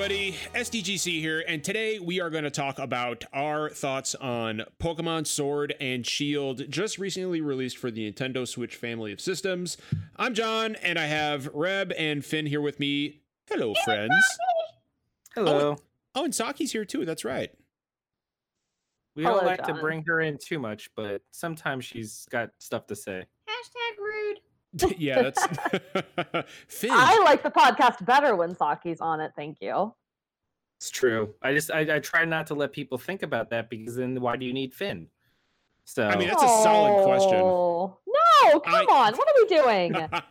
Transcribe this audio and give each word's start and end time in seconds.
everybody, 0.00 0.34
SDGC 0.54 1.20
here, 1.20 1.44
and 1.46 1.62
today 1.62 1.98
we 1.98 2.22
are 2.22 2.30
going 2.30 2.44
to 2.44 2.50
talk 2.50 2.78
about 2.78 3.22
our 3.34 3.68
thoughts 3.68 4.14
on 4.14 4.62
Pokemon 4.80 5.26
Sword 5.26 5.74
and 5.78 6.06
Shield, 6.06 6.62
just 6.70 6.98
recently 6.98 7.42
released 7.42 7.76
for 7.76 7.90
the 7.90 8.10
Nintendo 8.10 8.48
Switch 8.48 8.76
family 8.76 9.12
of 9.12 9.20
systems. 9.20 9.76
I'm 10.16 10.32
John, 10.32 10.76
and 10.76 10.98
I 10.98 11.04
have 11.04 11.50
Reb 11.52 11.92
and 11.98 12.24
Finn 12.24 12.46
here 12.46 12.62
with 12.62 12.80
me. 12.80 13.20
Hello, 13.46 13.74
friends. 13.84 14.14
Hello. 15.34 15.76
Oh, 15.76 15.82
oh, 16.14 16.24
and 16.24 16.34
Saki's 16.34 16.72
here 16.72 16.86
too. 16.86 17.04
That's 17.04 17.26
right. 17.26 17.50
We 19.14 19.24
don't 19.24 19.34
Hello, 19.34 19.44
like 19.44 19.64
to 19.64 19.74
bring 19.74 20.02
her 20.06 20.22
in 20.22 20.38
too 20.42 20.58
much, 20.58 20.88
but 20.96 21.20
sometimes 21.30 21.84
she's 21.84 22.26
got 22.30 22.52
stuff 22.58 22.86
to 22.86 22.96
say. 22.96 23.26
Hashtag 23.46 23.98
rude. 23.98 24.40
yeah, 24.98 25.22
that's 25.22 25.46
Finn. 26.68 26.90
I 26.92 27.20
like 27.24 27.42
the 27.42 27.50
podcast 27.50 28.04
better 28.04 28.36
when 28.36 28.54
Saki's 28.54 29.00
on 29.00 29.20
it. 29.20 29.32
Thank 29.36 29.58
you. 29.60 29.94
It's 30.78 30.90
true. 30.90 31.34
I 31.42 31.52
just 31.54 31.70
I, 31.70 31.96
I 31.96 31.98
try 31.98 32.24
not 32.24 32.46
to 32.48 32.54
let 32.54 32.72
people 32.72 32.96
think 32.96 33.22
about 33.22 33.50
that 33.50 33.68
because 33.68 33.96
then 33.96 34.20
why 34.20 34.36
do 34.36 34.46
you 34.46 34.52
need 34.52 34.72
Finn? 34.72 35.08
So 35.84 36.06
I 36.06 36.16
mean, 36.16 36.28
That's 36.28 36.42
a 36.42 36.46
solid 36.46 37.04
question. 37.04 37.34
Oh, 37.42 37.98
No, 38.06 38.60
come 38.60 38.74
I- 38.74 39.08
on. 39.08 39.14
What 39.16 39.28
are 39.28 39.34
we 39.36 39.46
doing? 39.48 39.94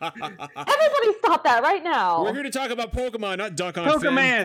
Everybody 0.56 1.18
stop 1.18 1.44
that 1.44 1.62
right 1.62 1.84
now. 1.84 2.22
We're 2.24 2.32
here 2.34 2.42
to 2.42 2.50
talk 2.50 2.70
about 2.70 2.92
Pokemon, 2.92 3.38
not 3.38 3.56
dunk 3.56 3.76
on 3.78 4.00
Finn. 4.00 4.10
Pokemon. 4.10 4.44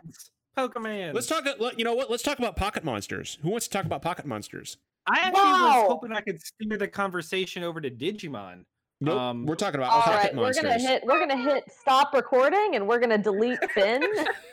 Pokemans. 0.57 1.13
Let's 1.13 1.27
talk. 1.27 1.45
You 1.77 1.83
know 1.85 1.95
what? 1.95 2.11
Let's 2.11 2.23
talk 2.23 2.37
about 2.39 2.55
Pocket 2.55 2.83
Monsters. 2.83 3.37
Who 3.41 3.49
wants 3.49 3.67
to 3.67 3.71
talk 3.71 3.85
about 3.85 4.01
Pocket 4.01 4.25
Monsters? 4.25 4.77
I 5.07 5.19
actually 5.19 5.41
Wow. 5.41 5.81
was 5.81 5.87
hoping 5.87 6.11
I 6.13 6.21
could 6.21 6.41
steer 6.41 6.77
the 6.77 6.87
conversation 6.87 7.63
over 7.63 7.79
to 7.81 7.89
Digimon. 7.91 8.65
Nope. 9.01 9.19
Um, 9.19 9.45
we're 9.45 9.55
talking 9.55 9.79
about 9.79 9.91
All 9.91 10.01
Pocket 10.01 10.33
right, 10.33 10.35
we're 10.35 10.53
gonna 10.53 10.79
hit. 10.79 11.03
We're 11.05 11.19
gonna 11.19 11.37
hit 11.37 11.65
stop 11.81 12.13
recording, 12.13 12.75
and 12.75 12.87
we're 12.87 12.99
gonna 12.99 13.17
delete 13.17 13.59
Finn. 13.71 14.01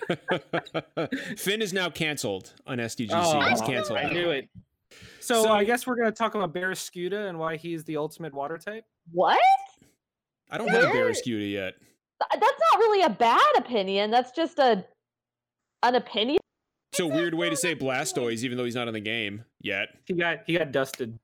Finn 1.37 1.63
is 1.63 1.73
now 1.73 1.89
canceled 1.91 2.53
on 2.67 2.79
SDGC. 2.79 3.11
Oh, 3.13 3.41
He's 3.49 3.61
canceled. 3.61 3.99
I 3.99 4.11
knew 4.13 4.31
it. 4.31 4.49
So, 5.21 5.45
So- 5.45 5.53
I 5.53 5.65
guess 5.65 5.87
we're 5.87 5.95
going 5.95 6.09
to 6.11 6.13
talk 6.17 6.35
about 6.35 6.53
Barraskewda 6.53 7.29
and 7.29 7.39
why 7.39 7.57
he's 7.57 7.85
the 7.85 7.97
ultimate 7.97 8.35
water 8.35 8.59
type. 8.59 8.85
what? 9.13 9.39
I 10.51 10.59
don't 10.59 10.69
have 10.69 10.85
a 10.85 10.87
Where- 10.89 11.07
Barraskewda 11.11 11.51
yet. 11.51 11.75
That's 12.31 12.43
not 12.73 12.79
really 12.79 13.03
a 13.03 13.11
bad 13.11 13.41
opinion. 13.57 14.11
That's 14.11 14.33
just 14.33 14.59
a 14.59 14.85
an 15.83 15.95
opinion. 15.95 16.39
It's 16.93 17.01
a 17.01 17.07
weird 17.07 17.35
way 17.35 17.49
to 17.49 17.57
say 17.57 17.75
Blastoise, 17.75 18.45
even 18.45 18.59
though 18.59 18.65
he's 18.65 18.75
not 18.75 18.87
in 18.87 18.95
the 18.95 19.01
game 19.01 19.45
yet. 19.61 19.89
He 20.07 20.15
got 20.15 20.41
he 20.47 20.57
got 20.59 20.71
dusted. 20.73 21.19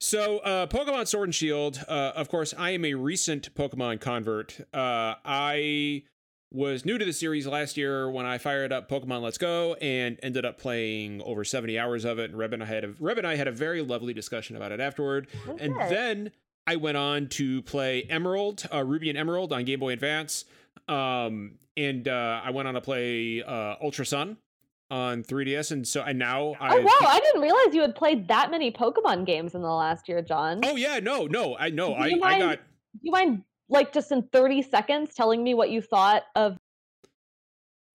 So, 0.00 0.38
uh, 0.38 0.66
Pokemon 0.68 1.08
Sword 1.08 1.28
and 1.28 1.34
Shield. 1.34 1.84
Uh, 1.88 2.12
of 2.14 2.28
course, 2.28 2.54
I 2.56 2.70
am 2.70 2.84
a 2.84 2.94
recent 2.94 3.52
Pokemon 3.54 4.00
convert. 4.00 4.60
Uh, 4.72 5.14
I 5.24 6.04
was 6.52 6.84
new 6.84 6.98
to 6.98 7.04
the 7.04 7.12
series 7.12 7.46
last 7.46 7.76
year 7.76 8.08
when 8.08 8.24
I 8.24 8.38
fired 8.38 8.72
up 8.72 8.88
Pokemon 8.88 9.22
Let's 9.22 9.38
Go 9.38 9.74
and 9.74 10.18
ended 10.22 10.44
up 10.44 10.58
playing 10.58 11.20
over 11.22 11.44
70 11.44 11.78
hours 11.78 12.04
of 12.04 12.18
it. 12.18 12.30
And 12.30 12.38
Reb 12.38 12.52
and 12.54 12.62
I 12.62 12.66
had 12.66 12.84
a, 12.84 12.94
Reb 13.00 13.18
and 13.18 13.26
I 13.26 13.36
had 13.36 13.48
a 13.48 13.52
very 13.52 13.82
lovely 13.82 14.14
discussion 14.14 14.56
about 14.56 14.72
it 14.72 14.80
afterward. 14.80 15.26
And 15.58 15.74
then 15.90 16.30
I 16.66 16.76
went 16.76 16.96
on 16.96 17.28
to 17.30 17.62
play 17.62 18.04
Emerald, 18.04 18.66
uh, 18.72 18.84
Ruby 18.84 19.08
and 19.10 19.18
Emerald 19.18 19.52
on 19.52 19.64
Game 19.64 19.80
Boy 19.80 19.92
Advance. 19.92 20.44
Um, 20.86 21.58
and 21.76 22.06
uh, 22.08 22.40
I 22.44 22.50
went 22.50 22.68
on 22.68 22.74
to 22.74 22.80
play 22.80 23.42
uh, 23.42 23.74
Ultra 23.82 24.06
Sun 24.06 24.36
on 24.90 25.22
3DS. 25.22 25.72
And 25.72 25.86
so, 25.86 26.02
and 26.02 26.18
now 26.18 26.54
I. 26.60 26.76
Oh 26.76 26.80
wow! 26.80 27.08
I 27.08 27.20
didn't 27.20 27.40
realize 27.42 27.74
you 27.74 27.82
had 27.82 27.94
played 27.94 28.28
that 28.28 28.50
many 28.50 28.70
Pokemon 28.70 29.26
games 29.26 29.54
in 29.54 29.62
the 29.62 29.68
last 29.68 30.08
year, 30.08 30.22
John. 30.22 30.60
Oh 30.64 30.76
yeah, 30.76 31.00
no, 31.00 31.26
no, 31.26 31.56
I 31.56 31.70
know. 31.70 31.94
I, 31.94 32.18
I 32.22 32.38
got 32.38 32.58
Do 32.58 33.00
you 33.02 33.12
mind, 33.12 33.42
like, 33.68 33.92
just 33.92 34.10
in 34.12 34.22
thirty 34.22 34.62
seconds, 34.62 35.14
telling 35.14 35.42
me 35.42 35.54
what 35.54 35.70
you 35.70 35.82
thought 35.82 36.24
of? 36.34 36.56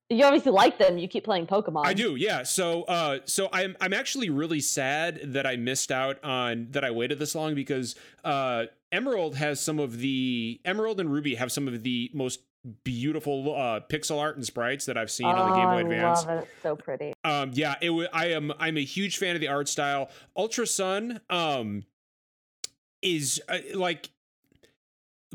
You 0.09 0.25
obviously 0.25 0.51
like 0.51 0.77
them. 0.77 0.97
You 0.97 1.07
keep 1.07 1.23
playing 1.23 1.47
Pokemon. 1.47 1.85
I 1.85 1.93
do, 1.93 2.15
yeah. 2.15 2.43
So, 2.43 2.83
uh, 2.83 3.19
so 3.25 3.49
I'm 3.51 3.75
I'm 3.81 3.93
actually 3.93 4.29
really 4.29 4.59
sad 4.59 5.33
that 5.33 5.47
I 5.47 5.55
missed 5.55 5.91
out 5.91 6.23
on 6.23 6.67
that 6.71 6.83
I 6.83 6.91
waited 6.91 7.17
this 7.17 7.33
long 7.33 7.55
because 7.55 7.95
uh, 8.23 8.65
Emerald 8.91 9.35
has 9.37 9.59
some 9.59 9.79
of 9.79 9.97
the 9.97 10.61
Emerald 10.65 10.99
and 10.99 11.11
Ruby 11.11 11.35
have 11.35 11.51
some 11.51 11.67
of 11.67 11.81
the 11.81 12.11
most 12.13 12.41
beautiful 12.83 13.55
uh, 13.55 13.79
pixel 13.89 14.19
art 14.19 14.35
and 14.37 14.45
sprites 14.45 14.85
that 14.85 14.97
I've 14.97 15.11
seen 15.11 15.27
on 15.27 15.49
the 15.51 15.55
Game 15.55 15.65
Boy 15.65 15.75
Oh, 15.75 15.77
Advance. 15.79 16.23
I 16.23 16.35
love 16.35 16.43
it. 16.43 16.47
It's 16.53 16.61
so 16.63 16.75
pretty. 16.75 17.13
Um, 17.23 17.51
yeah, 17.53 17.75
it. 17.81 17.89
wa- 17.89 18.07
I 18.13 18.27
am. 18.27 18.51
I'm 18.59 18.77
a 18.77 18.83
huge 18.83 19.17
fan 19.17 19.35
of 19.35 19.41
the 19.41 19.47
art 19.49 19.67
style. 19.67 20.09
Ultra 20.37 20.65
Sun. 20.67 21.19
Um, 21.29 21.83
is 23.01 23.41
uh, 23.49 23.59
like. 23.73 24.09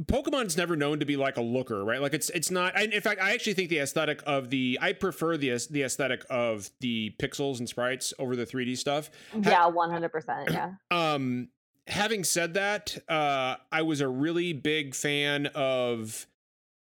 Pokemon's 0.03 0.57
never 0.57 0.77
known 0.77 1.01
to 1.01 1.05
be 1.07 1.17
like 1.17 1.39
a 1.39 1.41
looker, 1.43 1.85
right? 1.85 2.01
Like 2.01 2.15
it's 2.15 2.31
it's 2.31 2.53
not. 2.53 2.73
And 2.81 2.93
in 2.93 3.01
fact, 3.01 3.21
I 3.21 3.33
actually 3.35 3.55
think 3.55 3.69
the 3.69 3.81
aesthetic 3.81 4.23
of 4.27 4.49
the 4.49 4.79
I 4.81 4.93
prefer 4.93 5.37
the 5.37 5.51
the 5.71 5.83
aesthetic 5.83 6.25
of 6.31 6.71
the 6.79 7.17
pixels 7.21 7.59
and 7.59 7.69
sprites 7.69 8.15
over 8.17 8.37
the 8.37 8.47
3D 8.47 8.79
stuff. 8.79 9.11
Yeah, 9.43 9.67
one 9.67 9.91
hundred 9.91 10.11
percent. 10.13 10.51
Yeah. 10.53 10.75
Um, 10.93 11.49
having 11.89 12.23
said 12.23 12.55
that, 12.55 12.97
uh, 13.09 13.57
I 13.73 13.83
was 13.83 14.01
a 14.01 14.07
really 14.09 14.53
big 14.53 14.95
fan 14.95 15.47
of 15.47 16.29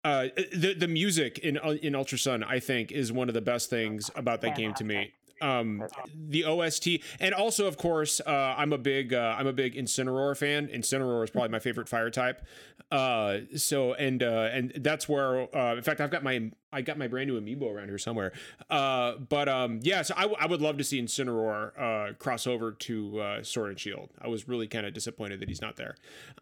uh 0.04 0.28
the 0.52 0.74
the 0.74 0.88
music 0.88 1.38
in 1.38 1.58
uh, 1.58 1.76
in 1.82 1.94
Ultra 1.94 2.18
Sun. 2.18 2.44
I 2.44 2.60
think 2.60 2.92
is 2.92 3.12
one 3.12 3.28
of 3.28 3.34
the 3.34 3.40
best 3.42 3.70
things 3.70 4.10
about 4.14 4.40
that 4.42 4.56
game 4.56 4.74
to 4.74 4.84
me. 4.84 5.12
Um, 5.42 5.82
the 6.28 6.44
OST, 6.44 6.88
and 7.20 7.34
also 7.34 7.66
of 7.66 7.76
course, 7.76 8.20
uh, 8.24 8.30
I'm 8.56 8.72
a 8.72 8.78
big 8.78 9.12
uh, 9.12 9.34
I'm 9.36 9.46
a 9.46 9.52
big 9.52 9.74
Incineroar 9.74 10.36
fan. 10.36 10.68
Incineroar 10.68 11.24
is 11.24 11.30
probably 11.30 11.50
my 11.50 11.58
favorite 11.58 11.88
fire 11.88 12.08
type. 12.08 12.46
Uh, 12.90 13.38
so 13.56 13.94
and 13.94 14.22
uh, 14.22 14.48
and 14.52 14.72
that's 14.76 15.08
where 15.08 15.54
uh, 15.54 15.74
in 15.74 15.82
fact 15.82 16.00
I've 16.00 16.10
got 16.10 16.22
my 16.22 16.50
I 16.72 16.82
got 16.82 16.98
my 16.98 17.08
brand 17.08 17.28
new 17.28 17.38
amiibo 17.38 17.70
around 17.74 17.88
here 17.88 17.98
somewhere. 17.98 18.32
Uh, 18.70 19.14
but 19.28 19.48
um, 19.48 19.80
yeah, 19.82 20.02
so 20.02 20.14
I, 20.16 20.22
w- 20.22 20.38
I 20.40 20.46
would 20.46 20.62
love 20.62 20.78
to 20.78 20.84
see 20.84 21.02
Incineroar 21.02 21.72
uh, 21.78 22.12
cross 22.14 22.46
over 22.46 22.72
to 22.72 23.20
uh, 23.20 23.42
Sword 23.42 23.70
and 23.70 23.80
Shield. 23.80 24.10
I 24.22 24.28
was 24.28 24.48
really 24.48 24.68
kind 24.68 24.86
of 24.86 24.94
disappointed 24.94 25.40
that 25.40 25.48
he's 25.48 25.60
not 25.60 25.76
there. 25.76 25.96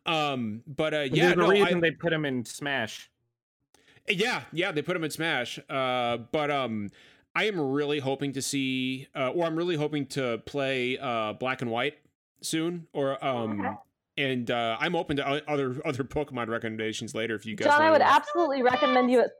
Um, 0.06 0.62
but 0.66 0.94
uh, 0.94 0.98
yeah, 1.10 1.26
There's 1.28 1.32
a 1.32 1.36
no, 1.36 1.48
reason 1.48 1.78
I- 1.78 1.80
they 1.80 1.90
put 1.92 2.12
him 2.12 2.24
in 2.24 2.44
Smash. 2.44 3.08
Yeah, 4.08 4.42
yeah, 4.52 4.72
they 4.72 4.82
put 4.82 4.96
him 4.96 5.04
in 5.04 5.10
Smash. 5.10 5.58
Uh, 5.68 6.18
but 6.30 6.50
um, 6.50 6.90
I 7.34 7.44
am 7.44 7.60
really 7.60 7.98
hoping 7.98 8.32
to 8.32 8.42
see, 8.42 9.08
uh, 9.14 9.30
or 9.30 9.46
I'm 9.46 9.56
really 9.56 9.76
hoping 9.76 10.06
to 10.06 10.38
play 10.44 10.98
uh, 10.98 11.34
Black 11.34 11.62
and 11.62 11.70
White 11.70 11.94
soon, 12.42 12.86
or 12.92 13.22
um, 13.24 13.78
and 14.16 14.50
uh, 14.50 14.76
I'm 14.78 14.94
open 14.94 15.16
to 15.16 15.26
other 15.26 15.80
other 15.84 16.04
Pokemon 16.04 16.48
recommendations 16.48 17.14
later 17.14 17.34
if 17.34 17.46
you 17.46 17.56
guys. 17.56 17.68
John, 17.68 17.82
I 17.82 17.90
would 17.90 18.02
absolutely 18.02 18.62
recommend 18.62 19.10
you. 19.10 19.20
At, 19.20 19.30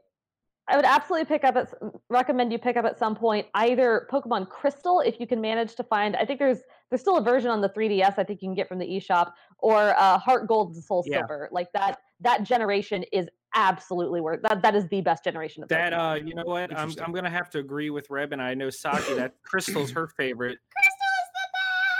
I 0.67 0.77
would 0.77 0.85
absolutely 0.85 1.25
pick 1.25 1.43
up 1.43 1.57
at 1.57 1.73
recommend 2.09 2.51
you 2.51 2.57
pick 2.57 2.77
up 2.77 2.85
at 2.85 2.97
some 2.97 3.15
point 3.15 3.47
either 3.53 4.07
Pokemon 4.11 4.49
Crystal 4.49 5.01
if 5.01 5.19
you 5.19 5.27
can 5.27 5.41
manage 5.41 5.75
to 5.75 5.83
find. 5.83 6.15
I 6.15 6.25
think 6.25 6.39
there's 6.39 6.59
there's 6.89 7.01
still 7.01 7.17
a 7.17 7.21
version 7.21 7.51
on 7.51 7.59
the 7.59 7.69
3DS. 7.69 8.17
I 8.17 8.23
think 8.23 8.41
you 8.41 8.47
can 8.47 8.55
get 8.55 8.69
from 8.69 8.79
the 8.79 8.85
eShop 8.85 9.33
or 9.59 9.93
uh, 9.99 10.17
Heart 10.17 10.47
Gold 10.47 10.73
and 10.73 10.83
Soul 10.83 11.03
Yeah. 11.05 11.19
Silver. 11.19 11.49
Like 11.51 11.71
that 11.73 11.99
that 12.21 12.43
generation 12.43 13.03
is 13.11 13.27
absolutely 13.55 14.21
worth 14.21 14.41
that. 14.43 14.61
That 14.61 14.75
is 14.75 14.87
the 14.89 15.01
best 15.01 15.23
generation 15.23 15.63
of 15.63 15.69
That 15.69 15.93
Pokemon. 15.93 16.11
uh, 16.11 16.25
you 16.25 16.35
know 16.35 16.43
what? 16.45 16.75
I'm 16.77 16.93
I'm 17.03 17.11
gonna 17.11 17.29
have 17.29 17.49
to 17.51 17.59
agree 17.59 17.89
with 17.89 18.09
Reb, 18.09 18.33
and 18.33 18.41
I 18.41 18.53
know 18.53 18.69
Saki 18.69 19.13
that 19.15 19.35
Crystal's 19.43 19.91
her 19.91 20.07
favorite. 20.07 20.57
Crystal's 20.75 20.99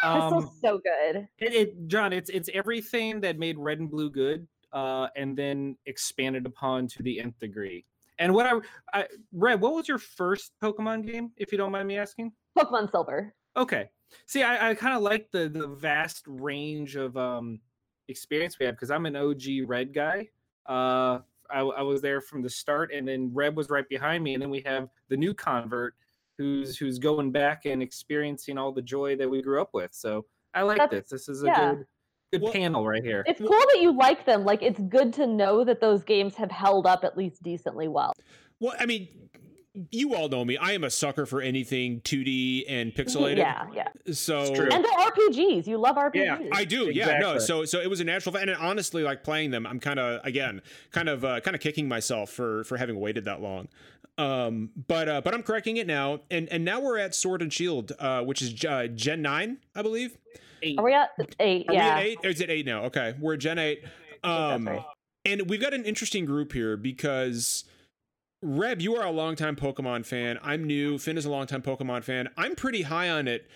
Um, 0.04 0.32
Crystal's 0.34 0.60
so 0.62 0.80
good. 0.80 1.28
it, 1.40 1.54
it 1.54 1.88
John, 1.88 2.12
it's 2.14 2.30
it's 2.30 2.50
everything 2.54 3.22
that 3.22 3.38
made 3.40 3.58
Red 3.58 3.80
and 3.80 3.90
Blue 3.90 4.10
good, 4.10 4.48
uh, 4.74 5.08
and 5.16 5.38
then 5.38 5.78
expanded 5.86 6.46
upon 6.46 6.88
to 6.90 7.04
the 7.04 7.20
nth 7.20 7.40
degree. 7.40 7.86
And 8.20 8.34
what 8.34 8.46
I, 8.46 8.60
I 8.94 9.08
Reb, 9.32 9.62
what 9.62 9.74
was 9.74 9.88
your 9.88 9.98
first 9.98 10.52
Pokemon 10.62 11.06
game, 11.12 11.32
if 11.38 11.52
you 11.52 11.58
don't 11.58 11.72
mind 11.72 11.88
me 11.88 11.98
asking? 11.98 12.32
Pokemon 12.58 12.92
Silver. 12.92 13.34
Okay. 13.56 13.90
See, 14.28 14.44
I, 14.44 14.70
I 14.70 14.76
kind 14.76 14.96
of 14.96 15.02
like 15.02 15.30
the 15.32 15.50
the 15.50 15.68
vast 15.68 16.24
range 16.28 16.96
of 16.96 17.18
um 17.18 17.60
experience 18.10 18.60
we 18.60 18.66
have 18.66 18.76
because 18.76 18.92
I'm 18.92 19.06
an 19.06 19.16
OG 19.16 19.44
Red 19.66 19.94
guy. 19.94 20.28
Uh, 20.66 21.20
I, 21.52 21.60
I 21.62 21.82
was 21.82 22.02
there 22.02 22.22
from 22.22 22.42
the 22.42 22.50
start, 22.50 22.92
and 22.94 23.08
then 23.08 23.32
Reb 23.34 23.56
was 23.56 23.70
right 23.70 23.88
behind 23.88 24.24
me, 24.24 24.34
and 24.34 24.42
then 24.42 24.50
we 24.50 24.62
have 24.66 24.90
the 25.10 25.18
new 25.18 25.34
convert 25.34 25.96
who's 26.38 26.78
who's 26.78 26.98
going 27.00 27.32
back 27.32 27.66
and 27.66 27.82
experiencing 27.84 28.58
all 28.58 28.72
the 28.72 28.82
joy 28.82 29.16
that 29.18 29.30
we 29.30 29.42
grew 29.42 29.62
up 29.62 29.74
with. 29.74 29.94
So 29.94 30.26
I 30.54 30.64
like 30.64 30.78
That's- 30.78 31.04
this. 31.10 31.28
This 31.28 31.30
is 31.30 31.44
a 31.44 31.48
yeah. 31.48 31.74
good 31.76 31.86
good 32.32 32.42
Well- 32.42 32.54
panel 32.54 32.88
right 32.88 33.04
here. 33.04 33.24
It's 33.28 33.40
cool 33.40 33.50
that 33.50 33.80
you 33.80 33.96
like 33.96 34.26
them. 34.26 34.44
Like 34.44 34.64
it's 34.64 34.80
good 34.80 35.14
to 35.14 35.28
know 35.28 35.64
that 35.64 35.80
those 35.80 36.04
games 36.04 36.36
have 36.36 36.52
held 36.52 36.88
up 36.88 37.04
at 37.04 37.16
least 37.18 37.44
decently 37.44 37.88
well. 37.88 38.14
Well, 38.60 38.74
I 38.80 38.86
mean, 38.88 39.08
you 39.92 40.16
all 40.16 40.30
know 40.30 40.46
me. 40.46 40.58
I 40.58 40.74
am 40.74 40.84
a 40.84 40.90
sucker 40.90 41.26
for 41.26 41.42
anything 41.42 42.02
2D 42.02 42.66
and 42.68 42.94
pixelated. 42.94 43.38
Yeah, 43.38 43.66
yeah. 43.74 43.88
So 44.12 44.54
true. 44.54 44.70
And 44.72 44.86
they're 44.86 44.92
RPGs. 44.92 45.66
You 45.66 45.78
love 45.78 45.96
RPGs. 45.96 46.16
Yeah, 46.16 46.40
I 46.52 46.64
do, 46.64 46.92
yeah, 46.92 47.18
no. 47.20 47.40
So, 47.40 47.66
so 47.66 47.80
it 47.80 47.90
was 47.90 48.00
a 48.00 48.04
natural, 48.04 48.36
and 48.38 48.52
honestly, 48.52 49.04
like 49.04 49.24
playing 49.24 49.52
them, 49.52 49.66
I'm 49.66 49.80
kind 49.80 50.00
of 50.00 50.24
again, 50.24 50.62
kind 50.92 51.10
of, 51.10 51.26
uh, 51.26 51.40
kind 51.40 51.56
of 51.56 51.62
kicking 51.62 51.88
myself 51.88 52.30
for 52.30 52.64
for 52.66 52.78
having 52.78 53.00
waited 53.00 53.26
that 53.26 53.42
long. 53.42 53.68
Um, 54.18 54.70
but 54.88 55.10
uh, 55.10 55.22
but 55.22 55.34
I'm 55.34 55.42
correcting 55.42 55.78
it 55.78 55.88
now, 55.88 56.20
and 56.30 56.48
and 56.50 56.64
now 56.64 56.80
we're 56.80 57.00
at 57.00 57.16
Sword 57.16 57.42
and 57.42 57.52
Shield, 57.52 57.94
uh, 57.98 58.22
which 58.22 58.42
is 58.42 58.64
uh, 58.64 58.88
Gen 58.94 59.22
nine, 59.24 59.58
I 59.76 59.82
believe. 59.82 60.18
Eight. 60.62 60.78
Are 60.78 60.86
we 60.86 60.94
at 60.94 61.10
eight? 61.40 61.66
Are 61.68 61.74
yeah. 61.74 61.96
we 61.96 62.02
at 62.02 62.06
eight? 62.06 62.18
Or 62.24 62.30
is 62.30 62.42
it 62.42 62.50
eight 62.50 62.66
now? 62.66 62.84
Okay, 62.86 63.16
we're 63.20 63.34
at 63.34 63.40
Gen 63.40 63.58
eight. 63.58 63.84
Um, 64.24 64.68
right. 64.68 64.86
and 65.26 65.50
we've 65.50 65.60
got 65.60 65.74
an 65.74 65.84
interesting 65.84 66.26
group 66.26 66.54
here 66.54 66.78
because 66.78 67.66
Reb, 68.44 68.82
you 68.82 68.96
are 68.98 69.06
a 69.06 69.12
longtime 69.12 69.56
Pokemon 69.56 70.06
fan. 70.06 70.38
I'm 70.44 70.66
new. 70.66 70.98
Finn 70.98 71.18
is 71.18 71.26
a 71.26 71.32
longtime 71.32 71.62
Pokemon 71.62 72.04
fan. 72.04 72.28
I'm 72.36 72.56
pretty 72.56 72.82
high 72.82 73.10
on 73.10 73.28
it. 73.30 73.50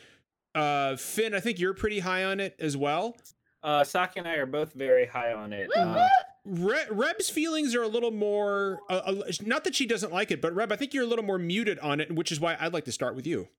Uh, 0.55 0.95
Finn, 0.95 1.35
I 1.35 1.41
think 1.41 1.59
you're 1.59 1.73
pretty 1.73 1.99
high 1.99 2.23
on 2.23 2.39
it 2.39 2.55
as 2.57 2.77
well. 2.77 3.17
Uh, 3.61 3.83
Saki 3.83 4.19
and 4.19 4.27
I 4.27 4.35
are 4.35 4.45
both 4.45 4.71
very 4.71 5.05
high 5.05 5.33
on 5.33 5.51
it. 5.51 5.69
Uh, 5.75 6.07
Re- 6.45 6.85
Reb's 6.89 7.29
feelings 7.29 7.75
are 7.75 7.81
a 7.81 7.87
little 7.87 8.11
more. 8.11 8.79
Uh, 8.89 9.23
not 9.41 9.65
that 9.65 9.75
she 9.75 9.85
doesn't 9.85 10.13
like 10.13 10.31
it, 10.31 10.41
but 10.41 10.55
Reb, 10.55 10.71
I 10.71 10.77
think 10.77 10.93
you're 10.93 11.03
a 11.03 11.07
little 11.07 11.25
more 11.25 11.37
muted 11.37 11.79
on 11.79 11.99
it, 11.99 12.15
which 12.15 12.31
is 12.31 12.39
why 12.39 12.55
I'd 12.57 12.71
like 12.71 12.85
to 12.85 12.93
start 12.93 13.13
with 13.13 13.27
you. 13.27 13.49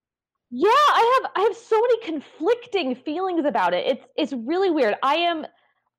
Yeah, 0.50 0.70
I 0.70 1.20
have 1.22 1.32
I 1.36 1.40
have 1.42 1.56
so 1.56 1.78
many 1.78 2.00
conflicting 2.04 2.94
feelings 2.94 3.44
about 3.44 3.75
it. 3.75 3.86
It's 3.86 4.06
it's 4.16 4.32
really 4.32 4.70
weird. 4.70 4.94
I 5.02 5.16
am 5.16 5.44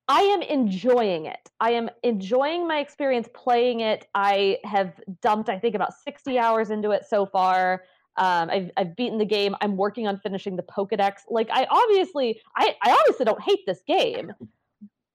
I 0.09 0.21
am 0.21 0.41
enjoying 0.41 1.27
it. 1.27 1.51
I 1.59 1.71
am 1.71 1.87
enjoying 2.01 2.67
my 2.67 2.79
experience 2.79 3.29
playing 3.35 3.81
it. 3.81 4.07
I 4.15 4.57
have 4.63 4.99
dumped 5.21 5.49
I 5.49 5.59
think 5.59 5.75
about 5.75 5.93
60 5.93 6.39
hours 6.39 6.71
into 6.71 6.89
it 6.89 7.05
so 7.07 7.27
far. 7.27 7.83
Um, 8.17 8.49
I've 8.49 8.71
I've 8.75 8.95
beaten 8.95 9.19
the 9.19 9.25
game. 9.25 9.55
I'm 9.61 9.77
working 9.77 10.07
on 10.07 10.17
finishing 10.17 10.55
the 10.55 10.63
Pokedex. 10.63 11.21
Like 11.29 11.49
I 11.51 11.67
obviously 11.69 12.41
I 12.55 12.75
I 12.83 12.91
obviously 12.91 13.25
don't 13.25 13.41
hate 13.41 13.65
this 13.67 13.81
game. 13.87 14.33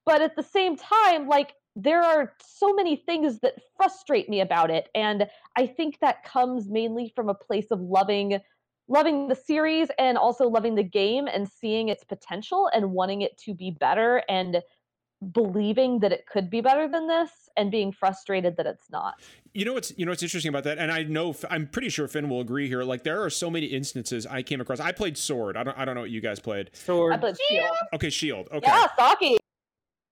But 0.06 0.22
at 0.22 0.36
the 0.36 0.42
same 0.44 0.76
time, 0.76 1.26
like 1.26 1.54
there 1.74 2.00
are 2.00 2.34
so 2.40 2.72
many 2.72 2.94
things 2.94 3.40
that 3.40 3.54
frustrate 3.76 4.28
me 4.28 4.40
about 4.40 4.70
it 4.70 4.90
and 4.94 5.26
I 5.56 5.66
think 5.66 5.98
that 5.98 6.22
comes 6.22 6.68
mainly 6.68 7.12
from 7.16 7.28
a 7.28 7.34
place 7.34 7.72
of 7.72 7.80
loving 7.80 8.38
loving 8.86 9.28
the 9.28 9.34
series 9.34 9.88
and 9.98 10.18
also 10.18 10.46
loving 10.46 10.74
the 10.74 10.82
game 10.82 11.26
and 11.26 11.48
seeing 11.48 11.88
its 11.88 12.04
potential 12.04 12.70
and 12.72 12.92
wanting 12.92 13.22
it 13.22 13.36
to 13.38 13.54
be 13.54 13.70
better 13.70 14.22
and 14.28 14.62
believing 15.32 16.00
that 16.00 16.12
it 16.12 16.26
could 16.26 16.50
be 16.50 16.60
better 16.60 16.88
than 16.88 17.06
this 17.06 17.30
and 17.56 17.70
being 17.70 17.92
frustrated 17.92 18.56
that 18.56 18.66
it's 18.66 18.90
not. 18.90 19.14
You 19.52 19.64
know 19.64 19.74
what's 19.74 19.92
you 19.96 20.04
know 20.04 20.10
what's 20.10 20.22
interesting 20.22 20.48
about 20.48 20.64
that, 20.64 20.78
and 20.78 20.90
I 20.90 21.04
know 21.04 21.34
I'm 21.48 21.66
pretty 21.68 21.88
sure 21.88 22.08
Finn 22.08 22.28
will 22.28 22.40
agree 22.40 22.68
here. 22.68 22.82
Like 22.82 23.04
there 23.04 23.22
are 23.22 23.30
so 23.30 23.48
many 23.48 23.66
instances 23.66 24.26
I 24.26 24.42
came 24.42 24.60
across. 24.60 24.80
I 24.80 24.92
played 24.92 25.16
Sword. 25.16 25.56
I 25.56 25.62
don't 25.62 25.78
I 25.78 25.84
don't 25.84 25.94
know 25.94 26.02
what 26.02 26.10
you 26.10 26.20
guys 26.20 26.40
played. 26.40 26.70
Sword. 26.74 27.14
I 27.14 27.16
played 27.18 27.36
Shield. 27.48 27.76
Okay, 27.94 28.10
Shield. 28.10 28.48
Okay. 28.52 28.66
Yeah, 28.66 28.86
Saki. 28.96 29.38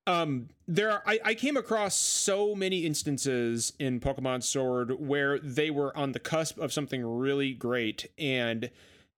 Um, 0.06 0.48
there 0.66 0.90
are, 0.90 1.02
I, 1.06 1.20
I 1.24 1.34
came 1.34 1.56
across 1.56 1.94
so 1.94 2.56
many 2.56 2.84
instances 2.84 3.72
in 3.78 4.00
Pokemon 4.00 4.42
Sword 4.42 4.98
where 4.98 5.38
they 5.38 5.70
were 5.70 5.96
on 5.96 6.10
the 6.10 6.18
cusp 6.18 6.58
of 6.58 6.72
something 6.72 7.04
really 7.04 7.52
great 7.52 8.10
and 8.18 8.70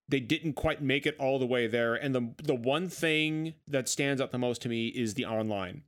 they 0.08 0.20
didn't 0.20 0.52
quite 0.54 0.82
make 0.82 1.06
it 1.06 1.16
all 1.18 1.38
the 1.38 1.46
way 1.46 1.66
there. 1.66 1.94
And 1.94 2.14
the 2.14 2.34
the 2.42 2.54
one 2.54 2.88
thing 2.88 3.54
that 3.68 3.88
stands 3.88 4.20
out 4.20 4.30
the 4.32 4.38
most 4.38 4.62
to 4.62 4.68
me 4.68 4.88
is 4.88 5.14
the 5.14 5.24
online. 5.26 5.82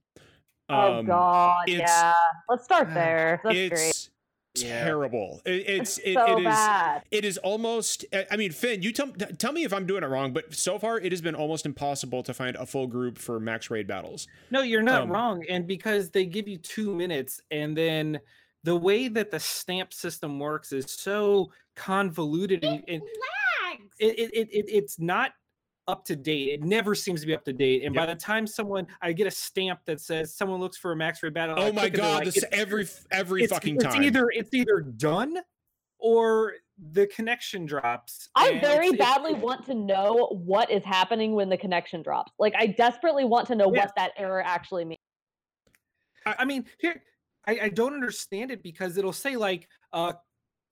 oh 0.69 0.99
Um, 0.99 1.07
God, 1.07 1.69
it's- 1.69 1.89
yeah. 1.89 2.15
Let's 2.49 2.65
start 2.65 2.93
there. 2.95 3.41
That's 3.45 3.55
great. 3.55 3.73
it's 3.73 4.11
Yeah. 4.57 4.85
terrible. 4.85 5.43
It, 5.45 5.51
It's 5.69 5.99
it's 5.99 6.09
it, 6.09 6.15
so 6.15 6.37
it 6.39 6.41
is 6.41 6.45
bad. 6.47 7.03
it 7.11 7.25
is 7.27 7.37
almost 7.39 8.07
I- 8.13 8.27
I 8.31 8.37
mean 8.37 8.53
Finn, 8.53 8.83
you 8.83 8.91
tell 8.91 9.09
tell 9.13 9.53
me 9.53 9.65
if 9.65 9.73
I'm 9.73 9.87
doing 9.87 10.03
it 10.03 10.07
wrong, 10.07 10.33
but 10.33 10.55
so 10.55 10.79
far 10.79 10.99
it 10.99 11.13
has 11.13 11.21
been 11.21 11.35
almost 11.35 11.67
impossible 11.67 12.23
to 12.23 12.33
find 12.33 12.57
a 12.57 12.65
full 12.65 12.87
group 12.87 13.19
for 13.19 13.39
max 13.39 13.71
raid 13.71 13.87
battles. 13.87 14.27
No, 14.51 14.63
you're 14.63 14.83
not 14.83 15.03
Um, 15.03 15.11
wrong. 15.13 15.45
And 15.49 15.67
because 15.67 16.11
they 16.11 16.25
give 16.25 16.49
you 16.49 16.57
two 16.57 16.95
minutes, 16.95 17.41
and 17.51 17.77
then 17.77 18.19
the 18.65 18.75
way 18.77 19.09
that 19.09 19.31
the 19.31 19.39
stamp 19.39 19.93
system 19.93 20.39
works 20.41 20.73
is 20.73 20.87
so 20.91 21.53
convoluted, 21.77 22.65
and, 22.65 22.83
and 22.89 23.03
lags. 23.81 23.95
it, 23.99 24.19
it, 24.19 24.31
it, 24.35 24.49
it 24.51 24.65
it's 24.69 24.99
not 24.99 25.33
up 25.89 26.05
to 26.05 26.17
date. 26.17 26.49
It 26.51 26.63
never 26.65 26.95
seems 26.97 27.21
to 27.21 27.27
be 27.29 27.35
up 27.35 27.45
to 27.45 27.53
date. 27.53 27.85
And 27.85 27.95
by 27.95 28.07
the 28.07 28.15
time 28.17 28.45
someone, 28.47 28.89
I 29.03 29.13
get 29.13 29.29
a 29.29 29.31
stamp 29.31 29.81
that 29.87 30.01
says 30.01 30.35
someone 30.35 30.59
looks 30.59 30.77
for 30.77 30.91
a 30.91 30.97
max 30.97 31.23
raid 31.23 31.35
battle. 31.35 31.57
I 31.59 31.69
Oh 31.69 31.73
my 31.73 31.83
click 31.83 31.95
it, 31.95 31.97
they're 31.99 32.03
god, 32.03 32.15
like, 32.17 32.25
this 32.25 32.37
it's- 32.39 32.61
every 32.61 32.89
every 33.13 33.45
it's, 33.45 33.53
fucking 33.53 33.77
it's 33.77 33.85
time. 33.85 34.03
either 34.03 34.29
it's 34.33 34.53
either 34.53 34.81
done 34.81 35.37
or 35.99 36.55
the 36.93 37.07
connection 37.07 37.65
drops. 37.67 38.29
I 38.35 38.59
very 38.59 38.89
it's- 38.89 38.95
it's- 38.95 38.99
badly 39.15 39.35
want 39.35 39.65
to 39.67 39.75
know 39.75 40.27
what 40.45 40.71
is 40.71 40.83
happening 40.85 41.35
when 41.35 41.49
the 41.49 41.57
connection 41.57 42.03
drops. 42.03 42.33
Like 42.39 42.55
I 42.59 42.67
desperately 42.67 43.25
want 43.25 43.47
to 43.49 43.55
know 43.55 43.73
Yes. 43.73 43.87
what 43.87 43.95
that 43.97 44.11
error 44.17 44.43
actually 44.45 44.85
means. 44.85 44.99
I, 46.27 46.35
I 46.41 46.45
mean, 46.45 46.65
here 46.81 47.01
I, 47.47 47.59
I 47.63 47.69
don't 47.69 47.95
understand 47.95 48.51
it 48.51 48.61
because 48.61 48.97
it'll 48.97 49.13
say 49.13 49.37
like 49.37 49.69
uh 49.93 50.15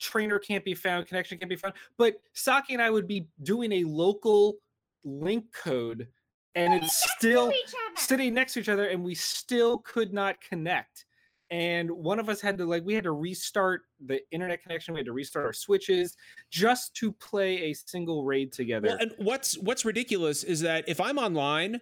trainer 0.04 0.38
can't 0.38 0.64
be 0.64 0.74
found, 0.74 1.06
connection 1.06 1.38
can't 1.38 1.48
be 1.48 1.56
found. 1.56 1.74
But 1.96 2.16
Saki 2.34 2.74
and 2.74 2.82
I 2.82 2.90
would 2.90 3.08
be 3.08 3.26
doing 3.42 3.72
a 3.72 3.84
local 3.84 4.56
link 5.04 5.46
code 5.52 6.08
and 6.54 6.72
it's 6.74 7.04
still 7.16 7.52
sitting 7.96 8.34
next 8.34 8.54
to 8.54 8.60
each 8.60 8.68
other 8.68 8.86
and 8.86 9.02
we 9.02 9.14
still 9.14 9.78
could 9.78 10.12
not 10.12 10.40
connect. 10.40 11.06
And 11.50 11.90
one 11.90 12.18
of 12.18 12.28
us 12.28 12.40
had 12.40 12.58
to 12.58 12.64
like 12.64 12.84
we 12.84 12.94
had 12.94 13.04
to 13.04 13.12
restart 13.12 13.82
the 14.04 14.20
internet 14.30 14.62
connection, 14.62 14.94
we 14.94 15.00
had 15.00 15.06
to 15.06 15.12
restart 15.12 15.44
our 15.44 15.52
switches 15.52 16.16
just 16.50 16.94
to 16.96 17.12
play 17.12 17.64
a 17.64 17.74
single 17.74 18.24
raid 18.24 18.52
together. 18.52 18.88
Well, 18.88 18.98
and 19.00 19.12
what's 19.18 19.58
what's 19.58 19.84
ridiculous 19.84 20.42
is 20.42 20.60
that 20.60 20.84
if 20.88 21.00
I'm 21.00 21.18
online 21.18 21.80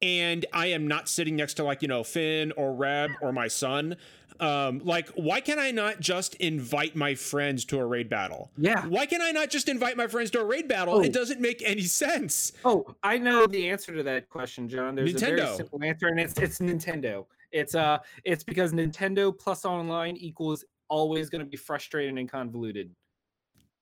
and 0.00 0.46
I 0.52 0.66
am 0.66 0.86
not 0.86 1.08
sitting 1.08 1.36
next 1.36 1.54
to 1.54 1.64
like 1.64 1.82
you 1.82 1.88
know 1.88 2.04
Finn 2.04 2.52
or 2.56 2.74
Reb 2.74 3.10
or 3.20 3.32
my 3.32 3.48
son, 3.48 3.96
um, 4.40 4.80
like 4.84 5.08
why 5.10 5.40
can 5.40 5.58
I 5.58 5.70
not 5.70 6.00
just 6.00 6.34
invite 6.36 6.94
my 6.96 7.14
friends 7.14 7.64
to 7.66 7.78
a 7.78 7.86
raid 7.86 8.08
battle? 8.08 8.50
yeah. 8.56 8.86
Why 8.86 9.06
can 9.06 9.20
I 9.20 9.30
not 9.30 9.50
just 9.50 9.68
invite 9.68 9.96
my 9.96 10.06
friends 10.06 10.30
to 10.32 10.40
a 10.40 10.44
raid 10.44 10.68
battle? 10.68 10.94
Oh. 10.94 11.00
It 11.02 11.12
doesn't 11.12 11.40
make 11.40 11.62
any 11.64 11.82
sense. 11.82 12.52
Oh, 12.64 12.94
I 13.02 13.18
know 13.18 13.46
the 13.46 13.68
answer 13.68 13.94
to 13.94 14.02
that 14.04 14.28
question, 14.28 14.68
John. 14.68 14.94
There's 14.94 15.14
a 15.14 15.18
very 15.18 15.56
simple 15.56 15.82
answer, 15.82 16.08
and 16.08 16.20
it's 16.20 16.38
it's 16.38 16.58
Nintendo. 16.58 17.26
It's 17.52 17.74
uh, 17.74 17.98
it's 18.24 18.44
because 18.44 18.72
Nintendo 18.72 19.36
plus 19.36 19.64
online 19.64 20.16
equals 20.16 20.64
always 20.88 21.28
going 21.30 21.44
to 21.44 21.50
be 21.50 21.56
frustrating 21.56 22.18
and 22.18 22.30
convoluted. 22.30 22.90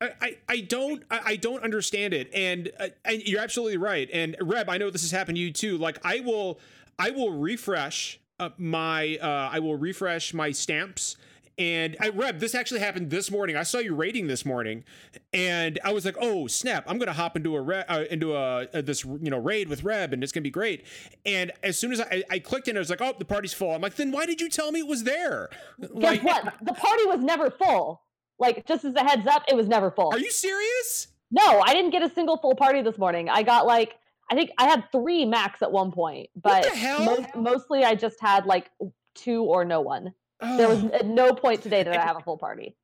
I, 0.01 0.37
I, 0.47 0.61
don't 0.61 1.03
I, 1.11 1.21
I 1.25 1.37
don't 1.37 1.63
understand 1.63 2.13
it 2.13 2.29
and, 2.35 2.71
uh, 2.79 2.89
and 3.07 3.23
you're 3.27 3.41
absolutely 3.41 3.79
right 3.79 4.11
and 4.13 4.37
Reb 4.43 4.69
I 4.69 4.77
know 4.77 4.91
this 4.91 5.01
has 5.01 5.11
happened 5.11 5.37
to 5.37 5.41
you 5.41 5.51
too 5.51 5.79
like 5.79 5.99
I 6.05 6.21
will 6.21 6.61
I 6.99 7.13
will 7.13 7.33
refresh 7.33 8.21
uh, 8.39 8.51
my 8.59 9.19
uh, 9.21 9.51
I 9.53 9.59
will 9.61 9.77
refresh 9.77 10.35
my 10.35 10.51
stamps 10.51 11.17
and 11.59 11.97
I 12.01 12.11
Reb 12.11 12.39
this 12.39 12.55
actually 12.55 12.81
happened 12.81 13.11
this 13.11 13.31
morning 13.31 13.57
I 13.57 13.63
saw 13.63 13.79
you 13.79 13.95
raiding 13.95 14.27
this 14.27 14.45
morning 14.45 14.85
and 15.33 15.79
I 15.83 15.93
was 15.93 16.05
like 16.05 16.17
oh 16.21 16.47
snap 16.47 16.85
I'm 16.87 16.99
gonna 16.99 17.15
hop 17.15 17.37
into 17.37 17.57
a 17.57 17.61
re- 17.63 17.85
uh, 17.89 18.05
into 18.11 18.35
a, 18.35 18.65
uh 18.65 18.83
this 18.83 19.05
you 19.05 19.31
know 19.31 19.39
raid 19.39 19.69
with 19.69 19.83
Reb 19.83 20.13
and 20.13 20.23
it's 20.23 20.33
gonna 20.33 20.43
be 20.43 20.51
great 20.51 20.85
and 21.25 21.53
as 21.63 21.79
soon 21.79 21.93
as 21.93 22.01
I, 22.01 22.23
I 22.31 22.39
clicked 22.41 22.69
in 22.69 22.77
I 22.77 22.81
was 22.81 22.91
like 22.91 23.01
oh 23.01 23.15
the 23.19 23.25
party's 23.25 23.55
full 23.55 23.75
I'm 23.75 23.81
like 23.81 23.97
then 23.97 24.13
why 24.13 24.27
did 24.27 24.41
you 24.41 24.51
tell 24.51 24.71
me 24.71 24.81
it 24.81 24.87
was 24.87 25.05
there 25.05 25.49
Guess 25.81 25.91
like 25.95 26.23
what? 26.23 26.55
The 26.63 26.75
party 26.75 27.05
was 27.07 27.21
never 27.21 27.51
full. 27.51 28.03
Like 28.39 28.67
just 28.67 28.85
as 28.85 28.95
a 28.95 29.03
heads 29.03 29.27
up, 29.27 29.45
it 29.49 29.57
was 29.57 29.67
never 29.67 29.91
full. 29.91 30.13
are 30.13 30.19
you 30.19 30.31
serious 30.31 31.09
No, 31.31 31.61
I 31.61 31.73
didn't 31.73 31.91
get 31.91 32.03
a 32.03 32.11
single 32.11 32.37
full 32.37 32.55
party 32.55 32.83
this 32.83 32.99
morning. 32.99 33.31
I 33.31 33.43
got 33.43 33.67
like 33.67 33.97
I 34.31 34.35
think 34.35 34.51
I 34.59 34.69
had 34.69 34.85
three 34.91 35.25
max 35.25 35.63
at 35.63 35.71
one 35.71 35.93
point, 35.93 36.29
but 36.35 36.67
most, 37.05 37.35
mostly 37.35 37.85
I 37.85 37.95
just 37.95 38.21
had 38.21 38.47
like 38.47 38.71
two 39.15 39.43
or 39.45 39.65
no 39.65 39.81
one. 39.81 40.13
There 40.41 40.69
was 40.69 40.85
Oh. 40.85 40.91
at 40.93 41.07
no 41.07 41.33
point 41.33 41.63
today 41.63 41.83
that 41.83 41.97
I 41.97 42.01
have 42.07 42.17
a 42.17 42.21
full 42.21 42.39
party. 42.39 42.77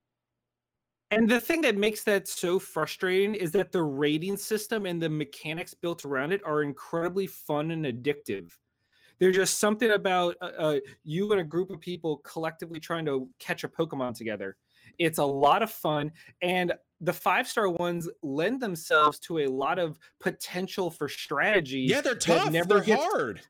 And 1.11 1.29
the 1.29 1.41
thing 1.41 1.61
that 1.63 1.77
makes 1.77 2.05
that 2.05 2.27
so 2.27 2.59
frustrating 2.59 3.35
is 3.35 3.53
that 3.53 3.71
the 3.71 3.83
raiding 3.83 4.39
system 4.39 4.87
and 4.87 5.03
the 5.03 5.11
mechanics 5.11 5.75
built 5.75 6.07
around 6.07 6.33
it 6.33 6.41
are 6.45 6.63
incredibly 6.63 7.27
fun 7.27 7.71
and 7.71 7.85
addictive. 7.85 8.51
There's 9.19 9.37
just 9.37 9.59
something 9.59 9.91
about 9.91 10.37
uh, 10.41 10.51
uh, 10.59 10.81
you 11.05 11.31
and 11.33 11.41
a 11.41 11.45
group 11.45 11.71
of 11.71 11.81
people 11.81 12.17
collectively 12.25 12.81
trying 12.81 13.05
to 13.05 13.29
catch 13.39 13.63
a 13.63 13.69
Pokemon 13.69 14.17
together. 14.17 14.57
It's 14.99 15.19
a 15.19 15.25
lot 15.25 15.63
of 15.63 15.71
fun, 15.71 16.13
and 16.41 16.73
the 17.03 17.13
five 17.13 17.47
star 17.49 17.69
ones 17.69 18.09
lend 18.23 18.61
themselves 18.63 19.19
to 19.19 19.41
a 19.41 19.47
lot 19.49 19.79
of 19.79 19.99
potential 20.21 20.91
for 20.91 21.09
strategy. 21.09 21.81
Yeah, 21.81 22.01
they're 22.01 22.15
tough. 22.15 22.51
never 22.51 22.69
They're 22.77 22.81
gets- 22.85 23.03
hard. 23.03 23.41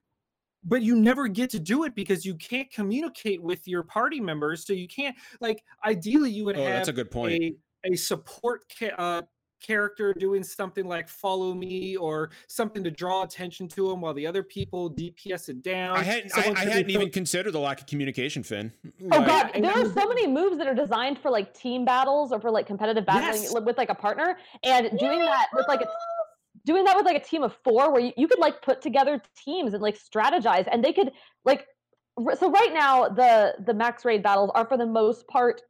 but 0.64 0.80
you 0.82 0.96
never 0.96 1.28
get 1.28 1.50
to 1.50 1.58
do 1.60 1.84
it 1.84 1.94
because 1.94 2.24
you 2.24 2.34
can't 2.34 2.70
communicate 2.72 3.42
with 3.42 3.68
your 3.68 3.82
party 3.82 4.20
members. 4.20 4.64
So 4.66 4.72
you 4.72 4.88
can't 4.88 5.14
like 5.40 5.62
ideally 5.84 6.30
you 6.30 6.44
would 6.46 6.56
Oh, 6.56 6.62
have 6.64 6.72
that's 6.72 6.88
a 6.88 6.92
good 6.92 7.10
point. 7.10 7.34
a 7.42 7.54
a 7.84 7.96
support 7.96 8.62
uh, 8.96 9.22
character 9.62 10.12
doing 10.12 10.42
something 10.42 10.86
like 10.86 11.08
follow 11.08 11.54
me 11.54 11.96
or 11.96 12.30
something 12.48 12.82
to 12.84 12.90
draw 12.90 13.22
attention 13.22 13.68
to 13.68 13.88
them 13.88 14.00
while 14.00 14.12
the 14.12 14.26
other 14.26 14.42
people 14.42 14.90
DPS 14.90 15.48
it 15.48 15.62
down. 15.62 15.96
I 15.96 16.02
hadn't. 16.02 16.36
I, 16.36 16.52
I 16.56 16.64
hadn't 16.64 16.90
even 16.90 17.10
considered 17.10 17.52
the 17.52 17.60
lack 17.60 17.80
of 17.80 17.86
communication, 17.86 18.42
Finn. 18.42 18.72
Oh 18.84 19.18
Like, 19.18 19.26
god, 19.26 19.50
there 19.62 19.70
are 19.72 19.92
so 19.92 20.06
many 20.08 20.26
moves 20.26 20.58
that 20.58 20.66
are 20.66 20.74
designed 20.74 21.18
for 21.18 21.30
like 21.30 21.54
team 21.54 21.84
battles 21.84 22.32
or 22.32 22.40
for 22.40 22.50
like 22.50 22.66
competitive 22.66 23.06
battling 23.06 23.42
Yes. 23.42 23.54
with 23.54 23.78
like 23.78 23.88
a 23.90 23.94
partner, 23.94 24.36
and 24.64 24.90
doing 24.98 25.20
that 25.20 25.46
with 25.54 25.66
like 25.68 25.80
a 25.80 25.86
doing 26.66 26.84
that 26.84 26.96
with 26.96 27.06
like 27.06 27.16
a 27.16 27.24
team 27.24 27.42
of 27.42 27.54
four, 27.64 27.90
where 27.92 28.00
you, 28.00 28.12
you 28.16 28.28
could 28.28 28.38
like 28.38 28.60
put 28.62 28.82
together 28.82 29.22
teams 29.44 29.74
and 29.74 29.82
like 29.82 29.98
strategize, 29.98 30.68
and 30.70 30.84
they 30.84 30.92
could 30.92 31.12
like. 31.44 31.66
r- 32.24 32.36
So 32.36 32.50
right 32.50 32.72
now, 32.74 33.08
the 33.08 33.54
the 33.64 33.74
max 33.74 34.04
raid 34.04 34.22
battles 34.22 34.50
are 34.54 34.66
for 34.66 34.76
the 34.76 34.86
most 34.86 35.26
part 35.28 35.62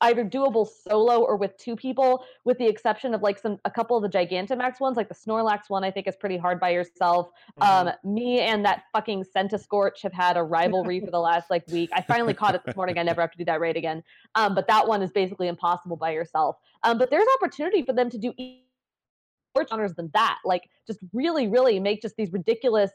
either 0.00 0.24
doable 0.24 0.68
solo 0.68 1.22
or 1.22 1.36
with 1.36 1.56
two 1.58 1.76
people, 1.76 2.24
with 2.44 2.58
the 2.58 2.66
exception 2.66 3.14
of 3.14 3.22
like 3.22 3.38
some 3.38 3.58
a 3.64 3.70
couple 3.70 3.96
of 3.96 4.02
the 4.02 4.18
Gigantamax 4.18 4.80
ones, 4.80 4.96
like 4.96 5.08
the 5.08 5.14
Snorlax 5.14 5.68
one, 5.68 5.84
I 5.84 5.90
think 5.90 6.06
is 6.06 6.16
pretty 6.16 6.36
hard 6.36 6.60
by 6.60 6.70
yourself. 6.70 7.30
Mm-hmm. 7.60 7.88
Um, 7.88 7.94
me 8.04 8.40
and 8.40 8.64
that 8.64 8.84
fucking 8.92 9.24
Centiskorch 9.24 10.02
have 10.02 10.12
had 10.12 10.36
a 10.36 10.42
rivalry 10.42 11.00
for 11.00 11.10
the 11.10 11.20
last 11.20 11.50
like 11.50 11.66
week. 11.68 11.90
I 11.92 12.02
finally 12.02 12.34
caught 12.34 12.54
it 12.54 12.62
this 12.64 12.76
morning. 12.76 12.98
I 12.98 13.02
never 13.02 13.20
have 13.20 13.32
to 13.32 13.38
do 13.38 13.44
that 13.44 13.60
raid 13.60 13.76
again. 13.76 14.02
Um, 14.34 14.54
but 14.54 14.66
that 14.68 14.86
one 14.86 15.02
is 15.02 15.12
basically 15.12 15.48
impossible 15.48 15.96
by 15.96 16.12
yourself. 16.12 16.56
Um, 16.82 16.98
but 16.98 17.10
there's 17.10 17.26
opportunity 17.40 17.82
for 17.82 17.92
them 17.92 18.10
to 18.10 18.18
do 18.18 18.32
more 19.54 19.66
genres 19.68 19.94
than 19.94 20.10
that. 20.14 20.38
Like 20.44 20.68
just 20.86 21.00
really, 21.12 21.48
really 21.48 21.80
make 21.80 22.02
just 22.02 22.16
these 22.16 22.32
ridiculous 22.32 22.90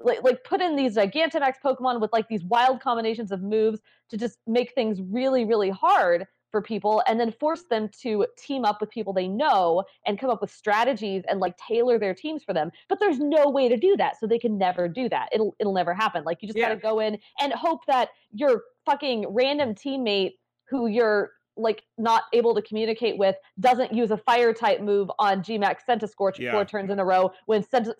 like, 0.00 0.22
like 0.22 0.44
put 0.44 0.60
in 0.60 0.76
these 0.76 0.96
Gigantamax 0.96 1.54
Pokemon 1.64 2.00
with 2.00 2.12
like 2.12 2.28
these 2.28 2.44
wild 2.44 2.80
combinations 2.80 3.32
of 3.32 3.42
moves 3.42 3.80
to 4.10 4.16
just 4.16 4.38
make 4.46 4.74
things 4.74 5.00
really, 5.00 5.44
really 5.44 5.70
hard 5.70 6.26
for 6.56 6.62
people 6.62 7.02
and 7.06 7.20
then 7.20 7.30
force 7.30 7.64
them 7.68 7.86
to 8.00 8.24
team 8.38 8.64
up 8.64 8.80
with 8.80 8.88
people 8.88 9.12
they 9.12 9.28
know 9.28 9.84
and 10.06 10.18
come 10.18 10.30
up 10.30 10.40
with 10.40 10.50
strategies 10.50 11.22
and 11.28 11.38
like 11.38 11.54
tailor 11.58 11.98
their 11.98 12.14
teams 12.14 12.42
for 12.42 12.54
them 12.54 12.70
but 12.88 12.98
there's 12.98 13.18
no 13.18 13.50
way 13.50 13.68
to 13.68 13.76
do 13.76 13.94
that 13.94 14.18
so 14.18 14.26
they 14.26 14.38
can 14.38 14.56
never 14.56 14.88
do 14.88 15.06
that 15.06 15.28
it'll 15.32 15.54
it'll 15.60 15.74
never 15.74 15.92
happen 15.92 16.24
like 16.24 16.38
you 16.40 16.48
just 16.48 16.56
yeah. 16.56 16.70
got 16.70 16.74
to 16.74 16.80
go 16.80 17.00
in 17.00 17.18
and 17.42 17.52
hope 17.52 17.84
that 17.84 18.08
your 18.32 18.62
fucking 18.86 19.26
random 19.28 19.74
teammate 19.74 20.32
who 20.70 20.86
you're 20.86 21.32
like 21.58 21.82
not 21.98 22.22
able 22.32 22.54
to 22.54 22.62
communicate 22.62 23.18
with 23.18 23.36
doesn't 23.60 23.92
use 23.92 24.10
a 24.10 24.16
fire 24.16 24.54
type 24.54 24.80
move 24.80 25.10
on 25.18 25.42
Gmax 25.42 25.80
Centiskorch 25.86 26.38
yeah. 26.38 26.52
four 26.52 26.64
turns 26.64 26.88
in 26.88 26.98
a 26.98 27.04
row 27.04 27.30
when 27.44 27.62
Cent- 27.62 27.90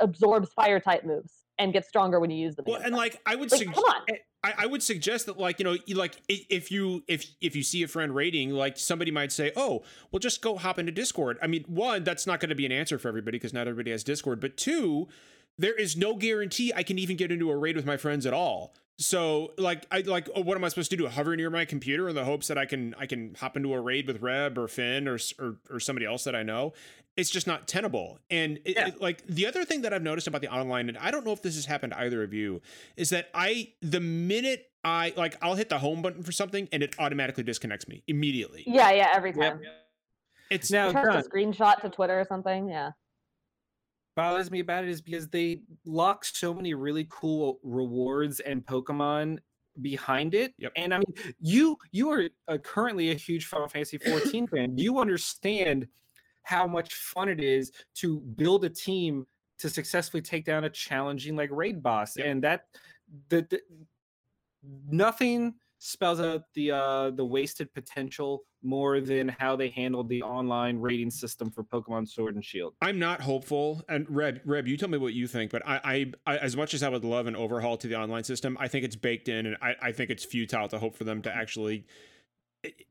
absorbs 0.00 0.52
fire 0.54 0.80
type 0.80 1.04
moves 1.04 1.41
and 1.58 1.72
get 1.72 1.86
stronger 1.86 2.18
when 2.20 2.30
you 2.30 2.36
use 2.36 2.56
them. 2.56 2.64
Well, 2.66 2.80
and 2.82 2.94
like 2.94 3.20
I 3.26 3.36
would 3.36 3.50
like, 3.50 3.64
come 3.64 3.84
on. 3.84 4.02
I, 4.44 4.54
I, 4.58 4.66
would 4.66 4.82
suggest 4.82 5.26
that 5.26 5.38
like 5.38 5.58
you 5.58 5.64
know 5.64 5.76
like 5.94 6.16
if 6.28 6.70
you 6.72 7.04
if 7.06 7.24
if 7.40 7.54
you 7.54 7.62
see 7.62 7.82
a 7.82 7.88
friend 7.88 8.14
raiding 8.14 8.50
like 8.50 8.76
somebody 8.76 9.10
might 9.10 9.30
say 9.30 9.52
oh 9.54 9.82
well 10.10 10.18
just 10.18 10.42
go 10.42 10.56
hop 10.56 10.78
into 10.78 10.90
discord 10.90 11.38
i 11.40 11.46
mean 11.46 11.64
one 11.68 12.02
that's 12.02 12.26
not 12.26 12.40
going 12.40 12.48
to 12.48 12.56
be 12.56 12.66
an 12.66 12.72
answer 12.72 12.98
for 12.98 13.08
everybody 13.08 13.38
because 13.38 13.52
not 13.52 13.68
everybody 13.68 13.92
has 13.92 14.02
discord 14.02 14.40
but 14.40 14.56
two 14.56 15.06
there 15.58 15.74
is 15.74 15.96
no 15.96 16.16
guarantee 16.16 16.72
i 16.74 16.82
can 16.82 16.98
even 16.98 17.16
get 17.16 17.30
into 17.30 17.50
a 17.50 17.56
raid 17.56 17.76
with 17.76 17.86
my 17.86 17.96
friends 17.96 18.26
at 18.26 18.34
all 18.34 18.74
so 18.98 19.52
like 19.58 19.86
I 19.90 20.00
like 20.00 20.28
oh, 20.34 20.42
what 20.42 20.56
am 20.56 20.64
I 20.64 20.68
supposed 20.68 20.90
to 20.90 20.96
do? 20.96 21.06
Hover 21.08 21.36
near 21.36 21.50
my 21.50 21.64
computer 21.64 22.08
in 22.08 22.14
the 22.14 22.24
hopes 22.24 22.48
that 22.48 22.58
I 22.58 22.66
can 22.66 22.94
I 22.98 23.06
can 23.06 23.34
hop 23.34 23.56
into 23.56 23.72
a 23.72 23.80
raid 23.80 24.06
with 24.06 24.22
Reb 24.22 24.58
or 24.58 24.68
Finn 24.68 25.08
or 25.08 25.18
or, 25.38 25.56
or 25.70 25.80
somebody 25.80 26.06
else 26.06 26.24
that 26.24 26.34
I 26.34 26.42
know. 26.42 26.72
It's 27.16 27.28
just 27.28 27.46
not 27.46 27.68
tenable. 27.68 28.18
And 28.30 28.58
it, 28.64 28.76
yeah. 28.76 28.88
it, 28.88 29.02
like 29.02 29.26
the 29.26 29.46
other 29.46 29.66
thing 29.66 29.82
that 29.82 29.92
I've 29.92 30.02
noticed 30.02 30.26
about 30.26 30.40
the 30.40 30.48
online, 30.48 30.88
and 30.88 30.96
I 30.96 31.10
don't 31.10 31.26
know 31.26 31.32
if 31.32 31.42
this 31.42 31.56
has 31.56 31.66
happened 31.66 31.92
to 31.92 32.00
either 32.00 32.22
of 32.22 32.32
you, 32.32 32.62
is 32.96 33.10
that 33.10 33.28
I 33.34 33.72
the 33.82 34.00
minute 34.00 34.70
I 34.82 35.12
like 35.16 35.36
I'll 35.42 35.54
hit 35.54 35.68
the 35.68 35.78
home 35.78 36.00
button 36.00 36.22
for 36.22 36.32
something 36.32 36.68
and 36.72 36.82
it 36.82 36.94
automatically 36.98 37.44
disconnects 37.44 37.88
me 37.88 38.02
immediately. 38.06 38.64
Yeah, 38.66 38.92
yeah, 38.92 39.08
every 39.14 39.32
time. 39.32 39.60
Yep. 39.62 39.72
It's 40.50 40.70
now 40.70 40.88
a 40.88 40.92
screenshot 41.22 41.80
to 41.80 41.88
Twitter 41.88 42.18
or 42.18 42.24
something. 42.24 42.68
Yeah 42.68 42.92
bothers 44.14 44.50
me 44.50 44.60
about 44.60 44.84
it 44.84 44.90
is 44.90 45.00
because 45.00 45.28
they 45.28 45.62
lock 45.84 46.24
so 46.24 46.52
many 46.52 46.74
really 46.74 47.06
cool 47.10 47.58
rewards 47.62 48.40
and 48.40 48.64
Pokemon 48.64 49.38
behind 49.80 50.34
it. 50.34 50.54
Yep. 50.58 50.72
And 50.76 50.94
I 50.94 50.98
mean, 50.98 51.34
you 51.40 51.78
you 51.92 52.10
are 52.10 52.28
uh, 52.48 52.58
currently 52.58 53.10
a 53.10 53.14
huge 53.14 53.46
Final 53.46 53.68
Fantasy 53.68 53.98
14 53.98 54.46
fan. 54.48 54.78
You 54.78 54.98
understand 54.98 55.86
how 56.42 56.66
much 56.66 56.94
fun 56.94 57.28
it 57.28 57.40
is 57.40 57.72
to 57.94 58.20
build 58.20 58.64
a 58.64 58.68
team 58.70 59.26
to 59.58 59.70
successfully 59.70 60.20
take 60.20 60.44
down 60.44 60.64
a 60.64 60.70
challenging 60.70 61.36
like 61.36 61.50
raid 61.52 61.82
boss, 61.82 62.16
yep. 62.16 62.26
and 62.26 62.42
that 62.42 62.64
the, 63.28 63.46
the 63.48 63.60
nothing 64.90 65.54
spells 65.78 66.20
out 66.20 66.42
the 66.54 66.72
uh, 66.72 67.10
the 67.10 67.24
wasted 67.24 67.72
potential 67.72 68.44
more 68.62 69.00
than 69.00 69.28
how 69.28 69.56
they 69.56 69.68
handled 69.68 70.08
the 70.08 70.22
online 70.22 70.78
raiding 70.78 71.10
system 71.10 71.50
for 71.50 71.64
Pokemon 71.64 72.08
Sword 72.08 72.34
and 72.34 72.44
Shield. 72.44 72.74
I'm 72.80 72.98
not 72.98 73.20
hopeful, 73.20 73.82
and 73.88 74.06
Reb, 74.08 74.40
Reb, 74.44 74.66
you 74.66 74.76
tell 74.76 74.88
me 74.88 74.98
what 74.98 75.14
you 75.14 75.26
think. 75.26 75.50
But 75.50 75.66
I, 75.66 75.80
I, 76.26 76.34
I 76.34 76.38
as 76.38 76.56
much 76.56 76.74
as 76.74 76.82
I 76.82 76.88
would 76.88 77.04
love 77.04 77.26
an 77.26 77.36
overhaul 77.36 77.76
to 77.78 77.88
the 77.88 77.96
online 77.96 78.24
system, 78.24 78.56
I 78.60 78.68
think 78.68 78.84
it's 78.84 78.96
baked 78.96 79.28
in, 79.28 79.46
and 79.46 79.56
I, 79.60 79.74
I 79.80 79.92
think 79.92 80.10
it's 80.10 80.24
futile 80.24 80.68
to 80.68 80.78
hope 80.78 80.96
for 80.96 81.04
them 81.04 81.22
to 81.22 81.34
actually. 81.34 81.84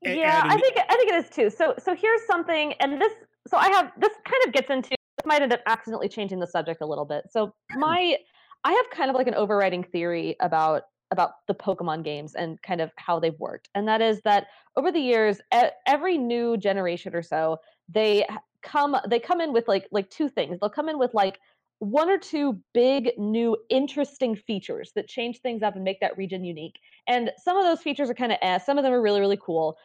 Yeah, 0.02 0.42
I 0.44 0.58
think 0.60 0.78
I 0.78 0.96
think 0.96 1.12
it 1.12 1.26
is 1.26 1.30
too. 1.30 1.50
So 1.50 1.76
so 1.80 1.96
here's 1.96 2.26
something, 2.26 2.74
and 2.74 3.02
this 3.02 3.14
so 3.48 3.58
I 3.58 3.70
have 3.70 3.92
this 3.98 4.12
kind 4.26 4.44
of 4.46 4.54
gets 4.54 4.70
into 4.70 4.90
this 4.90 5.26
might 5.26 5.42
end 5.42 5.54
up 5.54 5.62
accidentally 5.66 6.10
changing 6.10 6.40
the 6.40 6.48
subject 6.48 6.82
a 6.82 6.86
little 6.86 7.06
bit. 7.06 7.26
So 7.30 7.54
my 7.76 8.18
I 8.64 8.72
have 8.74 8.90
kind 8.92 9.10
of 9.10 9.16
like 9.16 9.28
an 9.28 9.36
overriding 9.36 9.84
theory 9.84 10.36
about 10.40 10.84
about 11.12 11.46
the 11.48 11.54
Pokemon 11.54 12.04
games 12.04 12.36
and 12.36 12.62
kind 12.62 12.82
of 12.82 12.92
how 12.96 13.20
they've 13.20 13.40
worked. 13.40 13.70
And 13.76 13.88
that 13.88 14.02
is 14.02 14.22
that 14.22 14.48
over 14.76 14.92
the 14.92 15.00
years, 15.00 15.42
every 15.86 16.18
new 16.18 16.58
generation 16.58 17.14
or 17.14 17.22
so, 17.22 17.60
they 17.90 18.26
come 18.62 18.96
they 19.08 19.20
come 19.20 19.42
in 19.42 19.54
with 19.54 19.68
like 19.68 19.88
like 19.92 20.10
two 20.10 20.30
things. 20.30 20.60
They'll 20.60 20.70
come 20.70 20.90
in 20.90 20.98
with 20.98 21.14
like 21.14 21.40
one 21.80 22.10
or 22.10 22.18
two 22.18 22.60
big 22.74 23.12
new 23.18 23.58
interesting 23.70 24.36
features 24.36 24.92
that 24.96 25.08
change 25.08 25.40
things 25.40 25.64
up 25.64 25.76
and 25.76 25.84
make 25.84 26.00
that 26.00 26.18
region 26.18 26.44
unique. 26.44 26.80
And 27.08 27.32
some 27.44 27.58
of 27.58 27.64
those 27.64 27.82
features 27.82 28.10
are 28.10 28.14
kind 28.14 28.32
of 28.32 28.38
eh, 28.42 28.60
some 28.60 28.78
of 28.78 28.84
them 28.84 28.94
are 28.94 29.02
really 29.02 29.20
really 29.20 29.40
cool. 29.42 29.78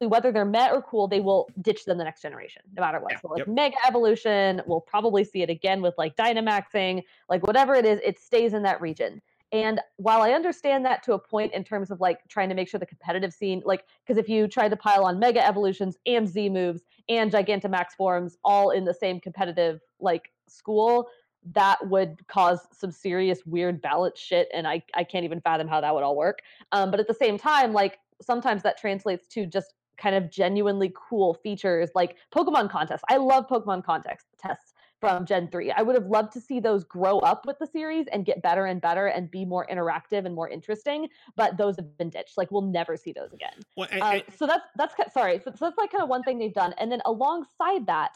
Whether 0.00 0.32
they're 0.32 0.44
met 0.44 0.72
or 0.72 0.82
cool, 0.82 1.06
they 1.06 1.20
will 1.20 1.48
ditch 1.60 1.84
them 1.84 1.98
the 1.98 2.04
next 2.04 2.22
generation, 2.22 2.62
no 2.74 2.80
matter 2.80 2.98
what. 2.98 3.12
Yeah, 3.12 3.20
so 3.20 3.28
like 3.28 3.38
yep. 3.40 3.48
Mega 3.48 3.76
Evolution, 3.86 4.62
we'll 4.66 4.80
probably 4.80 5.22
see 5.22 5.42
it 5.42 5.50
again 5.50 5.82
with 5.82 5.94
like 5.98 6.16
Dynamaxing, 6.16 7.02
like 7.28 7.46
whatever 7.46 7.74
it 7.74 7.84
is, 7.84 8.00
it 8.02 8.18
stays 8.18 8.54
in 8.54 8.62
that 8.62 8.80
region. 8.80 9.20
And 9.52 9.80
while 9.96 10.22
I 10.22 10.32
understand 10.32 10.84
that 10.84 11.02
to 11.04 11.12
a 11.12 11.18
point 11.18 11.52
in 11.52 11.62
terms 11.62 11.90
of 11.90 12.00
like 12.00 12.20
trying 12.28 12.48
to 12.48 12.54
make 12.54 12.68
sure 12.68 12.80
the 12.80 12.86
competitive 12.86 13.32
scene, 13.32 13.62
like, 13.64 13.84
because 14.04 14.18
if 14.18 14.28
you 14.28 14.48
try 14.48 14.68
to 14.68 14.76
pile 14.76 15.04
on 15.04 15.18
mega 15.18 15.44
evolutions 15.44 15.96
and 16.06 16.28
Z 16.28 16.48
moves 16.48 16.82
and 17.08 17.30
Gigantamax 17.30 17.92
forms 17.96 18.36
all 18.44 18.70
in 18.70 18.84
the 18.84 18.94
same 18.94 19.20
competitive 19.20 19.80
like 20.00 20.32
school, 20.48 21.08
that 21.52 21.78
would 21.88 22.26
cause 22.26 22.66
some 22.72 22.90
serious 22.90 23.46
weird 23.46 23.80
balance 23.80 24.18
shit. 24.18 24.48
And 24.52 24.66
I, 24.66 24.82
I 24.94 25.04
can't 25.04 25.24
even 25.24 25.40
fathom 25.40 25.68
how 25.68 25.80
that 25.80 25.94
would 25.94 26.02
all 26.02 26.16
work. 26.16 26.40
Um, 26.72 26.90
but 26.90 26.98
at 26.98 27.06
the 27.06 27.14
same 27.14 27.38
time, 27.38 27.72
like, 27.72 27.98
sometimes 28.20 28.62
that 28.62 28.78
translates 28.78 29.28
to 29.28 29.46
just 29.46 29.74
kind 29.96 30.14
of 30.14 30.30
genuinely 30.30 30.92
cool 30.94 31.34
features 31.34 31.90
like 31.94 32.16
Pokemon 32.34 32.70
contests. 32.70 33.02
I 33.08 33.16
love 33.16 33.46
Pokemon 33.48 33.84
contests 33.84 34.26
tests 34.38 34.74
from 35.00 35.26
Gen 35.26 35.48
3. 35.48 35.72
I 35.72 35.82
would 35.82 35.94
have 35.94 36.06
loved 36.06 36.32
to 36.32 36.40
see 36.40 36.60
those 36.60 36.84
grow 36.84 37.18
up 37.20 37.46
with 37.46 37.58
the 37.58 37.66
series 37.66 38.06
and 38.12 38.24
get 38.24 38.42
better 38.42 38.66
and 38.66 38.80
better 38.80 39.06
and 39.06 39.30
be 39.30 39.44
more 39.44 39.66
interactive 39.70 40.24
and 40.24 40.34
more 40.34 40.48
interesting, 40.48 41.08
but 41.36 41.56
those 41.56 41.76
have 41.76 41.96
been 41.98 42.10
ditched. 42.10 42.36
Like 42.36 42.50
we'll 42.50 42.62
never 42.62 42.96
see 42.96 43.12
those 43.12 43.32
again. 43.32 43.54
Well, 43.76 43.88
I, 43.92 43.98
I, 43.98 44.18
uh, 44.18 44.20
so 44.36 44.46
that's 44.46 44.64
that's 44.76 44.94
sorry. 45.12 45.38
So, 45.44 45.52
so 45.54 45.66
that's 45.66 45.78
like 45.78 45.92
kind 45.92 46.02
of 46.02 46.08
one 46.08 46.22
thing 46.22 46.38
they've 46.38 46.52
done. 46.52 46.74
And 46.78 46.90
then 46.90 47.00
alongside 47.04 47.86
that, 47.86 48.12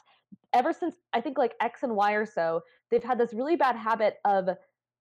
ever 0.53 0.73
since 0.73 0.97
I 1.13 1.21
think 1.21 1.39
like 1.39 1.55
X 1.61 1.83
and 1.83 1.95
Y 1.95 2.13
or 2.13 2.27
so, 2.27 2.63
they've 2.91 3.05
had 3.05 3.19
this 3.19 3.33
really 3.33 3.57
bad 3.57 3.77
habit 3.77 4.19
of 4.25 4.49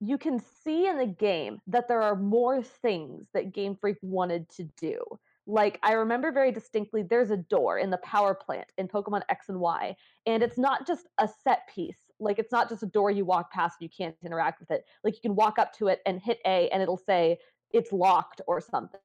you 0.02 0.18
can 0.18 0.40
see 0.64 0.88
in 0.88 0.98
the 0.98 1.06
game 1.06 1.60
that 1.68 1.88
there 1.88 2.02
are 2.02 2.16
more 2.16 2.64
things 2.64 3.28
that 3.34 3.54
Game 3.54 3.76
Freak 3.76 3.98
wanted 4.02 4.50
to 4.50 4.64
do 4.78 5.02
like 5.50 5.80
I 5.82 5.94
remember 5.94 6.32
very 6.32 6.52
distinctly 6.52 7.02
there's 7.02 7.32
a 7.32 7.38
door 7.38 7.80
in 7.80 7.90
the 7.90 7.98
power 7.98 8.36
plant 8.36 8.72
in 8.78 8.88
Pokemon 8.88 9.24
X 9.30 9.50
and 9.50 9.60
Y 9.60 9.96
and 10.28 10.44
it's 10.44 10.60
not 10.60 10.86
just 10.86 11.08
a 11.18 11.28
set 11.44 11.68
piece. 11.74 11.98
Like 12.20 12.38
it's 12.38 12.52
not 12.52 12.70
just 12.70 12.84
a 12.84 12.88
door 12.88 13.10
you 13.10 13.26
walk 13.26 13.52
past 13.52 13.78
and 13.80 13.90
you 13.90 13.96
can't 13.96 14.16
interact 14.24 14.60
with 14.60 14.70
it. 14.70 14.86
Like 15.04 15.16
you 15.16 15.22
can 15.22 15.36
walk 15.36 15.58
up 15.58 15.74
to 15.78 15.88
it 15.88 16.02
and 16.06 16.22
hit 16.22 16.40
A 16.46 16.70
and 16.70 16.84
it'll 16.84 16.98
say 16.98 17.40
it's 17.72 17.92
locked 17.92 18.42
or 18.46 18.62
something. 18.62 19.00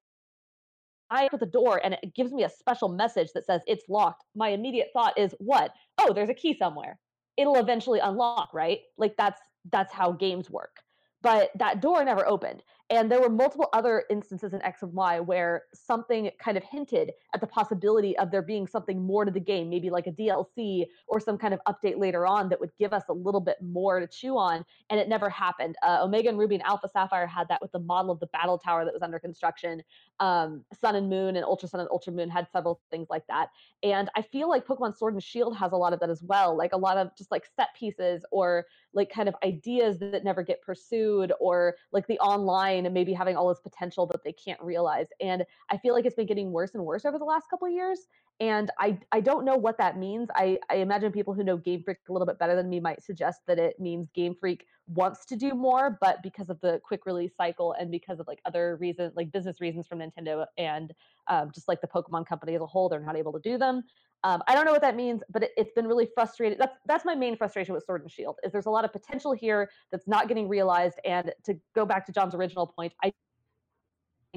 I 1.10 1.28
put 1.28 1.40
the 1.40 1.46
door 1.46 1.80
and 1.82 1.94
it 1.94 2.14
gives 2.14 2.32
me 2.32 2.44
a 2.44 2.50
special 2.50 2.88
message 2.88 3.32
that 3.32 3.46
says 3.46 3.62
it's 3.66 3.88
locked. 3.88 4.24
My 4.34 4.50
immediate 4.50 4.88
thought 4.92 5.18
is 5.18 5.34
what? 5.38 5.72
Oh 5.96 6.12
there's 6.12 6.28
a 6.28 6.34
key 6.34 6.54
somewhere. 6.54 6.98
It'll 7.38 7.56
eventually 7.56 8.00
unlock 8.00 8.52
right? 8.52 8.80
Like 8.98 9.16
that's 9.16 9.40
that's 9.72 9.94
how 9.94 10.12
games 10.12 10.50
work. 10.50 10.76
But 11.22 11.52
that 11.54 11.80
door 11.80 12.04
never 12.04 12.28
opened 12.28 12.62
and 12.94 13.10
there 13.10 13.20
were 13.20 13.28
multiple 13.28 13.68
other 13.72 14.04
instances 14.08 14.54
in 14.54 14.62
X 14.62 14.82
and 14.82 14.92
Y 14.92 15.18
where 15.18 15.64
something 15.74 16.30
kind 16.38 16.56
of 16.56 16.62
hinted 16.62 17.10
at 17.34 17.40
the 17.40 17.46
possibility 17.46 18.16
of 18.18 18.30
there 18.30 18.40
being 18.40 18.68
something 18.68 19.04
more 19.04 19.24
to 19.24 19.32
the 19.32 19.40
game, 19.40 19.68
maybe 19.68 19.90
like 19.90 20.06
a 20.06 20.12
DLC 20.12 20.84
or 21.08 21.18
some 21.18 21.36
kind 21.36 21.52
of 21.52 21.60
update 21.66 21.98
later 21.98 22.24
on 22.24 22.48
that 22.50 22.60
would 22.60 22.70
give 22.78 22.92
us 22.92 23.02
a 23.08 23.12
little 23.12 23.40
bit 23.40 23.56
more 23.60 23.98
to 23.98 24.06
chew 24.06 24.38
on. 24.38 24.64
And 24.90 25.00
it 25.00 25.08
never 25.08 25.28
happened. 25.28 25.74
Uh, 25.82 25.98
Omega 26.02 26.28
and 26.28 26.38
Ruby 26.38 26.54
and 26.54 26.62
Alpha 26.62 26.88
Sapphire 26.88 27.26
had 27.26 27.48
that 27.48 27.60
with 27.60 27.72
the 27.72 27.80
model 27.80 28.12
of 28.12 28.20
the 28.20 28.28
battle 28.28 28.58
tower 28.58 28.84
that 28.84 28.94
was 28.94 29.02
under 29.02 29.18
construction. 29.18 29.82
Um, 30.20 30.64
Sun 30.80 30.94
and 30.94 31.10
Moon 31.10 31.34
and 31.34 31.44
Ultra 31.44 31.68
Sun 31.68 31.80
and 31.80 31.88
Ultra 31.90 32.12
Moon 32.12 32.30
had 32.30 32.46
several 32.52 32.80
things 32.92 33.08
like 33.10 33.26
that. 33.26 33.48
And 33.82 34.08
I 34.14 34.22
feel 34.22 34.48
like 34.48 34.66
Pokemon 34.66 34.96
Sword 34.96 35.14
and 35.14 35.22
Shield 35.22 35.56
has 35.56 35.72
a 35.72 35.76
lot 35.76 35.92
of 35.92 35.98
that 35.98 36.10
as 36.10 36.22
well, 36.22 36.56
like 36.56 36.72
a 36.72 36.78
lot 36.78 36.96
of 36.96 37.10
just 37.18 37.32
like 37.32 37.44
set 37.56 37.70
pieces 37.76 38.24
or 38.30 38.66
like 38.92 39.10
kind 39.10 39.28
of 39.28 39.34
ideas 39.42 39.98
that 39.98 40.22
never 40.22 40.44
get 40.44 40.62
pursued 40.62 41.32
or 41.40 41.74
like 41.90 42.06
the 42.06 42.20
online 42.20 42.83
and 42.86 42.94
maybe 42.94 43.12
having 43.12 43.36
all 43.36 43.48
this 43.48 43.60
potential 43.60 44.06
that 44.06 44.22
they 44.24 44.32
can't 44.32 44.60
realize. 44.60 45.06
And 45.20 45.44
I 45.70 45.78
feel 45.78 45.94
like 45.94 46.06
it's 46.06 46.16
been 46.16 46.26
getting 46.26 46.52
worse 46.52 46.74
and 46.74 46.84
worse 46.84 47.04
over 47.04 47.18
the 47.18 47.24
last 47.24 47.48
couple 47.50 47.66
of 47.66 47.72
years. 47.72 48.00
And 48.40 48.70
I, 48.80 48.98
I 49.12 49.20
don't 49.20 49.44
know 49.44 49.56
what 49.56 49.78
that 49.78 49.96
means. 49.98 50.28
I, 50.34 50.58
I 50.68 50.76
imagine 50.76 51.12
people 51.12 51.34
who 51.34 51.44
know 51.44 51.56
Game 51.56 51.82
Freak 51.84 51.98
a 52.08 52.12
little 52.12 52.26
bit 52.26 52.38
better 52.38 52.56
than 52.56 52.68
me 52.68 52.80
might 52.80 53.02
suggest 53.02 53.42
that 53.46 53.58
it 53.58 53.78
means 53.78 54.08
Game 54.12 54.34
Freak 54.38 54.66
wants 54.88 55.24
to 55.26 55.36
do 55.36 55.54
more, 55.54 55.96
but 56.00 56.22
because 56.22 56.50
of 56.50 56.60
the 56.60 56.80
quick 56.84 57.06
release 57.06 57.36
cycle 57.36 57.74
and 57.78 57.90
because 57.90 58.18
of 58.18 58.26
like 58.26 58.40
other 58.44 58.76
reasons, 58.80 59.12
like 59.16 59.30
business 59.30 59.60
reasons 59.60 59.86
from 59.86 60.00
Nintendo 60.00 60.46
and 60.58 60.92
um, 61.28 61.50
just 61.54 61.68
like 61.68 61.80
the 61.80 61.86
Pokemon 61.86 62.26
company 62.26 62.54
as 62.54 62.60
a 62.60 62.66
whole, 62.66 62.88
they're 62.88 63.00
not 63.00 63.16
able 63.16 63.32
to 63.32 63.40
do 63.40 63.56
them. 63.56 63.84
Um, 64.24 64.42
I 64.48 64.54
don't 64.54 64.64
know 64.64 64.72
what 64.72 64.80
that 64.80 64.96
means, 64.96 65.22
but 65.30 65.42
it, 65.44 65.50
has 65.58 65.66
been 65.76 65.86
really 65.86 66.08
frustrating. 66.14 66.58
That's 66.58 66.76
that's 66.86 67.04
my 67.04 67.14
main 67.14 67.36
frustration 67.36 67.74
with 67.74 67.84
Sword 67.84 68.02
and 68.02 68.10
Shield 68.10 68.36
is 68.42 68.52
there's 68.52 68.66
a 68.66 68.70
lot 68.70 68.84
of 68.84 68.92
potential 68.92 69.32
here 69.32 69.70
that's 69.92 70.08
not 70.08 70.28
getting 70.28 70.48
realized. 70.48 70.98
And 71.04 71.30
to 71.44 71.60
go 71.74 71.84
back 71.84 72.06
to 72.06 72.12
John's 72.12 72.34
original 72.34 72.66
point, 72.66 72.94
I 73.04 73.12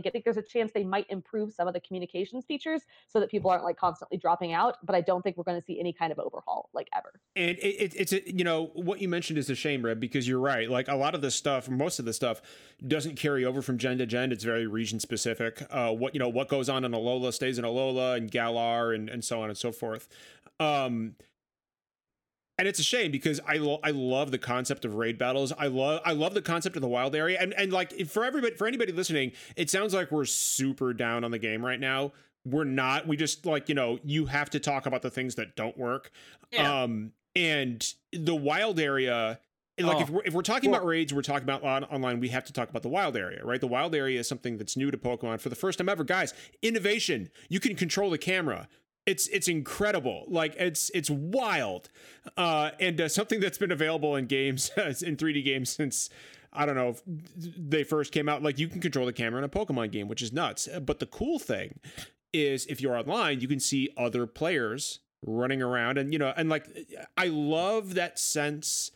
I 0.05 0.09
think 0.09 0.23
there's 0.23 0.37
a 0.37 0.41
chance 0.41 0.71
they 0.71 0.83
might 0.83 1.05
improve 1.09 1.53
some 1.53 1.67
of 1.67 1.73
the 1.73 1.79
communications 1.79 2.45
features 2.45 2.83
so 3.07 3.19
that 3.19 3.31
people 3.31 3.49
aren't 3.49 3.63
like 3.63 3.77
constantly 3.77 4.17
dropping 4.17 4.53
out. 4.53 4.77
But 4.83 4.95
I 4.95 5.01
don't 5.01 5.21
think 5.21 5.37
we're 5.37 5.43
going 5.43 5.59
to 5.59 5.65
see 5.65 5.79
any 5.79 5.93
kind 5.93 6.11
of 6.11 6.19
overhaul 6.19 6.69
like 6.73 6.87
ever. 6.95 7.19
And 7.35 7.51
it, 7.51 7.59
it, 7.59 7.93
it's 7.95 8.13
a, 8.13 8.31
you 8.31 8.43
know 8.43 8.71
what 8.73 9.01
you 9.01 9.09
mentioned 9.09 9.39
is 9.39 9.49
a 9.49 9.55
shame, 9.55 9.83
Reb, 9.83 9.99
because 9.99 10.27
you're 10.27 10.39
right. 10.39 10.69
Like 10.69 10.87
a 10.87 10.95
lot 10.95 11.15
of 11.15 11.21
this 11.21 11.35
stuff, 11.35 11.69
most 11.69 11.99
of 11.99 12.05
the 12.05 12.13
stuff, 12.13 12.41
doesn't 12.85 13.15
carry 13.15 13.45
over 13.45 13.61
from 13.61 13.77
gen 13.77 13.97
to 13.97 14.05
gen. 14.05 14.31
It's 14.31 14.43
very 14.43 14.67
region 14.67 14.99
specific. 14.99 15.63
Uh, 15.69 15.91
what 15.91 16.13
you 16.13 16.19
know, 16.19 16.29
what 16.29 16.47
goes 16.47 16.69
on 16.69 16.85
in 16.85 16.91
Alola 16.91 17.33
stays 17.33 17.57
in 17.57 17.65
Alola 17.65 18.17
and 18.17 18.29
Galar 18.29 18.93
and 18.93 19.09
and 19.09 19.23
so 19.23 19.41
on 19.41 19.49
and 19.49 19.57
so 19.57 19.71
forth. 19.71 20.07
Um, 20.59 21.15
and 22.57 22.67
it's 22.67 22.79
a 22.79 22.83
shame 22.83 23.11
because 23.11 23.39
I 23.47 23.57
lo- 23.57 23.79
I 23.83 23.91
love 23.91 24.31
the 24.31 24.37
concept 24.37 24.85
of 24.85 24.95
raid 24.95 25.17
battles. 25.17 25.53
I 25.57 25.67
love 25.67 26.01
I 26.05 26.13
love 26.13 26.33
the 26.33 26.41
concept 26.41 26.75
of 26.75 26.81
the 26.81 26.87
wild 26.87 27.15
area. 27.15 27.37
And 27.39 27.53
and 27.53 27.71
like 27.71 28.07
for 28.07 28.25
everybody 28.25 28.55
for 28.55 28.67
anybody 28.67 28.91
listening, 28.91 29.33
it 29.55 29.69
sounds 29.69 29.93
like 29.93 30.11
we're 30.11 30.25
super 30.25 30.93
down 30.93 31.23
on 31.23 31.31
the 31.31 31.39
game 31.39 31.63
right 31.63 31.79
now. 31.79 32.13
We're 32.45 32.63
not. 32.63 33.07
We 33.07 33.17
just 33.17 33.45
like, 33.45 33.69
you 33.69 33.75
know, 33.75 33.99
you 34.03 34.25
have 34.27 34.49
to 34.51 34.59
talk 34.59 34.85
about 34.85 35.01
the 35.01 35.09
things 35.11 35.35
that 35.35 35.55
don't 35.55 35.77
work. 35.77 36.11
Yeah. 36.51 36.83
Um 36.83 37.11
and 37.35 37.93
the 38.11 38.35
wild 38.35 38.79
area 38.79 39.39
like 39.79 39.97
oh, 39.97 40.01
if 40.01 40.09
we're, 40.09 40.21
if 40.25 40.33
we're 40.33 40.41
talking 40.41 40.71
well, 40.71 40.79
about 40.79 40.87
raids, 40.87 41.13
we're 41.13 41.21
talking 41.21 41.43
about 41.43 41.63
on, 41.63 41.83
online, 41.83 42.19
we 42.19 42.29
have 42.29 42.43
to 42.45 42.53
talk 42.53 42.67
about 42.67 42.81
the 42.81 42.89
wild 42.89 43.15
area, 43.15 43.45
right? 43.45 43.61
The 43.61 43.67
wild 43.67 43.93
area 43.93 44.19
is 44.19 44.27
something 44.27 44.57
that's 44.57 44.75
new 44.75 44.89
to 44.89 44.97
Pokemon 44.97 45.39
for 45.39 45.49
the 45.49 45.55
first 45.55 45.77
time 45.77 45.87
ever. 45.87 46.03
Guys, 46.03 46.33
innovation. 46.63 47.29
You 47.47 47.59
can 47.59 47.75
control 47.75 48.09
the 48.09 48.17
camera 48.17 48.67
it's 49.07 49.27
it's 49.29 49.47
incredible. 49.47 50.25
Like 50.27 50.55
it's 50.57 50.91
it's 50.93 51.09
wild. 51.09 51.89
Uh 52.37 52.71
and 52.79 53.01
uh, 53.01 53.09
something 53.09 53.39
that's 53.39 53.57
been 53.57 53.71
available 53.71 54.15
in 54.15 54.27
games 54.27 54.69
in 54.77 55.17
3d 55.17 55.43
games 55.43 55.69
since 55.71 56.09
i 56.53 56.65
don't 56.65 56.75
know 56.75 56.95
they 57.35 57.83
first 57.83 58.13
came 58.13 58.29
out 58.29 58.41
like 58.41 58.57
you 58.57 58.67
can 58.67 58.79
control 58.79 59.05
the 59.05 59.13
camera 59.13 59.37
in 59.37 59.43
a 59.43 59.49
pokemon 59.49 59.91
game 59.91 60.07
which 60.07 60.21
is 60.21 60.31
nuts. 60.31 60.67
But 60.81 60.99
the 60.99 61.05
cool 61.05 61.39
thing 61.39 61.79
is 62.33 62.65
if 62.67 62.81
you're 62.81 62.95
online 62.95 63.41
you 63.41 63.47
can 63.47 63.59
see 63.59 63.89
other 63.97 64.27
players 64.27 64.99
running 65.25 65.61
around 65.61 65.97
and 65.97 66.13
you 66.13 66.19
know 66.19 66.33
and 66.37 66.49
like 66.49 66.67
i 67.17 67.27
love 67.27 67.95
that 67.95 68.19
sense 68.19 68.91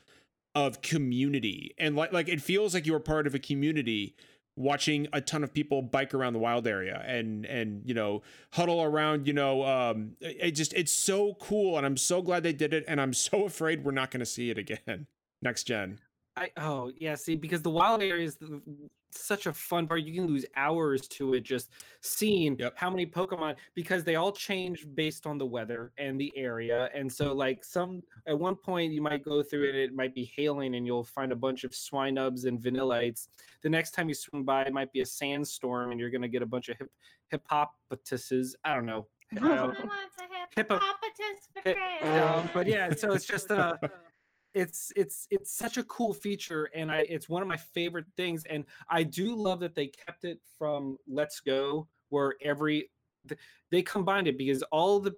of 0.56 0.82
community. 0.82 1.74
And 1.78 1.96
like 1.96 2.12
like 2.12 2.28
it 2.28 2.42
feels 2.42 2.74
like 2.74 2.86
you're 2.86 3.00
part 3.00 3.28
of 3.28 3.36
a 3.36 3.40
community 3.40 4.16
watching 4.56 5.08
a 5.14 5.22
ton 5.22 5.44
of 5.44 5.54
people 5.54 5.82
bike 5.82 6.14
around 6.14 6.34
the 6.34 6.40
wild 6.40 6.68
area 6.68 7.04
and 7.08 7.46
and 7.46 7.82
you 7.86 7.94
know 7.94 8.22
huddle 8.52 8.84
around 8.84 9.26
you 9.26 9.34
know 9.34 9.64
um 9.66 10.12
it 10.20 10.52
just 10.52 10.74
it's 10.74 10.92
so 10.92 11.36
cool 11.36 11.78
and 11.78 11.86
i'm 11.86 11.96
so 11.96 12.22
glad 12.22 12.44
they 12.44 12.52
did 12.52 12.74
it 12.74 12.84
and 12.88 13.00
i'm 13.00 13.14
so 13.22 13.46
afraid 13.46 13.84
we're 13.84 13.92
not 13.92 14.12
going 14.12 14.20
to 14.20 14.26
see 14.26 14.50
it 14.50 14.58
again. 14.58 15.08
Next 15.42 15.64
gen. 15.64 16.00
I 16.36 16.52
oh 16.58 16.92
yeah, 16.98 17.16
see 17.16 17.36
because 17.36 17.62
the 17.62 17.70
wild 17.70 18.02
area 18.02 18.26
is 18.26 18.38
such 19.16 19.46
a 19.46 19.54
fun 19.54 19.88
part. 19.88 20.04
You 20.04 20.14
can 20.14 20.28
lose 20.28 20.46
hours 20.56 21.08
to 21.10 21.34
it 21.34 21.44
just 21.44 21.70
seeing 22.02 22.58
yep. 22.58 22.74
how 22.76 22.90
many 22.90 23.06
Pokemon 23.06 23.56
because 23.76 24.04
they 24.04 24.16
all 24.16 24.32
change 24.32 24.86
based 24.96 25.26
on 25.26 25.38
the 25.38 25.46
weather 25.46 25.92
and 25.98 26.20
the 26.20 26.32
area. 26.36 26.90
And 26.94 27.12
so 27.12 27.34
like 27.34 27.64
some 27.64 28.02
at 28.28 28.38
one 28.38 28.56
point 28.56 28.94
you 28.94 29.02
might 29.02 29.24
go 29.24 29.44
through 29.44 29.70
it, 29.70 29.76
it 29.76 29.94
might 29.94 30.14
be 30.14 30.32
hailing 30.36 30.76
and 30.76 30.86
you'll 30.86 31.04
find 31.04 31.32
a 31.32 31.36
bunch 31.36 31.64
of 31.64 31.72
Swinubs 31.72 32.46
and 32.46 32.60
vanillites. 32.60 33.28
The 33.62 33.70
next 33.70 33.92
time 33.92 34.08
you 34.08 34.16
swing 34.16 34.44
by, 34.44 34.64
it 34.64 34.74
might 34.74 34.92
be 34.92 35.02
a 35.02 35.06
sandstorm 35.06 35.92
and 35.92 36.00
you're 36.00 36.10
gonna 36.10 36.28
get 36.28 36.42
a 36.42 36.46
bunch 36.48 36.70
of 36.70 36.78
hip 36.78 36.90
hippopotamuses. 37.30 38.56
I 38.64 38.76
don't 38.76 38.86
know. 38.86 39.08
Hippo, 39.32 39.72
hippo, 40.58 40.80
hippo, 41.64 42.50
but 42.54 42.68
yeah, 42.68 42.94
so 42.94 43.14
it's 43.14 43.24
just 43.24 43.50
uh 43.50 43.78
it's 44.54 44.92
it's 44.96 45.28
it's 45.30 45.52
such 45.52 45.78
a 45.78 45.84
cool 45.84 46.14
feature 46.14 46.70
and 46.76 46.92
i 46.92 47.00
it's 47.10 47.30
one 47.30 47.42
of 47.42 47.48
my 47.48 47.58
favorite 47.58 48.06
things 48.18 48.44
and 48.50 48.66
i 48.90 49.02
do 49.02 49.36
love 49.36 49.60
that 49.60 49.76
they 49.76 49.88
kept 49.88 50.26
it 50.26 50.40
from 50.58 50.98
let's 51.08 51.40
go 51.40 51.88
where 52.10 52.36
every 52.42 52.90
they 53.70 53.82
combined 53.82 54.28
it 54.28 54.38
because 54.38 54.64
all 54.64 55.00
the 55.00 55.14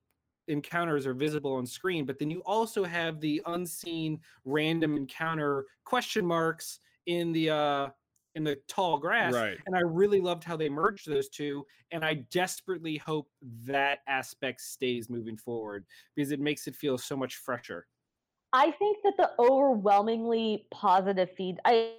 encounters 0.49 1.07
are 1.07 1.13
visible 1.13 1.55
on 1.55 1.65
screen 1.65 2.05
but 2.05 2.19
then 2.19 2.29
you 2.29 2.41
also 2.45 2.83
have 2.83 3.19
the 3.21 3.41
unseen 3.47 4.19
random 4.45 4.97
encounter 4.97 5.65
question 5.85 6.25
marks 6.25 6.79
in 7.05 7.31
the 7.31 7.49
uh 7.49 7.87
in 8.35 8.43
the 8.43 8.57
tall 8.67 8.97
grass 8.97 9.33
right. 9.33 9.57
and 9.67 9.75
i 9.75 9.79
really 9.79 10.19
loved 10.19 10.43
how 10.43 10.57
they 10.57 10.67
merged 10.67 11.09
those 11.09 11.29
two 11.29 11.65
and 11.91 12.03
i 12.03 12.15
desperately 12.29 12.97
hope 12.97 13.29
that 13.65 13.99
aspect 14.07 14.59
stays 14.59 15.09
moving 15.09 15.37
forward 15.37 15.85
because 16.13 16.31
it 16.31 16.41
makes 16.41 16.67
it 16.67 16.75
feel 16.75 16.97
so 16.97 17.15
much 17.15 17.37
fresher 17.37 17.87
I 18.53 18.69
think 18.71 18.99
that 19.03 19.17
the 19.17 19.31
overwhelmingly 19.39 20.67
positive 20.71 21.29
feed, 21.35 21.59
I 21.65 21.93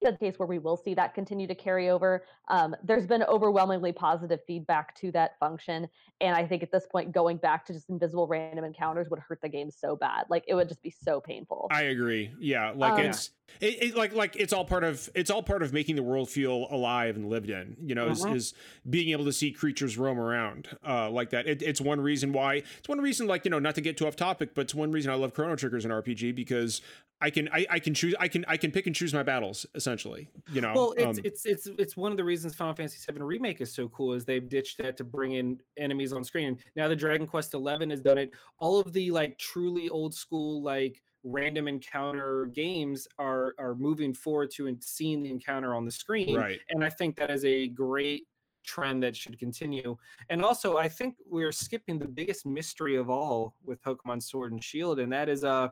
the 0.00 0.16
case 0.16 0.38
where 0.38 0.46
we 0.46 0.58
will 0.58 0.76
see 0.76 0.94
that 0.94 1.14
continue 1.14 1.46
to 1.46 1.54
carry 1.54 1.90
over. 1.90 2.24
Um, 2.48 2.74
there's 2.82 3.06
been 3.06 3.22
overwhelmingly 3.24 3.92
positive 3.92 4.40
feedback 4.46 4.94
to 4.96 5.10
that 5.12 5.38
function, 5.38 5.88
and 6.20 6.36
I 6.36 6.46
think 6.46 6.62
at 6.62 6.72
this 6.72 6.86
point, 6.86 7.12
going 7.12 7.36
back 7.36 7.66
to 7.66 7.72
just 7.72 7.88
invisible 7.90 8.26
random 8.26 8.64
encounters 8.64 9.08
would 9.10 9.20
hurt 9.20 9.40
the 9.42 9.48
game 9.48 9.70
so 9.70 9.96
bad. 9.96 10.24
Like 10.28 10.44
it 10.48 10.54
would 10.54 10.68
just 10.68 10.82
be 10.82 10.90
so 10.90 11.20
painful. 11.20 11.68
I 11.70 11.82
agree. 11.82 12.32
Yeah, 12.38 12.72
like 12.74 12.92
um, 12.92 13.00
it's 13.00 13.30
it, 13.60 13.82
it, 13.82 13.96
like 13.96 14.14
like 14.14 14.36
it's 14.36 14.52
all 14.52 14.64
part 14.64 14.84
of 14.84 15.08
it's 15.14 15.30
all 15.30 15.42
part 15.42 15.62
of 15.62 15.72
making 15.72 15.96
the 15.96 16.02
world 16.02 16.28
feel 16.28 16.68
alive 16.70 17.16
and 17.16 17.28
lived 17.28 17.50
in. 17.50 17.76
You 17.82 17.94
know, 17.94 18.08
uh-huh. 18.08 18.28
is, 18.30 18.52
is 18.52 18.54
being 18.88 19.10
able 19.10 19.24
to 19.24 19.32
see 19.32 19.52
creatures 19.52 19.98
roam 19.98 20.18
around 20.18 20.68
uh, 20.86 21.10
like 21.10 21.30
that. 21.30 21.46
It, 21.46 21.62
it's 21.62 21.80
one 21.80 22.00
reason 22.00 22.32
why. 22.32 22.62
It's 22.78 22.88
one 22.88 23.00
reason, 23.00 23.26
like 23.26 23.44
you 23.44 23.50
know, 23.50 23.58
not 23.58 23.74
to 23.74 23.80
get 23.80 23.96
too 23.96 24.06
off 24.06 24.16
topic, 24.16 24.54
but 24.54 24.62
it's 24.62 24.74
one 24.74 24.92
reason 24.92 25.10
I 25.10 25.14
love 25.14 25.34
Chrono 25.34 25.56
Triggers 25.56 25.84
in 25.84 25.90
RPG 25.90 26.34
because 26.34 26.82
I 27.20 27.30
can 27.30 27.48
I, 27.52 27.66
I 27.68 27.78
can 27.78 27.94
choose 27.94 28.14
I 28.20 28.28
can 28.28 28.44
I 28.46 28.56
can 28.56 28.70
pick 28.70 28.86
and 28.86 28.94
choose 28.94 29.12
my 29.12 29.22
battles 29.22 29.66
essentially. 29.74 30.28
You 30.52 30.60
know. 30.60 30.72
Well, 30.74 30.94
it's 30.96 31.18
um, 31.18 31.24
it's 31.24 31.46
it's 31.46 31.66
it's 31.78 31.96
one 31.96 32.12
of 32.12 32.16
the 32.16 32.24
reasons 32.24 32.54
Final 32.54 32.74
Fantasy 32.74 33.12
VII 33.12 33.20
Remake 33.22 33.60
is 33.60 33.72
so 33.72 33.88
cool 33.88 34.12
is 34.12 34.24
they've 34.24 34.48
ditched 34.48 34.78
that 34.78 34.96
to 34.98 35.04
bring 35.04 35.32
in 35.32 35.58
enemies 35.76 36.12
on 36.12 36.22
screen. 36.22 36.58
Now 36.76 36.88
the 36.88 36.96
Dragon 36.96 37.26
Quest 37.26 37.52
XI 37.52 37.88
has 37.90 38.00
done 38.00 38.18
it. 38.18 38.34
All 38.58 38.78
of 38.78 38.92
the 38.92 39.10
like 39.10 39.36
truly 39.38 39.88
old 39.88 40.14
school 40.14 40.62
like 40.62 41.02
random 41.24 41.66
encounter 41.66 42.46
games 42.46 43.08
are 43.18 43.54
are 43.58 43.74
moving 43.74 44.14
forward 44.14 44.50
to 44.52 44.68
and 44.68 44.82
seeing 44.82 45.22
the 45.22 45.30
encounter 45.30 45.74
on 45.74 45.84
the 45.84 45.90
screen. 45.90 46.36
Right. 46.36 46.60
And 46.70 46.84
I 46.84 46.90
think 46.90 47.16
that 47.16 47.30
is 47.30 47.44
a 47.44 47.68
great 47.68 48.28
trend 48.64 49.02
that 49.02 49.16
should 49.16 49.38
continue. 49.38 49.96
And 50.28 50.44
also, 50.44 50.76
I 50.76 50.88
think 50.88 51.16
we're 51.28 51.52
skipping 51.52 51.98
the 51.98 52.06
biggest 52.06 52.46
mystery 52.46 52.96
of 52.96 53.08
all 53.10 53.54
with 53.64 53.82
Pokemon 53.82 54.22
Sword 54.22 54.52
and 54.52 54.62
Shield, 54.62 55.00
and 55.00 55.12
that 55.12 55.28
is 55.28 55.42
uh 55.42 55.68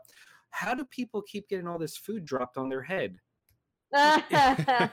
how 0.50 0.74
do 0.74 0.84
people 0.84 1.22
keep 1.22 1.48
getting 1.48 1.66
all 1.66 1.78
this 1.78 1.96
food 1.96 2.24
dropped 2.24 2.56
on 2.56 2.68
their 2.68 2.82
head? 2.82 3.16
or 3.92 4.00
I 4.00 4.90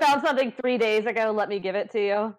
found 0.00 0.22
something 0.22 0.52
three 0.60 0.78
days 0.78 1.06
ago. 1.06 1.32
Let 1.34 1.48
me 1.48 1.58
give 1.58 1.74
it 1.74 1.90
to 1.92 2.00
you. 2.00 2.34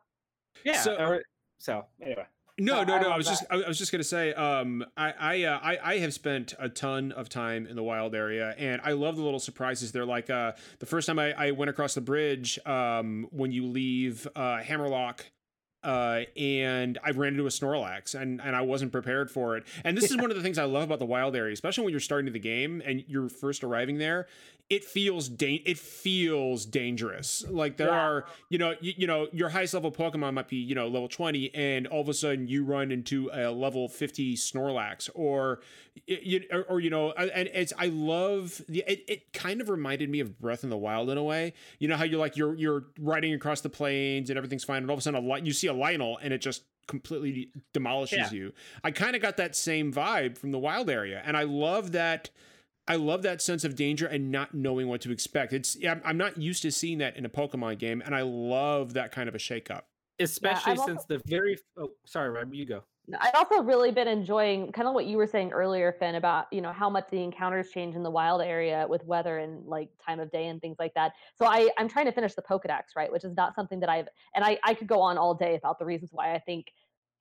Yeah. 0.63 0.82
So, 0.82 0.95
or, 0.95 1.24
so 1.58 1.86
anyway. 2.02 2.26
No, 2.58 2.84
no, 2.84 3.02
no. 3.02 3.10
I, 3.10 3.15
I 3.15 3.17
was 3.17 3.26
that. 3.26 3.32
just, 3.32 3.45
I 3.52 3.67
was 3.67 3.78
just 3.78 3.91
gonna 3.91 4.04
say, 4.04 4.34
um, 4.34 4.86
I, 4.95 5.13
I, 5.19 5.43
uh, 5.43 5.60
I, 5.62 5.78
I 5.84 5.98
have 6.00 6.13
spent 6.13 6.54
a 6.58 6.69
ton 6.69 7.12
of 7.12 7.28
time 7.28 7.67
in 7.67 7.76
the 7.76 7.84
wild 7.84 8.15
area, 8.15 8.56
and 8.58 8.80
I 8.84 8.93
love 8.93 9.17
the 9.17 9.24
little 9.24 9.39
surprises. 9.39 9.91
They're 9.91 10.06
like, 10.06 10.30
uh, 10.30 10.54
the 10.80 10.86
first 10.86 11.08
time 11.08 11.19
I, 11.19 11.34
I 11.34 11.52
went 11.52 11.69
across 11.69 11.95
the 11.95 12.02
bridge, 12.02 12.58
um, 12.65 13.28
when 13.32 13.52
you 13.52 13.65
leave, 13.65 14.28
uh, 14.36 14.60
Hammerlocke, 14.60 15.21
uh, 15.86 16.24
and 16.36 16.98
I 17.04 17.12
ran 17.12 17.34
into 17.34 17.45
a 17.45 17.50
Snorlax, 17.50 18.19
and 18.19 18.41
and 18.41 18.56
I 18.56 18.62
wasn't 18.62 18.91
prepared 18.91 19.30
for 19.30 19.56
it. 19.56 19.63
And 19.84 19.95
this 19.95 20.10
is 20.10 20.17
one 20.17 20.32
of 20.32 20.36
the 20.36 20.41
things 20.41 20.58
I 20.58 20.65
love 20.65 20.84
about 20.84 21.00
the 21.00 21.06
wild 21.06 21.36
area, 21.36 21.54
especially 21.54 21.84
when 21.84 21.91
you're 21.91 22.00
starting 22.00 22.34
the 22.34 22.39
game 22.39 22.82
and 22.86 23.04
you're 23.08 23.30
first 23.30 23.63
arriving 23.63 24.00
there. 24.00 24.28
It 24.67 24.84
feels 24.84 25.30
da- 25.30 25.62
it 25.63 25.78
feels 25.78 26.65
dangerous. 26.65 27.45
Like 27.48 27.78
there 27.78 27.89
yeah. 27.89 28.00
are, 28.00 28.26
you 28.50 28.58
know, 28.58 28.74
you, 28.82 28.93
you 28.98 29.08
know, 29.08 29.28
your 29.32 29.50
highest 29.50 29.76
level 29.76 29.91
Pokemon 29.91 30.34
might 30.34 30.48
be, 30.48 30.56
you 30.56 30.74
know, 30.74 30.88
level 30.88 31.08
20, 31.08 31.54
and 31.54 31.86
all 31.86 32.02
of 32.02 32.10
a 32.10 32.15
sudden 32.15 32.48
you 32.48 32.63
run 32.63 32.91
into 32.91 33.30
a 33.32 33.52
level 33.52 33.88
50 33.88 34.36
Snorlax, 34.36 35.08
or 35.13 35.60
you 36.08 36.43
or, 36.51 36.63
or 36.63 36.79
you 36.79 36.89
know, 36.89 37.12
and 37.12 37.49
it's 37.53 37.73
I 37.77 37.88
love 37.88 38.62
the 38.67 38.84
it, 38.88 39.03
it 39.08 39.34
kind 39.34 39.62
of 39.62 39.69
reminded 39.69 40.10
me 40.10 40.19
of 40.19 40.39
Breath 40.39 40.63
in 40.63 40.69
the 40.69 40.77
Wild 40.77 41.10
in 41.10 41.17
a 41.17 41.23
way. 41.23 41.53
You 41.79 41.88
know 41.88 41.97
how 41.97 42.03
you're 42.03 42.19
like 42.19 42.38
you're 42.38 42.55
you're 42.55 42.86
riding 42.99 43.34
across 43.34 43.62
the 43.62 43.69
plains 43.69 44.29
and 44.29 44.38
everything's 44.38 44.63
fine, 44.63 44.77
and 44.77 44.89
all 44.89 44.95
of 44.95 44.99
a 44.99 45.01
sudden 45.01 45.23
a 45.23 45.27
light 45.27 45.45
you 45.45 45.53
see 45.53 45.67
a 45.67 45.73
Lynel 45.73 46.17
and 46.21 46.34
it 46.34 46.39
just 46.39 46.63
completely 46.88 47.49
demolishes 47.73 48.17
yeah. 48.17 48.31
you. 48.31 48.53
I 48.84 48.91
kind 48.91 49.15
of 49.15 49.21
got 49.21 49.38
that 49.38 49.55
same 49.55 49.91
vibe 49.91 50.38
from 50.38 50.51
the 50.51 50.60
wild 50.60 50.89
area, 50.89 51.21
and 51.25 51.36
I 51.36 51.43
love 51.43 51.93
that 51.93 52.29
I 52.88 52.97
love 52.97 53.23
that 53.23 53.41
sense 53.41 53.63
of 53.63 53.75
danger 53.75 54.05
and 54.05 54.31
not 54.31 54.53
knowing 54.53 54.88
what 54.88 55.01
to 55.01 55.12
expect. 55.12 55.53
It's 55.53 55.75
yeah, 55.75 55.99
I'm 56.03 56.17
not 56.17 56.38
used 56.38 56.62
to 56.63 56.71
seeing 56.71 56.99
that 56.99 57.17
in 57.17 57.25
a 57.25 57.29
Pokemon 57.29 57.79
game, 57.79 58.01
and 58.05 58.13
I 58.13 58.21
love 58.21 58.93
that 58.93 59.12
kind 59.12 59.27
of 59.27 59.36
a 59.36 59.39
shakeup. 59.39 59.84
Especially 60.19 60.73
I've 60.73 60.79
since 60.79 61.03
the 61.05 61.21
very 61.25 61.58
oh 61.77 61.91
sorry, 62.05 62.29
Rob, 62.29 62.53
you 62.53 62.65
go. 62.65 62.84
I've 63.20 63.36
also 63.36 63.62
really 63.62 63.91
been 63.91 64.08
enjoying 64.08 64.72
kind 64.72 64.88
of 64.88 64.94
what 64.94 65.06
you 65.06 65.18
were 65.18 65.28
saying 65.28 65.52
earlier, 65.52 65.96
Finn, 66.00 66.15
about 66.15 66.48
you 66.52 66.62
know 66.62 66.74
how 66.74 66.89
much 66.89 67.06
the 67.12 67.22
encounters 67.22 67.70
change 67.70 67.96
in 67.96 68.04
the 68.04 68.10
wild 68.10 68.41
area 68.41 68.86
with 68.89 69.06
weather 69.06 69.38
and 69.38 69.65
like 69.65 69.89
time 70.04 70.20
of 70.20 70.32
day 70.32 70.48
and 70.48 70.60
things 70.62 70.78
like 70.80 70.94
that. 70.96 71.13
So 71.36 71.46
I 71.46 71.70
I'm 71.78 71.88
trying 71.88 72.06
to 72.06 72.12
finish 72.12 72.34
the 72.34 72.41
Pokedex, 72.41 72.96
right, 72.96 73.12
which 73.12 73.24
is 73.24 73.36
not 73.36 73.54
something 73.54 73.80
that 73.82 73.89
I've 73.89 74.08
and 74.34 74.44
I 74.44 74.58
I 74.63 74.74
could 74.74 74.88
go 74.88 75.02
on 75.02 75.18
all 75.18 75.36
day 75.36 75.56
about 75.56 75.78
the 75.78 75.86
reasons 75.86 76.12
why 76.13 76.34
I 76.34 76.39
think 76.39 76.72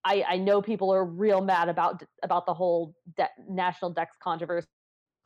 I 0.05 0.25
I 0.27 0.37
know 0.38 0.62
people 0.62 0.92
are 0.92 1.05
real 1.05 1.42
mad 1.42 1.68
about 1.68 2.03
about 2.23 2.47
the 2.47 2.55
whole 2.55 2.94
de- 3.16 3.29
national 3.49 3.90
Dex 3.90 4.16
controversy. 4.23 4.66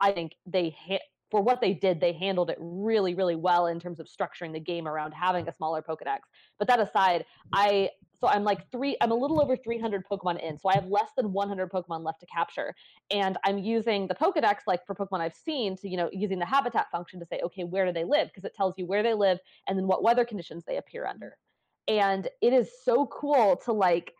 I 0.00 0.12
think 0.12 0.32
they 0.46 0.70
hit 0.70 1.02
for 1.30 1.42
what 1.42 1.60
they 1.60 1.74
did, 1.74 2.00
they 2.00 2.12
handled 2.12 2.50
it 2.50 2.56
really, 2.58 3.14
really 3.14 3.36
well 3.36 3.66
in 3.66 3.78
terms 3.78 4.00
of 4.00 4.06
structuring 4.06 4.52
the 4.52 4.60
game 4.60 4.88
around 4.88 5.12
having 5.12 5.46
a 5.48 5.52
smaller 5.52 5.82
Pokedex. 5.82 6.20
But 6.58 6.68
that 6.68 6.80
aside, 6.80 7.26
I 7.52 7.90
so 8.20 8.28
I'm 8.28 8.44
like 8.44 8.70
three, 8.70 8.96
I'm 9.00 9.12
a 9.12 9.14
little 9.14 9.40
over 9.40 9.56
300 9.56 10.04
Pokemon 10.10 10.42
in. 10.42 10.58
So 10.58 10.68
I 10.68 10.74
have 10.74 10.86
less 10.86 11.10
than 11.16 11.32
100 11.32 11.70
Pokemon 11.70 12.04
left 12.04 12.20
to 12.20 12.26
capture. 12.26 12.74
And 13.10 13.36
I'm 13.44 13.58
using 13.58 14.08
the 14.08 14.14
Pokedex, 14.14 14.58
like 14.66 14.84
for 14.86 14.94
Pokemon 14.94 15.20
I've 15.20 15.34
seen, 15.34 15.76
to, 15.78 15.88
you 15.88 15.96
know, 15.96 16.10
using 16.12 16.38
the 16.38 16.46
habitat 16.46 16.90
function 16.90 17.20
to 17.20 17.26
say, 17.26 17.40
okay, 17.44 17.64
where 17.64 17.86
do 17.86 17.92
they 17.92 18.04
live? 18.04 18.28
Because 18.28 18.44
it 18.44 18.54
tells 18.54 18.74
you 18.76 18.86
where 18.86 19.02
they 19.02 19.14
live 19.14 19.38
and 19.68 19.78
then 19.78 19.86
what 19.86 20.02
weather 20.02 20.24
conditions 20.24 20.64
they 20.66 20.78
appear 20.78 21.06
under. 21.06 21.36
And 21.86 22.28
it 22.42 22.52
is 22.52 22.70
so 22.84 23.06
cool 23.06 23.56
to 23.64 23.72
like 23.72 24.12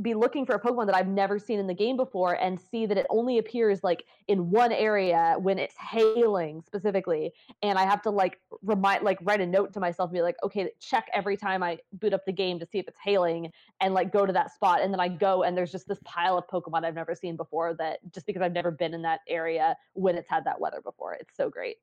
be 0.00 0.14
looking 0.14 0.46
for 0.46 0.54
a 0.54 0.60
Pokemon 0.60 0.86
that 0.86 0.94
I've 0.94 1.08
never 1.08 1.38
seen 1.38 1.58
in 1.58 1.66
the 1.66 1.74
game 1.74 1.96
before 1.96 2.34
and 2.34 2.60
see 2.60 2.86
that 2.86 2.96
it 2.96 3.06
only 3.10 3.38
appears 3.38 3.82
like 3.82 4.04
in 4.28 4.50
one 4.50 4.72
area 4.72 5.36
when 5.38 5.58
it's 5.58 5.76
hailing 5.76 6.62
specifically. 6.66 7.32
And 7.62 7.78
I 7.78 7.84
have 7.84 8.02
to 8.02 8.10
like 8.10 8.40
remind, 8.62 9.02
like 9.02 9.18
write 9.22 9.40
a 9.40 9.46
note 9.46 9.72
to 9.74 9.80
myself 9.80 10.08
and 10.08 10.14
be 10.14 10.22
like, 10.22 10.36
okay, 10.42 10.70
check 10.80 11.08
every 11.12 11.36
time 11.36 11.62
I 11.62 11.78
boot 11.92 12.12
up 12.12 12.24
the 12.26 12.32
game 12.32 12.58
to 12.60 12.66
see 12.66 12.78
if 12.78 12.88
it's 12.88 12.98
hailing 13.02 13.50
and 13.80 13.94
like 13.94 14.12
go 14.12 14.26
to 14.26 14.32
that 14.32 14.52
spot. 14.54 14.80
And 14.82 14.92
then 14.92 15.00
I 15.00 15.08
go 15.08 15.42
and 15.42 15.56
there's 15.56 15.72
just 15.72 15.88
this 15.88 16.00
pile 16.04 16.38
of 16.38 16.46
Pokemon 16.46 16.84
I've 16.84 16.94
never 16.94 17.14
seen 17.14 17.36
before 17.36 17.74
that 17.74 17.98
just 18.12 18.26
because 18.26 18.42
I've 18.42 18.52
never 18.52 18.70
been 18.70 18.94
in 18.94 19.02
that 19.02 19.20
area 19.28 19.76
when 19.94 20.16
it's 20.16 20.28
had 20.28 20.44
that 20.44 20.60
weather 20.60 20.80
before. 20.82 21.14
It's 21.14 21.36
so 21.36 21.48
great. 21.48 21.76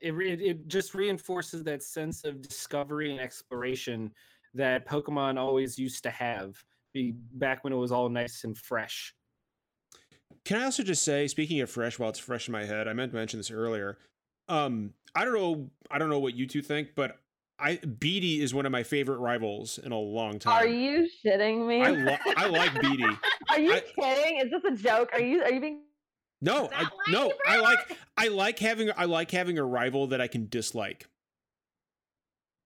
It, 0.00 0.14
it, 0.14 0.40
it 0.40 0.68
just 0.68 0.94
reinforces 0.94 1.62
that 1.64 1.82
sense 1.82 2.24
of 2.24 2.42
discovery 2.42 3.12
and 3.12 3.20
exploration 3.20 4.12
that 4.54 4.86
Pokemon 4.86 5.38
always 5.38 5.78
used 5.78 6.02
to 6.02 6.10
have 6.10 6.62
be 6.92 7.14
back 7.34 7.64
when 7.64 7.72
it 7.72 7.76
was 7.76 7.92
all 7.92 8.08
nice 8.08 8.44
and 8.44 8.56
fresh. 8.56 9.14
Can 10.44 10.60
I 10.60 10.64
also 10.64 10.82
just 10.82 11.02
say, 11.02 11.28
speaking 11.28 11.60
of 11.60 11.70
fresh, 11.70 11.98
while 11.98 12.10
it's 12.10 12.18
fresh 12.18 12.48
in 12.48 12.52
my 12.52 12.64
head, 12.64 12.88
I 12.88 12.92
meant 12.92 13.12
to 13.12 13.16
mention 13.16 13.38
this 13.38 13.50
earlier. 13.50 13.98
Um, 14.48 14.92
I 15.14 15.24
don't 15.24 15.34
know, 15.34 15.70
I 15.90 15.98
don't 15.98 16.10
know 16.10 16.18
what 16.18 16.34
you 16.34 16.46
two 16.46 16.62
think, 16.62 16.90
but 16.94 17.18
I 17.58 17.76
Beedee 17.76 18.40
is 18.40 18.52
one 18.52 18.66
of 18.66 18.72
my 18.72 18.82
favorite 18.82 19.18
rivals 19.18 19.78
in 19.78 19.92
a 19.92 19.98
long 19.98 20.38
time. 20.38 20.54
Are 20.54 20.66
you 20.66 21.08
shitting 21.24 21.66
me? 21.66 21.82
I, 21.82 21.90
lo- 21.90 22.16
I 22.36 22.48
like 22.48 22.70
Beedee. 22.72 23.18
Are 23.50 23.60
you 23.60 23.74
I- 23.74 23.80
kidding? 23.80 24.38
Is 24.38 24.50
this 24.50 24.62
a 24.64 24.74
joke? 24.76 25.10
Are 25.12 25.20
you 25.20 25.42
are 25.42 25.52
you 25.52 25.60
being 25.60 25.82
No, 26.40 26.70
I, 26.74 26.88
no, 27.08 27.32
I 27.46 27.60
like? 27.60 27.78
I 28.16 28.28
like 28.28 28.58
having 28.58 28.90
I 28.96 29.04
like 29.04 29.30
having 29.30 29.58
a 29.58 29.64
rival 29.64 30.08
that 30.08 30.20
I 30.20 30.26
can 30.26 30.48
dislike. 30.48 31.06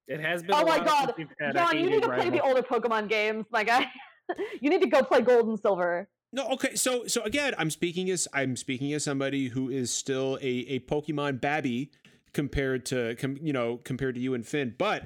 It 0.08 0.20
has 0.20 0.42
been. 0.42 0.54
Oh 0.54 0.62
a 0.62 0.66
my 0.66 0.78
God, 0.78 1.06
since 1.06 1.18
we've 1.18 1.28
had 1.40 1.54
John, 1.54 1.76
you 1.76 1.82
need 1.82 1.90
hated 1.90 2.02
to 2.04 2.14
play 2.14 2.30
the 2.30 2.40
older 2.40 2.62
Pokemon 2.62 3.08
games, 3.10 3.44
my 3.50 3.64
guy. 3.64 3.90
you 4.60 4.70
need 4.70 4.82
to 4.82 4.88
go 4.88 5.02
play 5.02 5.20
Gold 5.20 5.48
and 5.48 5.58
Silver. 5.58 6.08
No, 6.32 6.48
okay, 6.50 6.74
so 6.74 7.06
so 7.06 7.22
again, 7.22 7.54
I'm 7.56 7.70
speaking 7.70 8.10
as 8.10 8.28
I'm 8.32 8.56
speaking 8.56 8.92
as 8.92 9.04
somebody 9.04 9.48
who 9.48 9.68
is 9.68 9.92
still 9.92 10.38
a 10.42 10.46
a 10.46 10.80
Pokemon 10.80 11.40
babby 11.40 11.90
compared 12.32 12.84
to 12.86 13.14
com, 13.16 13.38
you 13.40 13.52
know 13.52 13.78
compared 13.84 14.16
to 14.16 14.20
you 14.20 14.34
and 14.34 14.46
Finn, 14.46 14.74
but 14.76 15.04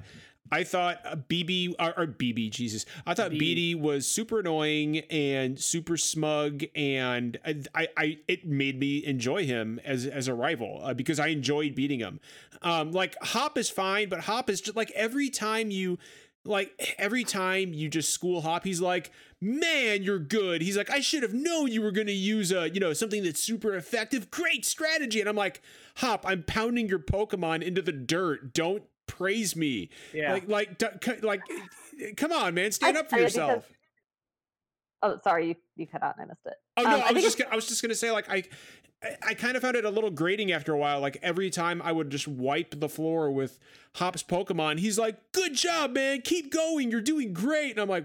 I 0.53 0.65
thought 0.65 0.99
uh, 1.05 1.17
BB 1.17 1.75
or, 1.79 1.97
or 1.97 2.07
BB 2.07 2.51
Jesus, 2.51 2.85
I 3.07 3.15
thought 3.15 3.31
B. 3.31 3.75
BD 3.77 3.81
was 3.81 4.07
super 4.07 4.41
annoying 4.41 4.99
and 5.11 5.61
super 5.61 5.97
smug, 5.97 6.65
and 6.75 7.39
I, 7.45 7.63
I, 7.75 7.89
I 7.97 8.19
it 8.27 8.47
made 8.47 8.81
me 8.81 9.05
enjoy 9.05 9.47
him 9.47 9.81
as 9.85 10.07
as 10.07 10.27
a 10.27 10.35
rival 10.35 10.81
uh, 10.83 10.95
because 10.95 11.21
I 11.21 11.29
enjoyed 11.29 11.75
beating 11.75 12.01
him. 12.01 12.21
Um, 12.63 12.91
like 12.93 13.17
Hop 13.23 13.57
is 13.57 13.71
fine, 13.71 14.09
but 14.09 14.21
Hop 14.21 14.51
is 14.51 14.61
just 14.61 14.77
like 14.77 14.91
every 14.93 15.31
time 15.31 15.71
you 15.71 15.99
like 16.45 16.73
eh, 16.79 16.87
every 16.99 17.25
time 17.25 17.73
you 17.75 17.89
just 17.89 18.11
school 18.13 18.41
hop 18.41 18.65
he's 18.65 18.81
like 18.81 19.11
man 19.43 20.03
you're 20.03 20.19
good. 20.19 20.61
He's 20.63 20.77
like 20.77 20.91
i 20.91 21.01
should 21.01 21.23
have 21.23 21.35
known 21.35 21.69
you 21.73 21.83
were 21.83 21.93
going 21.93 22.07
to 22.07 22.13
use 22.13 22.51
a 22.53 22.69
you 22.71 22.81
know 22.81 22.93
something 22.93 23.23
that's 23.23 23.41
super 23.41 23.75
effective. 23.75 24.31
Great 24.31 24.65
strategy. 24.65 25.21
And 25.21 25.29
i'm 25.29 25.37
like 25.37 25.63
hop 25.97 26.25
i'm 26.27 26.43
pounding 26.43 26.89
your 26.89 26.99
pokemon 26.99 27.63
into 27.63 27.83
the 27.83 27.93
dirt. 27.93 28.53
Don't 28.55 28.83
praise 29.07 29.55
me. 29.57 29.91
Yeah. 30.15 30.33
like 30.33 30.49
like 30.49 30.79
d- 30.79 30.87
c- 31.03 31.21
like 31.23 31.41
eh, 31.51 31.61
eh, 32.07 32.11
come 32.17 32.33
on 32.33 32.55
man 32.55 32.73
stand 32.73 32.97
I- 32.97 33.01
up 33.01 33.11
for 33.11 33.17
I- 33.17 33.19
because- 33.21 33.35
yourself. 33.37 33.67
Oh, 35.03 35.19
sorry, 35.25 35.49
you, 35.49 35.55
you 35.77 35.87
cut 35.87 36.03
out 36.03 36.17
and 36.19 36.27
I 36.27 36.29
missed 36.29 36.45
it. 36.45 36.55
oh 36.77 36.83
no 36.83 36.97
Um, 36.97 37.01
I 37.03 37.09
i 37.09 37.13
was 37.13 37.23
just 37.23 37.39
gonna, 37.39 37.49
i 37.51 37.57
was 37.57 37.67
just 37.67 37.81
gonna 37.81 37.95
say 37.95 38.11
like 38.11 38.29
i 38.29 38.43
I- 39.03 39.17
I 39.29 39.35
kind 39.35 39.57
of 39.57 39.63
found 39.63 39.77
it 39.77 39.85
a 39.85 39.91
little 39.91 40.11
grating 40.11 40.53
after 40.53 40.73
a 40.73 40.79
while. 40.79 41.01
Like 41.01 41.19
every 41.23 41.49
time 41.51 41.81
I 41.83 41.93
would 41.93 42.11
just 42.11 42.29
wipe 42.29 42.79
the 42.79 42.89
floor 42.89 43.31
with 43.31 43.59
Hop's 43.97 44.23
Pokemon, 44.23 44.79
he's 44.79 44.99
like, 44.99 45.33
"Good 45.33 45.55
job, 45.55 45.93
man! 45.93 46.21
Keep 46.23 46.53
going. 46.53 46.91
You're 46.91 47.01
doing 47.01 47.33
great." 47.33 47.71
And 47.73 47.81
I'm 47.81 47.89
like, 47.89 48.05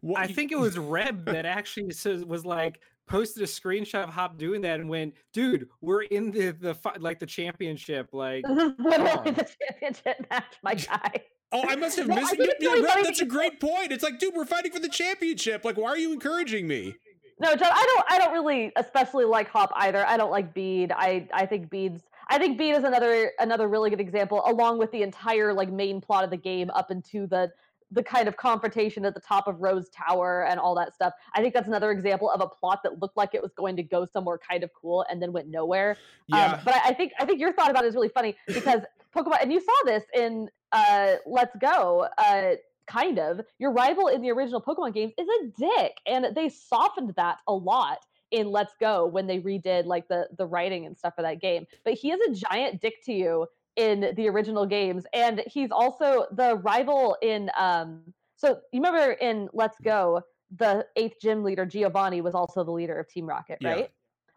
"What?" 0.00 0.20
I 0.20 0.26
think 0.26 0.52
it 0.52 0.58
was 0.58 0.78
Reb 0.78 1.24
that 1.26 1.46
actually 1.46 1.90
says 1.92 2.24
was 2.24 2.44
like 2.44 2.80
posted 3.06 3.42
a 3.42 3.46
screenshot 3.46 4.04
of 4.04 4.10
Hop 4.10 4.36
doing 4.38 4.60
that 4.62 4.78
and 4.80 4.88
went, 4.90 5.14
"Dude, 5.32 5.68
we're 5.80 6.02
in 6.02 6.30
the 6.30 6.50
the 6.50 6.76
like 6.98 7.18
the 7.18 7.26
championship." 7.26 8.08
Like, 8.12 8.44
This 8.46 8.58
is 8.62 8.72
literally 8.78 9.30
the 9.30 9.48
championship 9.70 10.26
match, 10.30 10.54
my 10.62 10.74
guy. 10.74 11.12
Oh, 11.52 11.62
I 11.66 11.76
must 11.76 11.96
have 11.98 12.08
No, 12.08 12.16
missed 12.16 12.34
it. 12.34 12.40
it's 12.40 12.62
really 12.64 12.82
that's 13.04 13.20
a 13.20 13.26
great 13.26 13.60
point. 13.60 13.92
It's 13.92 14.02
like, 14.02 14.18
dude, 14.18 14.34
we're 14.34 14.44
fighting 14.44 14.72
for 14.72 14.80
the 14.80 14.88
championship. 14.88 15.64
Like, 15.64 15.76
why 15.76 15.88
are 15.90 15.96
you 15.98 16.12
encouraging 16.12 16.66
me? 16.66 16.96
No, 17.38 17.54
John, 17.56 17.70
I 17.72 17.84
don't. 17.86 18.04
I 18.10 18.18
don't 18.18 18.32
really, 18.32 18.72
especially 18.76 19.24
like 19.24 19.48
Hop 19.48 19.72
either. 19.74 20.06
I 20.06 20.16
don't 20.16 20.30
like 20.30 20.54
Bede. 20.54 20.92
I 20.92 21.28
I 21.32 21.46
think 21.46 21.70
Bede's. 21.70 22.02
I 22.28 22.38
think 22.38 22.56
Bede 22.56 22.76
is 22.76 22.84
another 22.84 23.32
another 23.40 23.68
really 23.68 23.90
good 23.90 24.00
example, 24.00 24.42
along 24.46 24.78
with 24.78 24.92
the 24.92 25.02
entire 25.02 25.52
like 25.52 25.70
main 25.70 26.00
plot 26.00 26.24
of 26.24 26.30
the 26.30 26.36
game 26.36 26.70
up 26.70 26.90
into 26.90 27.26
the 27.26 27.50
the 27.90 28.02
kind 28.02 28.28
of 28.28 28.36
confrontation 28.36 29.04
at 29.04 29.14
the 29.14 29.20
top 29.20 29.46
of 29.46 29.60
Rose 29.60 29.88
Tower 29.90 30.46
and 30.46 30.58
all 30.58 30.74
that 30.74 30.94
stuff. 30.94 31.12
I 31.34 31.40
think 31.40 31.54
that's 31.54 31.68
another 31.68 31.90
example 31.90 32.30
of 32.30 32.40
a 32.40 32.46
plot 32.46 32.80
that 32.82 33.00
looked 33.00 33.16
like 33.16 33.34
it 33.34 33.42
was 33.42 33.52
going 33.52 33.76
to 33.76 33.82
go 33.82 34.04
somewhere 34.04 34.38
kind 34.38 34.64
of 34.64 34.70
cool 34.72 35.04
and 35.10 35.22
then 35.22 35.32
went 35.32 35.48
nowhere. 35.48 35.96
Yeah. 36.26 36.54
Um, 36.54 36.60
but 36.64 36.74
I, 36.74 36.88
I 36.90 36.94
think 36.94 37.12
I 37.18 37.24
think 37.24 37.40
your 37.40 37.52
thought 37.52 37.70
about 37.70 37.84
it 37.84 37.88
is 37.88 37.94
really 37.94 38.08
funny 38.08 38.36
because 38.46 38.82
Pokemon, 39.14 39.42
and 39.42 39.52
you 39.52 39.60
saw 39.60 39.72
this 39.84 40.04
in 40.14 40.48
uh, 40.72 41.14
Let's 41.26 41.56
Go. 41.56 42.08
Uh, 42.18 42.54
kind 42.86 43.18
of 43.18 43.40
your 43.58 43.72
rival 43.72 44.08
in 44.08 44.22
the 44.22 44.30
original 44.30 44.60
Pokemon 44.60 44.94
games 44.94 45.12
is 45.18 45.28
a 45.28 45.46
dick, 45.58 45.92
and 46.06 46.34
they 46.34 46.48
softened 46.48 47.14
that 47.16 47.38
a 47.46 47.52
lot 47.52 47.98
in 48.30 48.50
Let's 48.50 48.74
Go 48.80 49.06
when 49.06 49.26
they 49.26 49.40
redid 49.40 49.86
like 49.86 50.08
the 50.08 50.28
the 50.38 50.46
writing 50.46 50.86
and 50.86 50.96
stuff 50.96 51.14
for 51.14 51.22
that 51.22 51.40
game. 51.40 51.66
But 51.84 51.94
he 51.94 52.10
is 52.10 52.20
a 52.28 52.46
giant 52.48 52.80
dick 52.80 52.94
to 53.04 53.12
you 53.12 53.46
in 53.76 54.12
the 54.16 54.28
original 54.28 54.66
games, 54.66 55.04
and 55.12 55.42
he's 55.46 55.70
also 55.70 56.26
the 56.32 56.56
rival 56.56 57.16
in. 57.22 57.50
um 57.58 58.12
So 58.36 58.58
you 58.72 58.80
remember 58.82 59.12
in 59.12 59.48
Let's 59.52 59.78
Go, 59.80 60.22
the 60.56 60.86
eighth 60.96 61.16
gym 61.20 61.42
leader 61.44 61.64
Giovanni 61.66 62.20
was 62.20 62.34
also 62.34 62.64
the 62.64 62.72
leader 62.72 62.98
of 62.98 63.08
Team 63.08 63.26
Rocket, 63.26 63.58
right? 63.62 63.90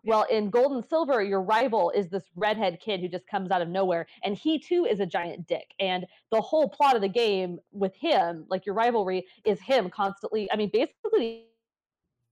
Well, 0.08 0.26
in 0.32 0.50
Gold 0.50 0.72
and 0.72 0.86
Silver, 0.86 1.22
your 1.22 1.42
rival 1.42 1.92
is 1.92 2.08
this 2.08 2.24
redhead 2.38 2.80
kid 2.80 3.02
who 3.02 3.10
just 3.10 3.28
comes 3.28 3.52
out 3.52 3.62
of 3.62 3.68
nowhere, 3.68 4.08
and 4.24 4.38
he 4.38 4.58
too 4.58 4.86
is 4.86 5.02
a 5.02 5.06
giant 5.06 5.48
dick. 5.48 5.74
And 5.82 6.06
the 6.32 6.40
whole 6.40 6.70
plot 6.70 6.96
of 6.96 7.02
the 7.02 7.10
game 7.10 7.60
with 7.74 7.94
him, 7.94 8.46
like 8.50 8.66
your 8.66 8.74
rivalry, 8.74 9.28
is 9.44 9.60
him 9.60 9.90
constantly. 9.90 10.50
I 10.50 10.56
mean, 10.56 10.70
basically, 10.72 11.48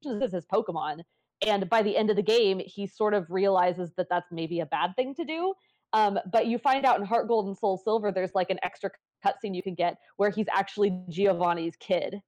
this 0.04 0.24
is 0.24 0.32
his 0.32 0.46
Pokemon. 0.46 1.02
And 1.46 1.70
by 1.70 1.82
the 1.82 1.98
end 1.98 2.10
of 2.10 2.16
the 2.16 2.24
game, 2.24 2.62
he 2.66 2.88
sort 2.88 3.14
of 3.14 3.30
realizes 3.30 3.92
that 3.98 4.08
that's 4.10 4.32
maybe 4.32 4.62
a 4.62 4.66
bad 4.66 4.96
thing 4.96 5.14
to 5.16 5.26
do. 5.26 5.54
Um, 5.92 6.18
but 6.32 6.48
you 6.48 6.58
find 6.58 6.86
out 6.86 7.02
in 7.02 7.06
Heart 7.06 7.28
Gold 7.28 7.48
and 7.48 7.58
Soul 7.58 7.78
Silver, 7.78 8.10
there's 8.10 8.34
like 8.34 8.52
an 8.52 8.60
extra 8.64 8.90
cutscene 9.26 9.54
you 9.54 9.62
can 9.62 9.76
get 9.76 9.98
where 10.16 10.30
he's 10.30 10.48
actually 10.50 10.98
Giovanni's 11.10 11.76
kid 11.76 12.22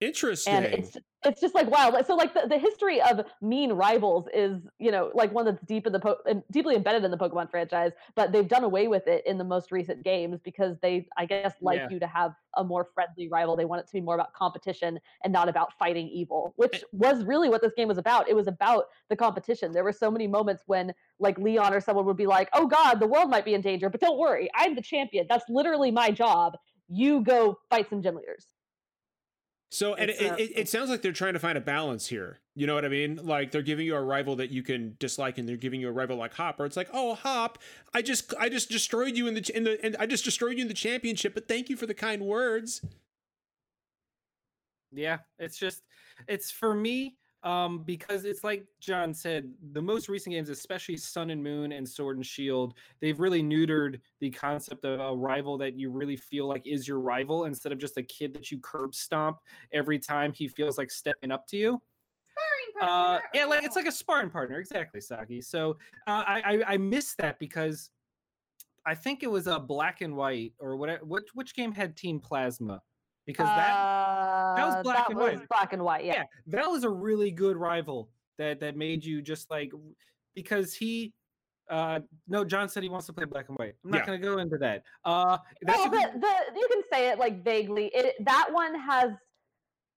Interesting. 0.00 0.54
and 0.54 0.64
it's 0.66 0.96
it's 1.24 1.40
just 1.40 1.52
like 1.54 1.66
wow 1.68 2.00
so 2.06 2.14
like 2.14 2.32
the, 2.32 2.46
the 2.46 2.58
history 2.58 3.02
of 3.02 3.26
mean 3.42 3.72
rivals 3.72 4.28
is 4.32 4.62
you 4.78 4.92
know 4.92 5.10
like 5.14 5.32
one 5.32 5.44
that's 5.44 5.60
deep 5.62 5.84
in 5.88 5.92
the 5.92 5.98
po- 5.98 6.18
deeply 6.52 6.76
embedded 6.76 7.02
in 7.04 7.10
the 7.10 7.16
pokemon 7.16 7.50
franchise 7.50 7.90
but 8.14 8.30
they've 8.30 8.46
done 8.46 8.62
away 8.62 8.86
with 8.86 9.08
it 9.08 9.26
in 9.26 9.36
the 9.38 9.44
most 9.44 9.72
recent 9.72 10.04
games 10.04 10.40
because 10.44 10.76
they 10.80 11.08
i 11.16 11.26
guess 11.26 11.54
like 11.60 11.80
Yeah. 11.80 11.88
you 11.90 11.98
to 11.98 12.06
have 12.06 12.34
a 12.56 12.64
more 12.64 12.84
friendly 12.94 13.28
rival. 13.28 13.54
They 13.56 13.64
want 13.64 13.80
it 13.82 13.86
to 13.88 13.92
be 13.92 14.00
more 14.00 14.14
about 14.14 14.32
competition 14.32 14.98
and 15.22 15.32
not 15.32 15.48
about 15.48 15.72
fighting 15.78 16.08
evil 16.08 16.52
which 16.56 16.76
eh 16.76 16.80
was 16.92 17.24
really 17.24 17.48
what 17.48 17.60
this 17.62 17.72
game 17.76 17.88
was 17.88 17.98
about. 17.98 18.28
It 18.28 18.34
was 18.34 18.46
about 18.46 18.86
the 19.08 19.16
competition. 19.16 19.72
There 19.72 19.84
were 19.84 19.92
so 19.92 20.10
many 20.10 20.26
moments 20.28 20.62
when 20.66 20.92
like 21.18 21.38
leon 21.38 21.74
or 21.74 21.80
someone 21.80 22.04
would 22.06 22.16
be 22.16 22.26
like 22.26 22.48
oh 22.52 22.66
god 22.68 23.00
the 23.00 23.06
world 23.06 23.30
might 23.30 23.44
be 23.44 23.54
in 23.54 23.60
danger 23.60 23.90
but 23.90 24.00
don't 24.00 24.18
worry 24.18 24.48
i'm 24.54 24.74
the 24.76 24.82
champion. 24.82 25.26
That's 25.28 25.48
literally 25.48 25.90
my 25.90 26.10
job. 26.12 26.56
You 26.88 27.22
go 27.22 27.58
fight 27.68 27.88
some 27.90 28.00
gym 28.02 28.14
leaders 28.16 28.46
So 29.70 29.94
and 29.94 30.10
it, 30.10 30.20
it, 30.20 30.52
it 30.56 30.68
sounds 30.68 30.88
like 30.88 31.02
they're 31.02 31.12
trying 31.12 31.34
to 31.34 31.38
find 31.38 31.58
a 31.58 31.60
balance 31.60 32.06
here. 32.06 32.40
You 32.54 32.66
know 32.66 32.74
what 32.74 32.86
I 32.86 32.88
mean? 32.88 33.20
Like 33.22 33.50
they're 33.50 33.62
giving 33.62 33.86
you 33.86 33.96
a 33.96 34.00
rival 34.00 34.36
that 34.36 34.50
you 34.50 34.62
can 34.62 34.96
dislike, 34.98 35.36
and 35.36 35.48
they're 35.48 35.56
giving 35.56 35.80
you 35.80 35.88
a 35.88 35.92
rival 35.92 36.16
like 36.16 36.34
Hop, 36.34 36.58
where 36.58 36.66
it's 36.66 36.76
like, 36.76 36.88
oh 36.92 37.14
Hop, 37.14 37.58
I 37.92 38.00
just 38.00 38.32
I 38.38 38.48
just 38.48 38.70
destroyed 38.70 39.16
you 39.16 39.26
in 39.26 39.34
the 39.34 39.50
in 39.54 39.64
the 39.64 39.84
and 39.84 39.96
I 39.98 40.06
just 40.06 40.24
destroyed 40.24 40.56
you 40.56 40.62
in 40.62 40.68
the 40.68 40.74
championship, 40.74 41.34
but 41.34 41.48
thank 41.48 41.68
you 41.68 41.76
for 41.76 41.86
the 41.86 41.94
kind 41.94 42.22
words. 42.22 42.80
Yeah, 44.90 45.18
it's 45.38 45.58
just 45.58 45.82
it's 46.26 46.50
for 46.50 46.74
me 46.74 47.16
um 47.48 47.82
because 47.84 48.24
it's 48.24 48.44
like 48.44 48.66
John 48.78 49.14
said, 49.14 49.50
the 49.72 49.80
most 49.80 50.08
recent 50.08 50.34
games, 50.34 50.50
especially 50.50 50.96
Sun 50.96 51.30
and 51.30 51.42
Moon 51.42 51.72
and 51.72 51.88
Sword 51.88 52.16
and 52.18 52.26
Shield, 52.26 52.74
they've 53.00 53.18
really 53.18 53.42
neutered 53.42 54.00
the 54.20 54.30
concept 54.30 54.84
of 54.84 55.00
a 55.00 55.16
rival 55.16 55.56
that 55.58 55.74
you 55.74 55.90
really 55.90 56.16
feel 56.16 56.46
like 56.46 56.66
is 56.66 56.86
your 56.86 57.00
rival 57.00 57.46
instead 57.46 57.72
of 57.72 57.78
just 57.78 57.96
a 57.96 58.02
kid 58.02 58.34
that 58.34 58.50
you 58.50 58.58
curb 58.58 58.94
stomp 58.94 59.38
every 59.72 59.98
time 59.98 60.32
he 60.32 60.46
feels 60.46 60.76
like 60.76 60.90
stepping 60.90 61.30
up 61.30 61.46
to 61.48 61.56
you. 61.56 61.80
Sparring 62.32 62.90
Uh, 62.90 63.06
partner, 63.20 63.28
yeah, 63.34 63.44
like 63.46 63.64
it's 63.64 63.76
like 63.76 63.86
a 63.86 63.92
sparring 63.92 64.30
partner, 64.30 64.58
exactly, 64.58 65.00
Saki. 65.00 65.40
So 65.40 65.78
uh, 66.06 66.24
I, 66.26 66.42
I 66.44 66.74
I 66.74 66.76
miss 66.76 67.14
that 67.16 67.38
because 67.38 67.90
I 68.84 68.94
think 68.94 69.22
it 69.22 69.30
was 69.30 69.46
a 69.46 69.58
black 69.58 70.00
and 70.02 70.14
white 70.16 70.52
or 70.58 70.76
whatever. 70.76 71.04
Which 71.04 71.28
which 71.34 71.54
game 71.54 71.72
had 71.72 71.96
Team 71.96 72.20
Plasma? 72.20 72.82
Because 73.28 73.46
that 73.46 74.56
that 74.56 74.66
was 74.66 74.74
Uh, 74.76 74.82
black 74.82 75.10
and 75.10 75.18
was 75.18 75.36
white. 75.38 75.48
black 75.50 75.72
and 75.74 75.84
white. 75.84 76.04
Yeah. 76.06 76.14
yeah, 76.14 76.22
that 76.46 76.66
was 76.70 76.82
a 76.84 76.88
really 76.88 77.30
good 77.30 77.58
rival 77.58 78.08
that 78.38 78.58
that 78.60 78.74
made 78.74 79.04
you 79.04 79.20
just 79.20 79.50
like 79.50 79.70
because 80.34 80.72
he 80.72 81.12
uh 81.68 82.00
no 82.26 82.42
John 82.42 82.70
said 82.70 82.82
he 82.82 82.88
wants 82.88 83.04
to 83.08 83.12
play 83.12 83.26
black 83.26 83.50
and 83.50 83.58
white. 83.58 83.74
I'm 83.84 83.90
not 83.90 83.98
Yeah. 83.98 84.06
gonna 84.06 84.18
go 84.18 84.38
into 84.38 84.56
that. 84.58 84.82
Uh 85.04 85.36
that's 85.60 85.78
well, 85.78 85.88
a 85.88 85.90
good- 85.90 86.22
the, 86.22 86.34
the 86.54 86.58
you 86.58 86.68
can 86.72 86.82
say 86.90 87.10
it 87.10 87.18
like 87.18 87.44
vaguely. 87.44 87.88
It 87.94 88.14
that 88.24 88.48
one 88.50 88.74
has 88.80 89.10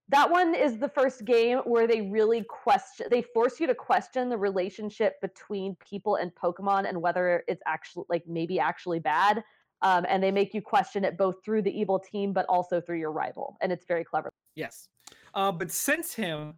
that 0.10 0.30
one 0.30 0.54
is 0.54 0.78
the 0.78 0.89
first 0.89 1.24
game 1.24 1.60
where 1.60 1.88
they 1.88 2.02
really 2.02 2.44
question 2.44 3.08
they 3.10 3.22
force 3.22 3.62
you 3.62 3.67
to 3.67 3.76
question 3.76 4.28
the 4.28 4.38
relationship 4.38 5.22
between 5.22 5.78
people 5.78 6.17
and 6.17 6.36
Pokemon 6.36 6.89
and 6.89 7.02
whether 7.02 7.46
it's 7.48 7.62
actually 7.65 8.04
like 8.10 8.24
maybe 8.28 8.60
actually 8.60 9.00
bad. 9.00 9.41
Um, 9.84 10.06
and 10.08 10.22
they 10.22 10.32
make 10.32 10.54
you 10.54 10.62
question 10.62 11.04
it 11.04 11.17
both 11.17 11.44
through 11.44 11.63
the 11.63 11.72
evil 11.80 11.98
team 12.00 12.34
but 12.34 12.46
also 12.48 12.80
through 12.80 13.00
your 13.00 13.12
rival, 13.12 13.58
and 13.62 13.72
it's 13.72 13.86
very 13.86 14.04
clever. 14.04 14.30
yes. 14.56 14.88
Uh 15.34 15.52
but 15.52 15.72
since 15.72 16.13
him 16.13 16.54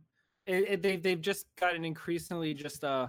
it, 0.45 0.65
it, 0.67 0.81
they've 0.83 1.01
they've 1.01 1.21
just 1.21 1.45
gotten 1.59 1.86
increasingly 1.86 2.53
just 2.53 2.83
uh 2.83 3.07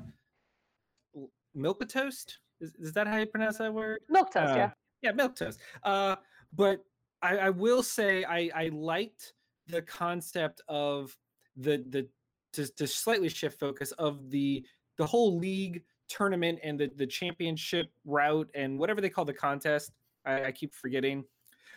milk 1.54 1.86
toast. 1.88 2.38
Is, 2.60 2.74
is 2.76 2.92
that 2.92 3.06
how 3.06 3.16
you 3.18 3.26
pronounce 3.26 3.58
that 3.58 3.72
word? 3.72 4.00
Milk 4.08 4.32
toast, 4.32 4.52
Uh, 4.52 4.56
yeah. 4.56 4.70
yeah, 5.02 5.12
milk 5.12 5.34
toast. 5.36 5.60
Uh, 5.82 6.16
but 6.54 6.84
I, 7.22 7.38
I 7.38 7.50
will 7.50 7.82
say 7.82 8.24
I, 8.24 8.50
I 8.54 8.68
liked 8.72 9.32
the 9.66 9.82
concept 9.82 10.60
of 10.68 11.16
the 11.56 11.84
the 11.88 12.08
to, 12.52 12.66
to 12.74 12.86
slightly 12.86 13.28
shift 13.28 13.58
focus 13.58 13.92
of 13.92 14.30
the 14.30 14.64
the 14.98 15.06
whole 15.06 15.36
league 15.38 15.82
tournament 16.08 16.58
and 16.62 16.78
the 16.78 16.90
the 16.96 17.06
championship 17.06 17.86
route 18.04 18.48
and 18.54 18.78
whatever 18.78 19.00
they 19.00 19.08
call 19.08 19.24
the 19.24 19.32
contest. 19.32 19.92
I, 20.24 20.44
I 20.44 20.52
keep 20.52 20.74
forgetting, 20.74 21.24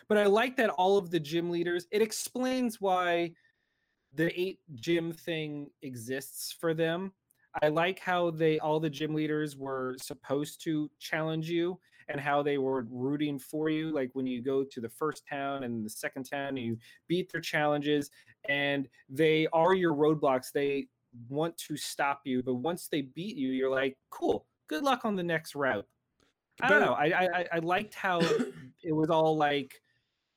but 0.08 0.18
I 0.18 0.24
like 0.26 0.56
that 0.56 0.70
all 0.70 0.96
of 0.96 1.10
the 1.10 1.20
gym 1.20 1.50
leaders. 1.50 1.86
It 1.90 2.02
explains 2.02 2.80
why 2.80 3.32
the 4.14 4.38
eight 4.38 4.60
gym 4.74 5.12
thing 5.12 5.70
exists 5.82 6.54
for 6.58 6.74
them. 6.74 7.12
I 7.62 7.68
like 7.68 7.98
how 7.98 8.30
they 8.30 8.58
all 8.58 8.80
the 8.80 8.90
gym 8.90 9.14
leaders 9.14 9.56
were 9.56 9.96
supposed 10.00 10.62
to 10.64 10.90
challenge 10.98 11.50
you 11.50 11.78
and 12.08 12.20
how 12.20 12.42
they 12.42 12.58
were 12.58 12.86
rooting 12.90 13.38
for 13.38 13.68
you. 13.68 13.90
Like 13.90 14.10
when 14.14 14.26
you 14.26 14.42
go 14.42 14.64
to 14.64 14.80
the 14.80 14.88
first 14.88 15.26
town 15.28 15.64
and 15.64 15.84
the 15.84 15.90
second 15.90 16.24
town, 16.24 16.48
and 16.48 16.58
you 16.58 16.78
beat 17.06 17.30
their 17.30 17.40
challenges, 17.40 18.10
and 18.48 18.88
they 19.08 19.46
are 19.52 19.74
your 19.74 19.94
roadblocks. 19.94 20.52
They 20.52 20.88
want 21.28 21.56
to 21.58 21.76
stop 21.76 22.22
you, 22.24 22.42
but 22.42 22.54
once 22.54 22.88
they 22.88 23.02
beat 23.02 23.36
you, 23.36 23.50
you're 23.50 23.70
like, 23.70 23.96
cool. 24.10 24.46
Good 24.68 24.82
luck 24.82 25.04
on 25.04 25.16
the 25.16 25.22
next 25.22 25.54
route. 25.54 25.86
I 26.60 26.68
don't 26.68 26.80
know. 26.80 26.92
I 26.94 27.04
I, 27.06 27.28
I- 27.40 27.46
I 27.54 27.58
liked 27.60 27.94
how 27.94 28.20
it 28.82 28.92
was 28.92 29.10
all 29.10 29.36
like 29.36 29.74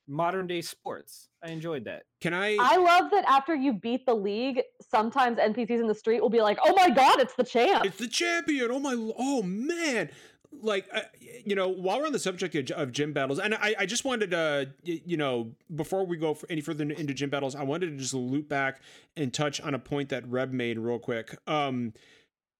modern 0.07 0.47
day 0.47 0.61
sports. 0.61 1.29
I 1.43 1.49
enjoyed 1.51 1.85
that. 1.85 2.03
Can 2.19 2.33
I? 2.33 2.57
I 2.59 2.77
love 2.77 3.09
that 3.11 3.25
after 3.27 3.55
you 3.55 3.73
beat 3.73 4.05
the 4.05 4.13
league, 4.15 4.61
sometimes 4.89 5.37
NPCs 5.39 5.79
in 5.79 5.87
the 5.87 5.95
street 5.95 6.21
will 6.21 6.29
be 6.29 6.41
like, 6.41 6.59
"Oh 6.63 6.73
my 6.75 6.89
god, 6.89 7.19
it's 7.19 7.33
the 7.35 7.43
champ!" 7.43 7.85
It's 7.85 7.97
the 7.97 8.07
champion. 8.07 8.69
Oh 8.71 8.79
my! 8.79 8.93
Oh 9.17 9.41
man! 9.41 10.09
Like 10.51 10.87
uh, 10.93 11.01
you 11.45 11.55
know, 11.55 11.69
while 11.69 11.99
we're 11.99 12.05
on 12.05 12.11
the 12.13 12.19
subject 12.19 12.53
of, 12.55 12.69
of 12.77 12.91
gym 12.91 13.13
battles, 13.13 13.39
and 13.39 13.55
I, 13.55 13.73
I 13.79 13.85
just 13.85 14.03
wanted 14.05 14.31
to, 14.31 14.69
y- 14.85 15.01
you 15.05 15.15
know, 15.17 15.53
before 15.73 16.05
we 16.05 16.17
go 16.17 16.33
for 16.33 16.45
any 16.51 16.59
further 16.61 16.83
into 16.83 17.13
gym 17.13 17.29
battles, 17.29 17.55
I 17.55 17.63
wanted 17.63 17.91
to 17.91 17.97
just 17.97 18.13
loop 18.13 18.49
back 18.49 18.81
and 19.15 19.33
touch 19.33 19.61
on 19.61 19.73
a 19.73 19.79
point 19.79 20.09
that 20.09 20.27
Reb 20.27 20.51
made 20.51 20.77
real 20.77 20.99
quick. 20.99 21.35
Um, 21.47 21.93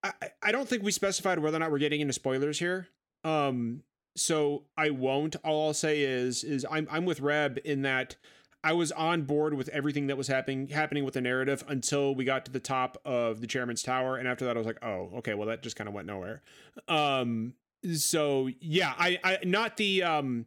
I, 0.04 0.14
I- 0.22 0.30
I 0.42 0.52
don't 0.54 0.68
think 0.70 0.84
we 0.84 0.92
specified 0.92 1.38
whether 1.40 1.58
or 1.58 1.60
not 1.60 1.70
we're 1.70 1.80
getting 1.80 2.00
into 2.02 2.14
spoilers 2.14 2.58
here. 2.60 2.88
Um, 3.24 3.84
so 4.16 4.64
I 4.78 4.90
won't. 4.90 5.36
All 5.44 5.68
I'll 5.68 5.74
say 5.74 6.02
is, 6.02 6.44
is 6.44 6.66
I'm 6.70 6.88
I'm 6.92 7.06
with 7.06 7.20
Reb 7.20 7.60
in 7.64 7.82
that. 7.84 8.16
I 8.64 8.74
was 8.74 8.92
on 8.92 9.24
board 9.24 9.56
with 9.56 9.70
everything 9.70 10.08
that 10.08 10.18
was 10.18 10.28
happening 10.28 10.68
happening 10.68 11.04
with 11.04 11.16
the 11.16 11.22
narrative 11.22 11.64
until 11.68 12.14
we 12.14 12.26
got 12.26 12.46
to 12.46 12.52
the 12.52 12.60
top 12.60 12.98
of 13.06 13.42
the 13.42 13.48
chairman's 13.48 13.82
tower, 13.82 14.18
and 14.18 14.28
after 14.28 14.46
that, 14.46 14.56
I 14.56 14.60
was 14.60 14.68
like, 14.68 14.84
"Oh, 14.84 15.10
okay, 15.18 15.34
well, 15.34 15.48
that 15.48 15.64
just 15.64 15.76
kind 15.76 15.88
of 15.88 15.94
went 15.94 16.08
nowhere." 16.08 16.42
Um, 16.88 17.54
so 17.96 18.50
yeah, 18.60 18.94
I, 18.98 19.20
I 19.24 19.40
not 19.44 19.78
the 19.78 20.04
um, 20.04 20.46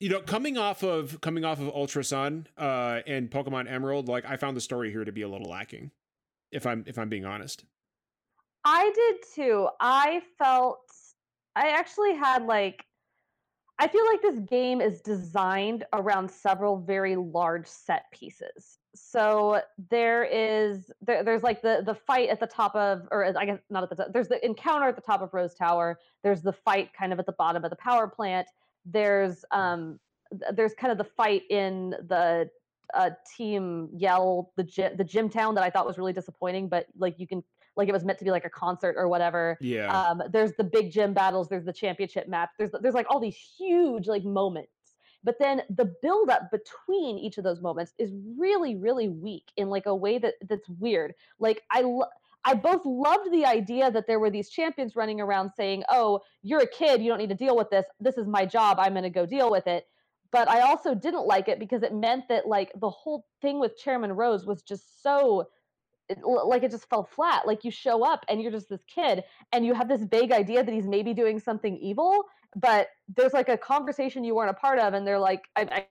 you 0.00 0.08
know, 0.08 0.20
coming 0.20 0.56
off 0.56 0.82
of 0.82 1.20
coming 1.20 1.44
off 1.44 1.60
of 1.60 1.68
Ultra 1.68 2.04
Sun, 2.04 2.46
uh, 2.56 3.00
and 3.06 3.30
Pokemon 3.30 3.70
Emerald, 3.70 4.08
like 4.08 4.24
I 4.24 4.36
found 4.36 4.56
the 4.56 4.60
story 4.60 4.90
here 4.90 5.04
to 5.04 5.12
be 5.12 5.22
a 5.22 5.28
little 5.28 5.50
lacking, 5.50 5.90
if 6.52 6.66
I'm 6.66 6.84
if 6.86 6.98
I'm 6.98 7.08
being 7.08 7.24
honest. 7.24 7.64
I 8.64 8.92
did 8.94 9.16
too. 9.34 9.68
I 9.80 10.22
felt 10.38 10.80
I 11.58 11.70
actually 11.70 12.14
had 12.14 12.46
like 12.46 12.86
I 13.80 13.88
feel 13.88 14.04
like 14.06 14.22
this 14.22 14.38
game 14.40 14.80
is 14.80 15.00
designed 15.00 15.84
around 15.92 16.30
several 16.30 16.78
very 16.80 17.14
large 17.16 17.66
set 17.66 18.10
pieces. 18.12 18.78
So 18.94 19.60
there 19.90 20.24
is 20.24 20.90
there, 21.00 21.22
there's 21.24 21.42
like 21.42 21.62
the 21.62 21.82
the 21.84 21.94
fight 21.94 22.28
at 22.28 22.38
the 22.40 22.46
top 22.46 22.74
of 22.76 23.08
or 23.10 23.24
I 23.24 23.44
guess 23.44 23.58
not 23.70 23.82
at 23.82 23.90
the 23.90 23.96
top. 23.96 24.12
There's 24.12 24.28
the 24.28 24.44
encounter 24.44 24.88
at 24.88 24.96
the 24.96 25.02
top 25.02 25.20
of 25.20 25.34
Rose 25.34 25.54
Tower. 25.54 25.98
There's 26.22 26.42
the 26.42 26.52
fight 26.52 26.92
kind 26.92 27.12
of 27.12 27.18
at 27.18 27.26
the 27.26 27.32
bottom 27.32 27.64
of 27.64 27.70
the 27.70 27.76
power 27.76 28.06
plant. 28.06 28.46
There's 28.84 29.44
um 29.50 29.98
there's 30.52 30.74
kind 30.74 30.92
of 30.92 30.98
the 30.98 31.04
fight 31.04 31.42
in 31.50 31.90
the 31.90 32.50
uh, 32.94 33.10
team 33.36 33.88
yell 33.92 34.52
the 34.56 34.64
gy- 34.64 34.94
the 34.96 35.04
gym 35.04 35.28
town 35.28 35.54
that 35.56 35.64
I 35.64 35.70
thought 35.70 35.86
was 35.86 35.98
really 35.98 36.12
disappointing, 36.12 36.68
but 36.68 36.86
like 36.96 37.18
you 37.18 37.26
can 37.26 37.42
like 37.78 37.88
it 37.88 37.92
was 37.92 38.04
meant 38.04 38.18
to 38.18 38.24
be 38.24 38.30
like 38.30 38.44
a 38.44 38.50
concert 38.50 38.96
or 38.98 39.08
whatever. 39.08 39.56
Yeah, 39.60 39.90
Um, 39.96 40.22
there's 40.30 40.52
the 40.58 40.64
big 40.64 40.90
gym 40.92 41.14
battles. 41.14 41.48
There's 41.48 41.64
the 41.64 41.72
championship 41.72 42.28
match. 42.28 42.50
There's 42.58 42.70
there's 42.82 42.94
like 42.94 43.06
all 43.08 43.20
these 43.20 43.36
huge 43.36 44.06
like 44.06 44.24
moments. 44.24 44.72
But 45.24 45.38
then 45.38 45.62
the 45.70 45.86
build 46.02 46.28
up 46.30 46.50
between 46.50 47.18
each 47.18 47.38
of 47.38 47.44
those 47.44 47.60
moments 47.60 47.92
is 47.98 48.12
really 48.36 48.76
really 48.76 49.08
weak 49.08 49.50
in 49.56 49.68
like 49.68 49.86
a 49.86 49.94
way 49.94 50.18
that 50.18 50.34
that's 50.48 50.68
weird. 50.68 51.14
Like 51.38 51.62
I 51.70 51.80
lo- 51.82 52.06
I 52.44 52.54
both 52.54 52.82
loved 52.84 53.30
the 53.32 53.44
idea 53.44 53.90
that 53.90 54.06
there 54.06 54.20
were 54.20 54.30
these 54.30 54.48
champions 54.48 54.94
running 54.96 55.20
around 55.20 55.50
saying, 55.56 55.84
"Oh, 55.88 56.20
you're 56.42 56.60
a 56.62 56.66
kid. 56.68 57.02
You 57.02 57.08
don't 57.10 57.18
need 57.18 57.30
to 57.30 57.34
deal 57.34 57.56
with 57.56 57.70
this. 57.70 57.86
This 58.00 58.16
is 58.18 58.26
my 58.26 58.44
job. 58.46 58.78
I'm 58.78 58.92
going 58.92 59.02
to 59.04 59.10
go 59.10 59.26
deal 59.26 59.50
with 59.50 59.66
it." 59.66 59.86
But 60.30 60.48
I 60.48 60.60
also 60.60 60.94
didn't 60.94 61.26
like 61.26 61.48
it 61.48 61.58
because 61.58 61.82
it 61.82 61.94
meant 61.94 62.28
that 62.28 62.46
like 62.46 62.70
the 62.76 62.90
whole 62.90 63.26
thing 63.40 63.58
with 63.60 63.76
Chairman 63.78 64.12
Rose 64.12 64.46
was 64.46 64.62
just 64.62 65.02
so 65.02 65.48
it, 66.08 66.18
like 66.24 66.62
it 66.62 66.70
just 66.70 66.88
fell 66.88 67.04
flat. 67.04 67.46
Like 67.46 67.64
you 67.64 67.70
show 67.70 68.04
up 68.04 68.24
and 68.28 68.40
you're 68.40 68.52
just 68.52 68.68
this 68.68 68.84
kid 68.86 69.24
and 69.52 69.64
you 69.64 69.74
have 69.74 69.88
this 69.88 70.02
vague 70.04 70.32
idea 70.32 70.64
that 70.64 70.72
he's 70.72 70.86
maybe 70.86 71.14
doing 71.14 71.38
something 71.38 71.76
evil, 71.78 72.24
but 72.56 72.88
there's 73.14 73.32
like 73.32 73.48
a 73.48 73.56
conversation 73.56 74.24
you 74.24 74.34
weren't 74.34 74.50
a 74.50 74.54
part 74.54 74.78
of, 74.78 74.94
and 74.94 75.06
they're 75.06 75.18
like, 75.18 75.42
I, 75.56 75.86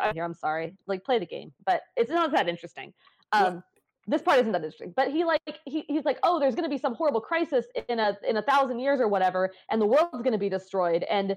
I'm 0.00 0.14
here, 0.14 0.24
I'm 0.24 0.34
sorry, 0.34 0.76
like 0.86 1.04
play 1.04 1.18
the 1.18 1.26
game, 1.26 1.52
but 1.64 1.82
it's 1.96 2.10
not 2.10 2.32
that 2.32 2.48
interesting. 2.48 2.92
Um, 3.32 3.62
this 4.06 4.22
part 4.22 4.40
isn't 4.40 4.52
that 4.52 4.62
interesting, 4.62 4.92
but 4.96 5.10
he 5.10 5.24
like 5.24 5.40
he, 5.66 5.84
he's 5.88 6.04
like, 6.04 6.18
oh, 6.22 6.40
there's 6.40 6.54
gonna 6.54 6.68
be 6.68 6.78
some 6.78 6.94
horrible 6.94 7.20
crisis 7.20 7.66
in 7.88 7.98
a 7.98 8.16
in 8.28 8.36
a 8.36 8.42
thousand 8.42 8.80
years 8.80 9.00
or 9.00 9.08
whatever, 9.08 9.50
and 9.70 9.80
the 9.80 9.86
world's 9.86 10.22
gonna 10.22 10.38
be 10.38 10.48
destroyed, 10.48 11.04
and 11.04 11.36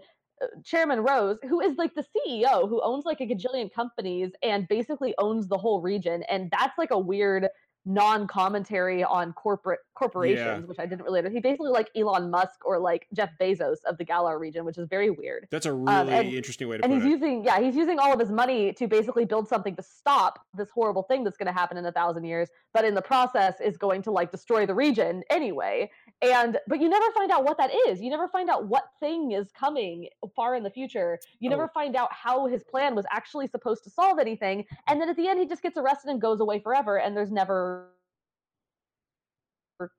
Chairman 0.63 1.00
Rose, 1.00 1.38
who 1.48 1.62
is 1.62 1.78
like 1.78 1.93
the 1.96 2.04
CEO, 2.04 2.67
who 2.67 2.82
owns 2.84 3.06
like 3.06 3.22
a 3.22 3.26
gajillion 3.26 3.72
companies 3.74 4.32
and 4.41 4.67
basically 4.67 5.13
owns 5.17 5.48
the 5.48 5.58
whole 5.58 5.82
region, 5.82 6.24
and 6.24 6.52
that's 6.52 6.78
like 6.78 6.91
a 6.91 7.00
weird 7.00 7.48
non-commentary 7.86 9.04
on 9.04 9.34
corporate 9.34 9.80
corporations, 9.93 10.39
Yeah. 10.39 10.60
which 10.60 10.80
I 10.80 10.86
didn't 10.86 11.04
really. 11.04 11.30
He 11.30 11.39
basically 11.41 11.69
like 11.69 11.89
Elon 11.98 12.30
Musk 12.30 12.65
or 12.65 12.80
like 12.80 13.08
Jeff 13.13 13.30
Bezos 13.41 13.78
of 13.86 13.98
the 13.98 14.06
Galar 14.06 14.39
region, 14.39 14.63
which 14.63 14.78
is 14.78 14.88
very 14.88 15.10
weird. 15.10 15.48
That's 15.52 15.65
a 15.65 15.74
really 15.74 15.93
Um, 15.93 16.08
and- 16.10 16.30
interesting 16.34 16.69
way 16.69 16.78
to 16.78 16.84
And 16.86 16.93
he's 16.93 17.04
it. 17.04 17.10
using, 17.10 17.43
yeah, 17.43 17.60
he's 17.60 17.76
using 17.76 18.00
all 18.00 18.13
of 18.13 18.19
his 18.19 18.32
money 18.32 18.72
to 18.74 18.88
basically 18.88 19.26
build 19.26 19.48
something 19.50 19.76
to 19.76 19.84
stop 19.84 20.39
this 20.54 20.69
horrible 20.69 21.04
thing 21.04 21.24
that's 21.26 21.36
going 21.38 21.48
to 21.48 21.54
happen 21.54 21.76
in 21.78 21.86
a 21.86 21.91
thousand 21.91 22.24
years, 22.24 22.50
but 22.74 22.86
in 22.86 22.93
the 22.96 23.02
process 23.02 23.60
is 23.60 23.78
going 23.78 24.02
to 24.04 24.12
like 24.12 24.32
destroy 24.32 24.65
the 24.65 24.74
region 24.76 25.24
anyway. 25.30 25.91
And 26.23 26.57
but 26.67 26.79
you 26.79 26.88
never 26.88 27.12
find 27.12 27.31
out 27.31 27.43
what 27.43 27.57
that 27.57 27.71
is. 27.88 28.01
You 28.01 28.09
never 28.09 28.27
find 28.29 28.49
out 28.49 28.67
what 28.67 28.86
thing 28.99 29.31
is 29.33 29.51
coming 29.51 30.07
far 30.36 30.55
in 30.55 30.63
the 30.63 30.69
future. 30.69 31.19
You 31.39 31.49
never 31.49 31.65
Oh. 31.65 31.71
find 31.73 31.95
out 31.97 32.12
how 32.13 32.45
his 32.47 32.63
plan 32.63 32.95
was 32.95 33.05
actually 33.12 33.47
supposed 33.47 33.83
to 33.83 33.89
solve 33.89 34.19
anything. 34.19 34.65
And 34.88 35.01
then 35.01 35.09
at 35.09 35.17
the 35.17 35.27
end, 35.27 35.39
he 35.39 35.45
just 35.45 35.62
gets 35.62 35.77
arrested 35.77 36.12
and 36.12 36.21
goes 36.21 36.39
away 36.39 36.59
forever. 36.59 36.99
And 36.99 37.15
there's 37.15 37.31
never. 37.31 37.89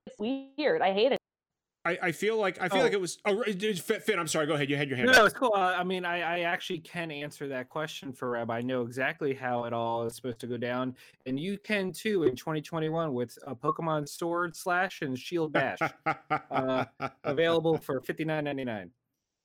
It's 0.06 0.18
weird. 0.18 0.80
I 0.80 0.92
hate 0.92 1.12
it. 1.12 1.18
I, 1.86 1.98
I 2.02 2.12
feel 2.12 2.38
like 2.38 2.60
I 2.62 2.68
feel 2.68 2.80
like 2.82 2.92
Oh. 2.92 2.96
it 2.96 3.00
was. 3.00 3.18
Oh, 3.26 3.42
Finn, 3.44 4.18
I'm 4.18 4.26
sorry. 4.26 4.46
Go 4.46 4.54
ahead. 4.54 4.70
You 4.70 4.76
had 4.76 4.88
your 4.88 4.96
hand. 4.96 5.10
No, 5.12 5.20
up. 5.20 5.26
it's 5.26 5.34
cool. 5.34 5.52
Uh, 5.54 5.74
I 5.76 5.84
mean, 5.84 6.04
I, 6.04 6.20
I 6.20 6.38
actually 6.40 6.78
can 6.78 7.10
answer 7.10 7.46
that 7.48 7.68
question 7.68 8.12
for 8.12 8.30
Reb. 8.30 8.50
I 8.50 8.62
know 8.62 8.82
exactly 8.82 9.34
how 9.34 9.64
it 9.64 9.72
all 9.74 10.04
is 10.06 10.16
supposed 10.16 10.38
to 10.40 10.46
go 10.46 10.56
down, 10.56 10.96
and 11.26 11.38
you 11.38 11.58
can 11.58 11.92
too 11.92 12.22
in 12.24 12.34
2021 12.36 13.12
with 13.12 13.36
a 13.46 13.54
Pokemon 13.54 14.08
Sword 14.08 14.56
Slash 14.56 15.02
and 15.02 15.18
Shield 15.18 15.52
Bash, 15.52 15.78
uh, 16.50 16.84
available 17.24 17.76
for 17.76 18.00
59.99. 18.00 18.88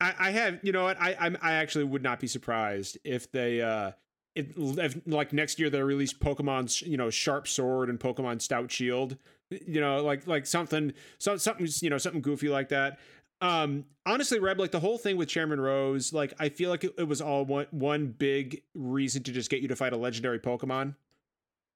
I, 0.01 0.13
I 0.17 0.31
have, 0.31 0.59
you 0.63 0.71
know 0.71 0.83
what? 0.85 0.95
I 1.01 1.17
I'm, 1.19 1.37
I 1.41 1.53
actually 1.55 1.83
would 1.83 2.03
not 2.03 2.21
be 2.21 2.27
surprised 2.27 2.97
if 3.03 3.29
they, 3.31 3.61
uh, 3.61 3.91
if, 4.33 4.47
if 4.57 4.97
like 5.05 5.33
next 5.33 5.59
year 5.59 5.69
they 5.69 5.81
release 5.81 6.13
Pokemon's, 6.13 6.81
you 6.83 6.95
know, 6.95 7.09
Sharp 7.09 7.49
Sword 7.49 7.89
and 7.89 7.99
Pokemon 7.99 8.41
Stout 8.41 8.71
Shield, 8.71 9.17
you 9.49 9.81
know, 9.81 10.03
like 10.03 10.27
like 10.27 10.45
something, 10.45 10.93
so, 11.17 11.37
something, 11.37 11.67
you 11.81 11.89
know, 11.89 11.97
something 11.97 12.21
goofy 12.21 12.49
like 12.49 12.69
that. 12.69 12.99
Um, 13.41 13.85
honestly, 14.05 14.39
Reb, 14.39 14.59
like 14.59 14.71
the 14.71 14.79
whole 14.79 14.97
thing 14.97 15.15
with 15.15 15.29
Chairman 15.29 15.61
Rose, 15.61 16.11
like 16.11 16.33
I 16.39 16.49
feel 16.49 16.69
like 16.69 16.83
it, 16.83 16.93
it 16.97 17.07
was 17.07 17.21
all 17.21 17.45
one 17.45 17.67
one 17.71 18.07
big 18.07 18.63
reason 18.73 19.23
to 19.23 19.31
just 19.31 19.49
get 19.49 19.61
you 19.61 19.67
to 19.69 19.75
fight 19.75 19.93
a 19.93 19.97
legendary 19.97 20.39
Pokemon. 20.39 20.95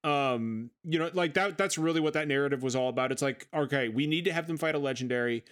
Um, 0.03 0.71
you 0.83 0.99
know, 0.99 1.09
like 1.13 1.35
that 1.35 1.57
that's 1.57 1.77
really 1.77 2.01
what 2.01 2.13
that 2.13 2.27
narrative 2.27 2.61
was 2.61 2.75
all 2.75 2.89
about. 2.89 3.11
It's 3.11 3.21
like, 3.21 3.47
okay, 3.53 3.87
we 3.87 4.07
need 4.07 4.25
to 4.25 4.33
have 4.33 4.47
them 4.47 4.57
fight 4.57 4.75
a 4.75 4.79
legendary 4.79 5.45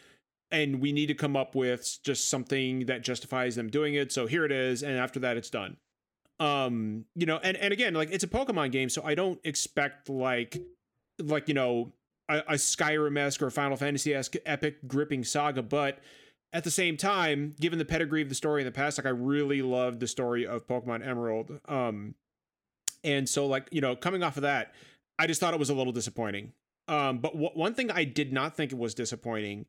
and 0.51 0.81
we 0.81 0.91
need 0.91 1.07
to 1.07 1.13
come 1.13 1.37
up 1.37 1.55
with 1.55 1.99
just 2.03 2.29
something 2.29 2.85
that 2.87 3.01
justifies 3.01 3.55
them 3.55 3.69
doing 3.69 3.93
it. 3.93 4.11
So 4.11 4.27
here 4.27 4.43
it 4.43 4.51
is, 4.51 4.83
and 4.83 4.97
after 4.97 5.19
that, 5.21 5.37
it's 5.37 5.49
done. 5.49 5.77
Um, 6.39 7.05
you 7.15 7.25
know, 7.25 7.37
and 7.37 7.55
and 7.57 7.71
again, 7.71 7.93
like 7.93 8.11
it's 8.11 8.23
a 8.23 8.27
Pokemon 8.27 8.71
game, 8.71 8.89
so 8.89 9.03
I 9.03 9.15
don't 9.15 9.39
expect 9.43 10.09
like 10.09 10.61
like 11.19 11.47
you 11.47 11.53
know 11.53 11.93
a, 12.31 12.53
a 12.53 12.53
Skyrim 12.53 13.17
esque 13.17 13.41
or 13.41 13.49
Final 13.49 13.77
Fantasy 13.77 14.13
esque 14.13 14.35
epic 14.45 14.87
gripping 14.87 15.23
saga, 15.23 15.61
but 15.61 15.99
at 16.53 16.63
the 16.63 16.71
same 16.71 16.97
time, 16.97 17.55
given 17.59 17.79
the 17.79 17.85
pedigree 17.85 18.21
of 18.21 18.29
the 18.29 18.35
story 18.35 18.61
in 18.61 18.65
the 18.65 18.71
past, 18.71 18.97
like 18.97 19.05
I 19.05 19.09
really 19.09 19.61
loved 19.61 19.99
the 19.99 20.07
story 20.07 20.45
of 20.45 20.67
Pokemon 20.67 21.05
Emerald. 21.05 21.59
Um, 21.65 22.15
and 23.03 23.27
so 23.27 23.47
like 23.47 23.67
you 23.71 23.81
know, 23.81 23.95
coming 23.95 24.23
off 24.23 24.37
of 24.37 24.43
that, 24.43 24.73
I 25.19 25.27
just 25.27 25.39
thought 25.39 25.53
it 25.53 25.59
was 25.59 25.69
a 25.69 25.75
little 25.75 25.93
disappointing. 25.93 26.53
Um, 26.87 27.19
but 27.19 27.33
w- 27.33 27.51
one 27.53 27.73
thing 27.73 27.91
I 27.91 28.03
did 28.03 28.33
not 28.33 28.55
think 28.55 28.71
it 28.71 28.77
was 28.77 28.93
disappointing 28.93 29.65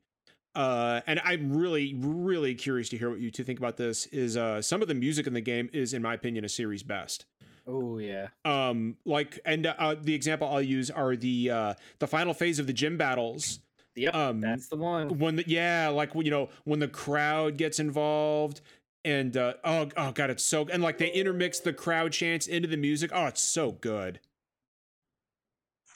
uh 0.55 1.01
and 1.07 1.19
i'm 1.25 1.55
really 1.55 1.95
really 1.97 2.53
curious 2.53 2.89
to 2.89 2.97
hear 2.97 3.09
what 3.09 3.19
you 3.19 3.31
two 3.31 3.43
think 3.43 3.57
about 3.57 3.77
this 3.77 4.05
is 4.07 4.37
uh 4.37 4.61
some 4.61 4.81
of 4.81 4.87
the 4.87 4.93
music 4.93 5.25
in 5.25 5.33
the 5.33 5.41
game 5.41 5.69
is 5.73 5.93
in 5.93 6.01
my 6.01 6.13
opinion 6.13 6.45
a 6.45 6.49
series 6.49 6.83
best 6.83 7.25
Oh 7.65 7.97
yeah. 7.97 8.27
um 8.45 8.97
like 9.05 9.39
and 9.45 9.65
uh 9.65 9.95
the 10.01 10.13
example 10.13 10.47
i'll 10.49 10.61
use 10.61 10.91
are 10.91 11.15
the 11.15 11.49
uh 11.49 11.73
the 11.99 12.07
final 12.07 12.33
phase 12.33 12.59
of 12.59 12.67
the 12.67 12.73
gym 12.73 12.97
battles 12.97 13.59
Yep. 13.95 14.15
Um, 14.15 14.41
that's 14.41 14.69
the 14.69 14.75
one. 14.75 15.19
when 15.19 15.35
the 15.35 15.43
yeah 15.47 15.89
like 15.89 16.15
when 16.15 16.25
you 16.25 16.31
know 16.31 16.49
when 16.63 16.79
the 16.79 16.87
crowd 16.87 17.57
gets 17.57 17.79
involved 17.79 18.61
and 19.05 19.37
uh 19.37 19.53
oh 19.63 19.87
oh 19.95 20.11
god 20.11 20.31
it's 20.31 20.43
so 20.43 20.67
and 20.67 20.81
like 20.81 20.97
they 20.97 21.11
intermix 21.11 21.59
the 21.59 21.73
crowd 21.73 22.11
chants 22.11 22.47
into 22.47 22.67
the 22.67 22.75
music 22.77 23.11
oh 23.13 23.27
it's 23.27 23.43
so 23.43 23.71
good 23.73 24.19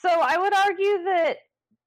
So 0.00 0.08
I 0.08 0.36
would 0.38 0.54
argue 0.54 1.04
that 1.06 1.38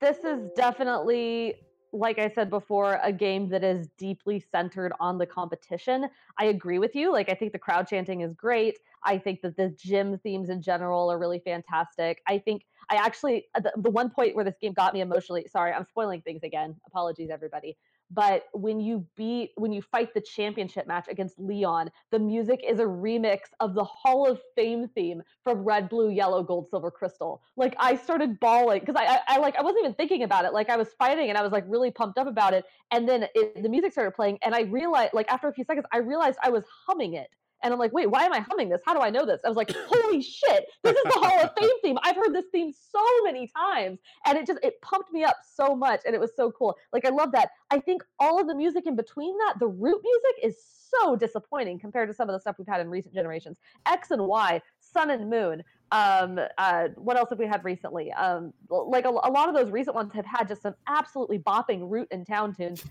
this 0.02 0.18
is 0.26 0.50
definitely, 0.56 1.56
like 1.94 2.20
I 2.20 2.30
said 2.30 2.50
before, 2.50 3.00
a 3.04 3.12
game 3.12 3.50
that 3.50 3.64
is 3.64 3.90
deeply 3.98 4.40
centered 4.40 4.94
on 5.00 5.18
the 5.18 5.26
competition. 5.26 6.08
I 6.38 6.46
agree 6.46 6.80
with 6.80 6.96
you. 6.96 7.12
Like, 7.12 7.30
I 7.30 7.34
think 7.34 7.52
the 7.52 7.60
crowd 7.60 7.88
chanting 7.88 8.22
is 8.22 8.34
great. 8.34 8.80
I 9.04 9.18
think 9.18 9.42
that 9.42 9.58
the 9.58 9.70
gym 9.70 10.18
themes 10.20 10.50
in 10.50 10.62
general 10.62 11.12
are 11.12 11.20
really 11.20 11.40
fantastic. 11.40 12.22
I 12.28 12.38
think 12.38 12.66
I 12.90 12.96
actually, 12.96 13.48
the, 13.56 13.72
the 13.78 13.90
one 13.90 14.10
point 14.10 14.36
where 14.36 14.46
this 14.46 14.56
game 14.62 14.74
got 14.74 14.94
me 14.94 15.02
emotionally, 15.02 15.46
sorry, 15.50 15.72
I'm 15.74 15.86
spoiling 15.86 16.22
things 16.22 16.44
again. 16.44 16.76
Apologies, 16.88 17.30
everybody. 17.30 17.78
But 18.14 18.44
when 18.54 18.82
you 18.82 19.06
beat, 19.16 19.52
when 19.56 19.72
you 19.72 19.82
fight 19.82 20.14
the 20.14 20.20
championship 20.22 20.86
match 20.86 21.08
against 21.10 21.40
Leon, 21.40 21.90
the 22.12 22.20
music 22.20 22.62
is 22.68 22.80
a 22.80 22.84
remix 22.84 23.40
of 23.62 23.74
the 23.74 23.86
Hall 23.86 24.28
of 24.28 24.42
Fame 24.56 24.90
theme 24.90 25.24
from 25.44 25.64
Red, 25.64 25.88
Blue, 25.88 26.10
Yellow, 26.10 26.44
Gold, 26.44 26.68
Silver, 26.70 26.92
Crystal. 26.92 27.42
Like 27.56 27.76
I 27.80 27.96
started 27.96 28.40
bawling 28.40 28.82
because 28.82 28.96
I, 28.96 29.06
I, 29.06 29.20
I 29.28 29.38
like 29.38 29.56
I 29.58 29.62
wasn't 29.62 29.86
even 29.86 29.94
thinking 29.94 30.24
about 30.24 30.44
it. 30.44 30.54
Like 30.54 30.70
I 30.70 30.76
was 30.76 30.90
fighting 31.00 31.30
and 31.30 31.38
I 31.38 31.42
was 31.42 31.54
like 31.54 31.64
really 31.68 31.90
pumped 31.90 32.18
up 32.18 32.28
about 32.28 32.54
it. 32.54 32.66
And 32.92 33.08
then 33.08 33.28
it, 33.34 33.64
the 33.64 33.70
music 33.70 33.94
started 33.94 34.12
playing, 34.12 34.40
and 34.42 34.54
I 34.54 34.62
realized, 34.62 35.14
like 35.14 35.32
after 35.32 35.48
a 35.48 35.54
few 35.54 35.64
seconds, 35.64 35.86
I 35.94 36.00
realized 36.00 36.38
I 36.44 36.50
was 36.50 36.66
humming 36.86 37.14
it. 37.14 37.30
And 37.64 37.74
I'm 37.74 37.80
like, 37.80 37.94
wait, 37.94 38.10
why 38.10 38.24
am 38.24 38.34
I 38.34 38.40
humming 38.40 38.70
this? 38.70 38.82
How 38.86 38.94
do 38.94 39.02
I 39.02 39.10
know 39.10 39.26
this? 39.26 39.42
I 39.46 39.48
was 39.48 39.58
like, 39.58 39.72
holy 39.88 40.22
shit, 40.22 40.68
this 40.84 40.96
is 40.96 41.04
the 41.04 41.20
Hall 41.20 41.44
of 41.44 41.52
Fame 41.58 41.70
theme. 41.84 41.98
I've 42.04 42.16
heard 42.16 42.34
this 42.34 42.46
theme 42.52 42.72
so 42.74 43.04
many 43.24 43.48
times. 43.56 44.00
And 44.26 44.38
it 44.38 44.48
just, 44.48 44.60
it 44.64 44.82
pumped 44.82 45.12
me 45.12 45.24
up 45.24 45.38
so 45.56 45.76
much. 45.76 46.02
And 46.06 46.16
it 46.16 46.22
was 46.22 46.32
so 46.36 46.52
cool. 46.52 46.76
Like, 46.94 47.06
I 47.06 47.10
love 47.10 47.32
that. 47.34 47.52
I 47.70 47.80
think 47.80 48.04
all 48.20 48.40
of 48.40 48.48
the 48.48 48.56
music 48.56 48.86
in 48.88 48.96
between 48.96 49.38
that, 49.38 49.56
the 49.60 49.68
route 49.68 50.02
music 50.04 50.44
is 50.44 50.58
so 50.92 51.16
disappointing 51.16 51.80
compared 51.80 52.10
to 52.10 52.14
some 52.14 52.30
of 52.30 52.34
the 52.34 52.40
stuff 52.40 52.56
we've 52.58 52.68
had 52.68 52.82
in 52.82 52.90
recent 52.90 53.14
generations. 53.14 53.58
X 53.86 54.12
and 54.12 54.26
Y, 54.26 54.62
Sun 54.80 55.10
and 55.10 55.30
Moon. 55.30 55.64
Um, 55.92 56.40
uh, 56.58 56.90
what 56.96 57.18
else 57.18 57.30
have 57.30 57.40
we 57.40 57.48
had 57.48 57.64
recently? 57.64 58.12
Um, 58.14 58.54
like 58.70 59.06
a, 59.06 59.10
a 59.10 59.32
lot 59.32 59.50
of 59.50 59.56
those 59.56 59.72
recent 59.72 59.96
ones 59.96 60.12
have 60.14 60.26
had 60.26 60.48
just 60.48 60.62
some 60.62 60.76
absolutely 60.88 61.40
bopping 61.40 61.90
route 61.90 62.08
and 62.12 62.26
town 62.26 62.56
tunes. 62.56 62.84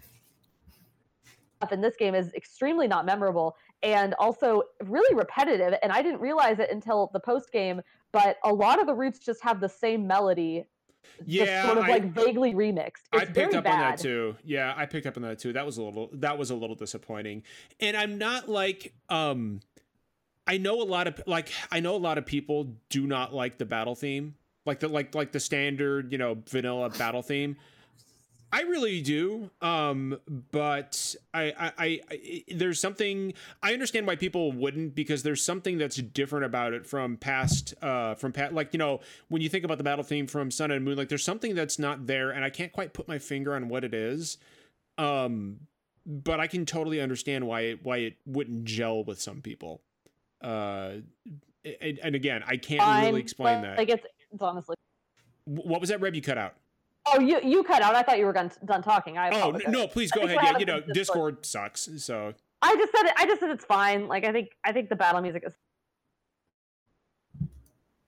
Stuff 1.57 1.73
in 1.73 1.81
this 1.81 1.97
game 1.97 2.15
is 2.15 2.33
extremely 2.35 2.89
not 2.89 3.05
memorable 3.05 3.57
and 3.83 4.15
also 4.19 4.63
really 4.85 5.15
repetitive. 5.15 5.75
And 5.83 5.93
I 5.93 6.03
didn't 6.03 6.21
realize 6.21 6.59
it 6.59 6.71
until 6.71 7.11
the 7.13 7.21
post 7.21 7.51
game, 7.53 7.81
but 8.13 8.37
a 8.45 8.53
lot 8.53 8.81
of 8.81 8.87
the 8.87 8.95
routes 8.95 9.19
just 9.19 9.43
have 9.43 9.61
the 9.61 9.69
same 9.69 10.07
melody, 10.07 10.65
yeah 11.25 11.45
just 11.63 11.67
sort 11.67 11.79
of 11.79 11.85
I- 11.85 11.89
like 11.89 12.13
vaguely 12.13 12.55
remixed. 12.55 13.03
It's 13.13 13.23
I 13.23 13.25
picked 13.25 13.55
up 13.55 13.65
bad. 13.65 13.73
on 13.73 13.81
that 13.81 13.99
too. 13.99 14.37
Yeah, 14.45 14.75
I 14.77 14.87
picked 14.87 15.07
up 15.07 15.17
on 15.17 15.23
that 15.23 15.39
too. 15.39 15.53
That 15.53 15.65
was 15.67 15.79
a 15.79 15.83
little 15.83 16.11
that 16.15 16.39
was 16.39 16.51
a 16.51 16.55
little 16.55 16.77
disappointing. 16.77 17.43
And 17.81 17.97
I'm 17.97 18.19
not 18.19 18.49
like 18.49 18.93
um 19.09 19.61
I 20.47 20.59
know 20.59 20.83
a 20.83 20.85
lot 20.85 21.07
of 21.07 21.23
like 21.27 21.51
I 21.71 21.81
know 21.81 21.95
a 21.95 21.99
lot 21.99 22.19
of 22.19 22.27
people 22.27 22.75
do 22.89 23.07
not 23.07 23.33
like 23.35 23.59
the 23.59 23.65
battle 23.65 23.95
theme. 23.95 24.35
Like 24.67 24.81
the 24.81 24.89
like 24.89 25.15
like 25.15 25.33
the 25.33 25.41
standard, 25.41 26.13
you 26.13 26.19
know, 26.19 26.39
vanilla 26.49 26.91
battle 26.91 27.23
theme. 27.23 27.57
I 28.53 28.63
really 28.63 29.01
do. 29.01 29.51
Um 29.61 30.19
but 30.51 31.15
I 31.33 31.53
I, 31.59 31.73
I 31.79 32.01
I 32.11 32.45
there's 32.55 32.81
something 32.81 33.35
I 33.63 33.73
understand 33.73 34.07
why 34.07 34.17
people 34.17 34.53
wouldn't 34.53 34.95
because 34.95 35.23
there's 35.23 35.43
something 35.43 35.79
that's 35.79 35.97
different 35.97 36.45
about 36.45 36.73
it 36.73 36.87
from 36.87 37.17
past 37.17 37.75
uh 37.83 38.15
from 38.15 38.33
past 38.33 38.53
like 38.53 38.73
you 38.73 38.79
know 38.79 39.01
when 39.29 39.43
you 39.43 39.49
think 39.49 39.65
about 39.65 39.79
the 39.79 39.85
battle 39.85 40.05
theme 40.05 40.27
from 40.27 40.51
Sun 40.51 40.71
and 40.71 40.85
Moon 40.85 40.97
like 40.97 41.09
there's 41.09 41.25
something 41.25 41.55
that's 41.55 41.79
not 41.79 42.07
there 42.07 42.31
and 42.31 42.45
I 42.45 42.51
can't 42.51 42.73
quite 42.73 42.93
put 42.93 43.07
my 43.09 43.19
finger 43.19 43.55
on 43.55 43.69
what 43.69 43.85
it 43.85 43.95
is. 43.95 44.39
Um 44.99 45.61
but 46.07 46.41
I 46.41 46.47
can 46.47 46.67
totally 46.67 47.01
understand 47.01 47.47
why 47.47 47.61
it 47.63 47.85
why 47.85 47.99
it 47.99 48.17
wouldn't 48.27 48.65
gel 48.65 49.05
with 49.05 49.21
some 49.21 49.43
people. 49.43 49.83
Uh 50.43 50.95
and, 51.81 51.99
and 52.03 52.15
again, 52.15 52.43
I 52.47 52.57
can't 52.57 52.81
Fine, 52.81 53.07
really 53.07 53.21
explain 53.21 53.63
that. 53.63 53.79
Like 53.79 53.91
it's, 53.91 54.05
it's 54.33 54.43
honestly. 54.43 54.77
What 55.45 55.81
was 55.81 55.91
that 55.91 56.01
Reb 56.01 56.15
you 56.15 56.23
cut 56.23 56.39
out? 56.39 56.55
Oh, 57.07 57.19
you 57.21 57.41
you 57.43 57.63
cut 57.65 57.83
out. 57.83 57.95
I 57.95 58.03
thought 58.03 58.19
you 58.19 58.27
were 58.27 58.33
done, 58.33 58.51
done 58.65 58.83
talking. 58.83 59.17
I 59.19 59.31
Oh 59.31 59.51
n- 59.53 59.63
no, 59.73 59.87
please 59.89 60.11
go 60.13 60.23
ahead. 60.23 60.39
Yeah, 60.43 60.59
you 60.59 60.67
know, 60.67 60.81
Discord- 60.81 60.95
Discord 60.95 61.47
sucks. 61.47 61.89
So 61.99 62.35
I 62.63 62.77
just 62.77 62.93
said 62.93 63.07
it. 63.07 63.13
I 63.17 63.27
just 63.27 63.41
said 63.41 63.51
it's 63.51 63.65
fine. 63.65 64.07
Like 64.07 64.25
I 64.25 64.33
think 64.33 64.51
I 64.65 64.73
think 64.73 64.89
the 64.91 64.97
battle 64.97 65.21
music 65.23 65.43
is 65.47 65.55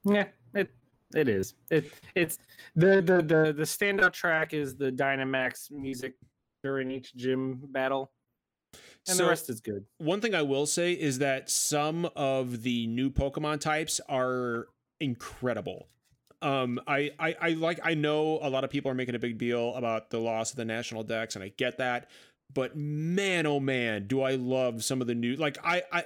Yeah, 0.04 0.26
it 0.54 0.70
it 1.14 1.28
is. 1.28 1.54
It 1.70 1.92
it's 2.14 2.38
the 2.76 2.96
the 3.00 3.16
the 3.22 3.52
the 3.52 3.62
standout 3.64 4.12
track 4.12 4.52
is 4.52 4.76
the 4.76 4.90
Dynamax 4.92 5.70
music 5.70 6.14
during 6.62 6.90
each 6.90 7.14
gym 7.16 7.60
battle, 7.70 8.12
and 9.08 9.16
So- 9.16 9.24
the 9.24 9.28
rest 9.28 9.48
is 9.50 9.60
good. 9.60 9.84
one 9.98 10.20
thing 10.20 10.34
I 10.34 10.42
will 10.42 10.66
say 10.66 10.92
is 10.92 11.18
that 11.18 11.50
some 11.50 12.08
of 12.14 12.62
the 12.62 12.86
new 12.86 13.10
Pokemon 13.10 13.60
types 13.60 14.00
are 14.08 14.68
incredible. 15.00 15.88
Um, 16.42 16.80
I, 16.86 17.10
I, 17.18 17.36
I 17.40 17.48
like 17.50 17.80
I 17.84 17.94
know 17.94 18.38
a 18.42 18.50
lot 18.50 18.64
of 18.64 18.70
people 18.70 18.90
are 18.90 18.94
making 18.94 19.14
a 19.14 19.18
big 19.18 19.38
deal 19.38 19.74
about 19.74 20.10
the 20.10 20.18
loss 20.18 20.50
of 20.50 20.56
the 20.56 20.64
National 20.64 21.02
Dex, 21.02 21.36
and 21.36 21.44
I 21.44 21.52
get 21.56 21.78
that. 21.78 22.10
But 22.52 22.76
man, 22.76 23.46
oh 23.46 23.60
man, 23.60 24.06
do 24.06 24.22
I 24.22 24.34
love 24.34 24.84
some 24.84 25.00
of 25.00 25.06
the 25.06 25.14
new 25.14 25.36
like 25.36 25.56
I 25.64 25.82
I 25.92 26.04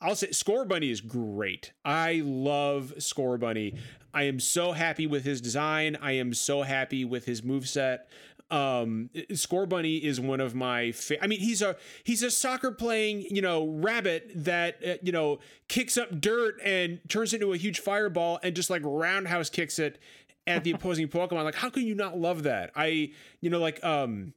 I'll 0.00 0.14
say 0.14 0.28
Scorbunny 0.28 0.90
is 0.90 1.00
great. 1.00 1.72
I 1.84 2.22
love 2.24 2.92
Scorbunny. 2.98 3.78
I 4.14 4.24
am 4.24 4.40
so 4.40 4.72
happy 4.72 5.06
with 5.06 5.24
his 5.24 5.40
design. 5.40 5.96
I 6.00 6.12
am 6.12 6.34
so 6.34 6.62
happy 6.62 7.04
with 7.04 7.24
his 7.24 7.42
move 7.42 7.68
set. 7.68 8.08
Um, 8.50 9.10
Scorbunny 9.32 10.00
is 10.00 10.20
one 10.20 10.40
of 10.40 10.54
my. 10.54 10.92
Fa- 10.92 11.22
I 11.22 11.26
mean, 11.26 11.40
he's 11.40 11.60
a 11.60 11.76
he's 12.04 12.22
a 12.22 12.30
soccer 12.30 12.70
playing 12.70 13.22
you 13.30 13.42
know 13.42 13.66
rabbit 13.66 14.30
that 14.34 14.78
uh, 14.86 14.94
you 15.02 15.12
know 15.12 15.40
kicks 15.68 15.98
up 15.98 16.20
dirt 16.20 16.58
and 16.64 17.00
turns 17.08 17.34
into 17.34 17.52
a 17.52 17.56
huge 17.56 17.80
fireball 17.80 18.40
and 18.42 18.56
just 18.56 18.70
like 18.70 18.82
roundhouse 18.84 19.50
kicks 19.50 19.78
it 19.78 19.98
at 20.46 20.64
the 20.64 20.70
opposing 20.74 21.08
Pokemon. 21.08 21.44
Like, 21.44 21.56
how 21.56 21.68
can 21.68 21.84
you 21.84 21.94
not 21.94 22.18
love 22.18 22.44
that? 22.44 22.70
I 22.74 23.12
you 23.40 23.50
know 23.50 23.60
like 23.60 23.82
um. 23.84 24.32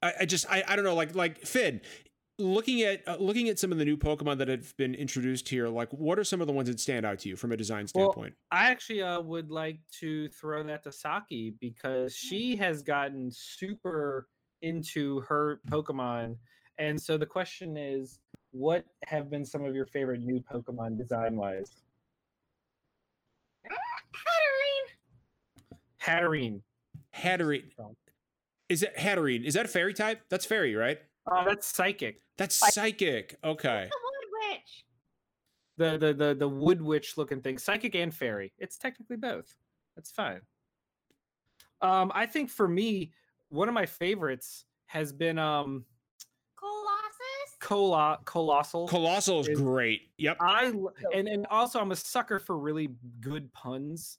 I, 0.00 0.12
I 0.20 0.24
just 0.26 0.46
I, 0.48 0.62
I 0.66 0.76
don't 0.76 0.84
know 0.84 0.94
like 0.94 1.16
like 1.16 1.44
Finn 1.44 1.80
looking 2.38 2.82
at 2.82 3.06
uh, 3.06 3.16
looking 3.18 3.48
at 3.48 3.58
some 3.58 3.72
of 3.72 3.78
the 3.78 3.84
new 3.84 3.96
Pokemon 3.96 4.38
that 4.38 4.48
have 4.48 4.76
been 4.76 4.94
introduced 4.94 5.48
here, 5.48 5.68
like 5.68 5.92
what 5.92 6.18
are 6.18 6.24
some 6.24 6.40
of 6.40 6.46
the 6.46 6.52
ones 6.52 6.68
that 6.68 6.80
stand 6.80 7.04
out 7.04 7.18
to 7.20 7.28
you 7.28 7.36
from 7.36 7.52
a 7.52 7.56
design 7.56 7.86
standpoint? 7.86 8.34
Well, 8.52 8.60
I 8.60 8.70
actually 8.70 9.02
uh, 9.02 9.20
would 9.20 9.50
like 9.50 9.80
to 10.00 10.28
throw 10.28 10.62
that 10.64 10.82
to 10.84 10.92
Saki 10.92 11.54
because 11.60 12.14
she 12.14 12.56
has 12.56 12.82
gotten 12.82 13.30
super 13.30 14.28
into 14.62 15.20
her 15.20 15.60
Pokemon, 15.68 16.36
and 16.78 17.00
so 17.00 17.18
the 17.18 17.26
question 17.26 17.76
is, 17.76 18.20
what 18.52 18.84
have 19.06 19.30
been 19.30 19.44
some 19.44 19.64
of 19.64 19.74
your 19.74 19.86
favorite 19.86 20.20
new 20.20 20.40
Pokemon 20.40 20.96
design 20.96 21.36
wise? 21.36 21.72
Hatterene. 26.00 26.00
Hatterene. 26.02 26.60
Hatterene. 27.14 27.94
Is 28.68 28.82
it 28.82 28.96
Hatterene? 28.96 29.44
Is 29.44 29.54
that 29.54 29.64
a 29.64 29.68
fairy 29.68 29.94
type? 29.94 30.20
That's 30.28 30.44
fairy, 30.44 30.74
right? 30.74 30.98
Oh, 31.30 31.44
that's 31.46 31.66
psychic. 31.66 32.20
That's 32.38 32.54
psychic. 32.54 33.36
Okay. 33.44 33.88
The 33.90 33.98
wood 34.04 34.52
witch. 34.52 34.84
The 35.76 35.98
the 35.98 36.14
the 36.14 36.34
the 36.34 36.48
wood 36.48 36.80
witch 36.80 37.16
looking 37.18 37.40
thing, 37.40 37.58
psychic 37.58 37.94
and 37.94 38.14
fairy. 38.14 38.52
It's 38.58 38.78
technically 38.78 39.16
both. 39.16 39.54
That's 39.96 40.10
fine. 40.10 40.40
Um, 41.80 42.10
I 42.14 42.26
think 42.26 42.50
for 42.50 42.66
me, 42.66 43.12
one 43.50 43.68
of 43.68 43.74
my 43.74 43.86
favorites 43.86 44.64
has 44.86 45.12
been 45.12 45.38
um 45.38 45.84
Colossus. 46.56 47.56
Colo- 47.60 48.18
Coalossal. 48.24 48.88
Coalossal 48.88 49.40
is 49.40 49.48
Is- 49.48 49.60
great. 49.60 50.02
Yep. 50.18 50.36
I 50.40 50.66
l- 50.66 50.92
and 51.14 51.28
and 51.28 51.46
also 51.48 51.80
I'm 51.80 51.92
a 51.92 51.96
sucker 51.96 52.38
for 52.38 52.56
really 52.58 52.90
good 53.20 53.52
puns 53.52 54.18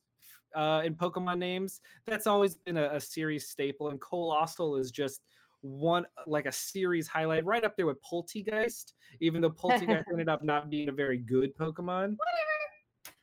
uh, 0.55 0.82
in 0.86 0.95
Pokemon 0.95 1.38
names. 1.39 1.82
That's 2.05 2.28
always 2.28 2.55
been 2.55 2.78
a, 2.78 2.95
a 2.95 2.99
series 2.99 3.47
staple, 3.47 3.89
and 3.89 3.99
Coalossal 3.99 4.76
is 4.78 4.91
just 4.91 5.22
one 5.62 6.05
like 6.28 6.45
a 6.45 6.51
series 6.51 7.07
highlight, 7.07 7.45
right 7.45 7.64
up 7.64 7.76
there 7.76 7.86
with 7.86 7.97
Polteageist. 8.01 8.93
Even 9.20 9.41
though 9.41 9.49
Polteageist 9.49 10.05
ended 10.12 10.30
up 10.30 10.43
not 10.43 10.70
being 10.70 10.89
a 10.89 10.91
very 10.91 11.18
good 11.18 11.55
Pokemon. 11.57 12.16
Whatever. 12.16 12.45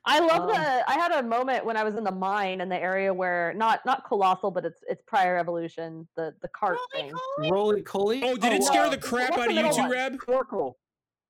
I 0.09 0.20
love 0.20 0.43
Um, 0.43 0.49
the. 0.49 0.89
I 0.91 0.95
had 0.95 1.11
a 1.12 1.22
moment 1.22 1.64
when 1.64 1.76
I 1.76 1.82
was 1.82 1.97
in 1.97 2.05
the 2.05 2.12
mine 2.12 2.61
in 2.61 2.68
the 2.68 2.78
area 2.78 3.12
where 3.12 3.53
not 3.57 3.80
not 3.84 4.05
Coalossal, 4.05 4.51
but 4.53 4.64
it's 4.64 4.80
it's 4.89 5.03
prior 5.07 5.37
evolution, 5.37 6.07
the 6.16 6.32
the 6.43 6.49
cart 6.49 6.78
Roly 6.95 7.03
thing. 7.03 7.12
Rolycoly. 7.51 8.20
Oh, 8.22 8.37
did 8.37 8.53
it 8.53 8.62
Oh, 8.62 8.66
scare 8.66 8.84
wow. 8.84 8.91
the 8.91 8.99
crap 8.99 9.30
What's 9.30 9.43
out 9.43 9.49
of 9.49 9.55
you 9.57 9.62
middle 9.62 9.76
too. 9.76 9.91
Reb? 9.91 10.16
Corkle. 10.18 10.74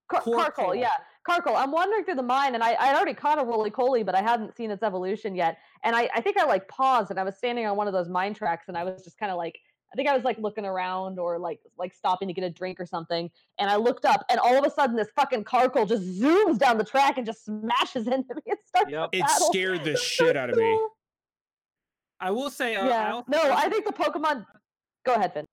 Car- 0.08 0.20
Corkle. 0.22 0.34
Carkol, 0.36 0.74
yeah, 0.76 0.90
Carkol. 1.26 1.56
I'm 1.56 1.72
wandering 1.72 2.04
through 2.04 2.14
the 2.16 2.22
mine, 2.22 2.54
and 2.54 2.62
I 2.62 2.74
I 2.74 2.94
already 2.94 3.14
caught 3.14 3.38
a 3.38 3.42
Rolycoly, 3.42 4.04
but 4.04 4.14
I 4.14 4.20
hadn't 4.22 4.54
seen 4.54 4.70
its 4.70 4.82
evolution 4.82 5.34
yet. 5.34 5.56
And 5.82 5.96
I 5.96 6.10
I 6.14 6.20
think 6.20 6.36
I 6.36 6.44
like 6.44 6.68
paused, 6.68 7.10
and 7.10 7.18
I 7.18 7.22
was 7.24 7.36
standing 7.36 7.64
on 7.66 7.76
one 7.78 7.86
of 7.86 7.94
those 7.94 8.08
mine 8.10 8.34
tracks, 8.34 8.66
and 8.68 8.76
I 8.76 8.84
was 8.84 9.02
just 9.04 9.16
kind 9.18 9.32
of 9.32 9.38
like. 9.38 9.58
I 9.92 9.96
think 9.96 10.08
I 10.08 10.14
was 10.14 10.24
like 10.24 10.38
looking 10.38 10.64
around 10.64 11.18
or 11.18 11.38
like 11.38 11.60
like 11.78 11.94
stopping 11.94 12.28
to 12.28 12.34
get 12.34 12.44
a 12.44 12.50
drink 12.50 12.80
or 12.80 12.86
something, 12.86 13.30
and 13.58 13.70
I 13.70 13.76
looked 13.76 14.04
up, 14.04 14.24
and 14.28 14.38
all 14.40 14.58
of 14.58 14.64
a 14.64 14.70
sudden 14.70 14.96
this 14.96 15.08
fucking 15.16 15.44
Carkol 15.44 15.86
just 15.86 16.02
zooms 16.02 16.58
down 16.58 16.76
the 16.76 16.84
track 16.84 17.16
and 17.18 17.26
just 17.26 17.44
smashes 17.44 18.06
into 18.08 18.34
me 18.34 18.42
and 18.48 18.58
starts 18.66 18.90
Yep. 18.90 19.08
It 19.12 19.24
scared 19.28 19.84
the 19.84 19.96
shit 19.96 20.36
out 20.36 20.50
of 20.50 20.56
me. 20.56 20.78
I 22.20 22.30
will 22.30 22.50
say. 22.50 22.74
Uh, 22.76 22.84
I 22.84 22.88
yeah. 22.88 23.12
also- 23.12 23.24
No, 23.30 23.52
I 23.52 23.68
think 23.68 23.84
the 23.86 23.92
Pokemon. 23.92 24.44
Go 25.04 25.14
ahead, 25.14 25.32
Finn. 25.34 25.46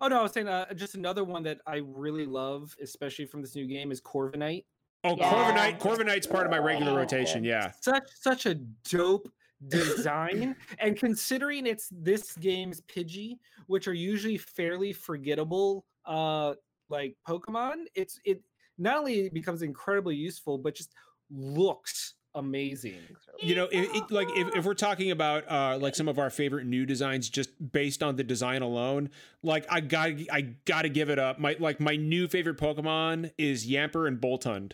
Oh 0.00 0.08
no, 0.08 0.20
I 0.20 0.22
was 0.22 0.32
saying 0.32 0.48
uh, 0.48 0.72
just 0.74 0.94
another 0.94 1.24
one 1.24 1.42
that 1.44 1.58
I 1.66 1.82
really 1.84 2.24
love, 2.26 2.74
especially 2.82 3.26
from 3.26 3.40
this 3.42 3.54
new 3.54 3.66
game, 3.66 3.90
is 3.92 4.00
Corviknight. 4.00 4.64
Oh, 5.04 5.16
Yeah. 5.16 5.32
Corviknight. 5.32 5.78
Corviknight's 5.80 6.26
part 6.26 6.46
of 6.46 6.50
my 6.50 6.58
regular 6.58 6.96
rotation. 6.96 7.44
Yeah. 7.44 7.72
such 7.80 8.04
such 8.14 8.46
a 8.46 8.54
dope 8.54 9.28
design 9.68 10.56
and 10.78 10.96
considering 10.96 11.66
it's 11.66 11.88
this 11.92 12.34
game's 12.36 12.80
pidgey 12.82 13.38
which 13.66 13.86
are 13.86 13.94
usually 13.94 14.38
fairly 14.38 14.92
forgettable 14.92 15.84
uh 16.06 16.54
like 16.88 17.16
pokemon 17.28 17.84
it's 17.94 18.18
it 18.24 18.42
not 18.78 18.98
only 18.98 19.28
becomes 19.28 19.62
incredibly 19.62 20.16
useful 20.16 20.58
but 20.58 20.74
just 20.74 20.92
looks 21.30 22.14
amazing 22.34 22.98
You 23.42 23.54
know, 23.54 23.68
if, 23.70 23.94
it, 23.94 24.10
like 24.10 24.28
if, 24.34 24.56
if 24.56 24.64
we're 24.64 24.74
talking 24.74 25.10
about 25.10 25.50
uh 25.50 25.78
like 25.78 25.94
some 25.94 26.08
of 26.08 26.18
our 26.18 26.30
favorite 26.30 26.64
new 26.66 26.86
designs 26.86 27.28
just 27.28 27.50
based 27.72 28.02
on 28.02 28.16
the 28.16 28.24
design 28.24 28.62
alone, 28.62 29.10
like 29.42 29.66
I 29.70 29.80
got 29.80 30.10
I 30.30 30.54
got 30.64 30.82
to 30.82 30.88
give 30.88 31.10
it 31.10 31.18
up. 31.18 31.38
My 31.38 31.56
like 31.58 31.80
my 31.80 31.96
new 31.96 32.28
favorite 32.28 32.56
Pokemon 32.56 33.32
is 33.36 33.66
Yamper 33.66 34.06
and 34.06 34.20
Boltund. 34.20 34.72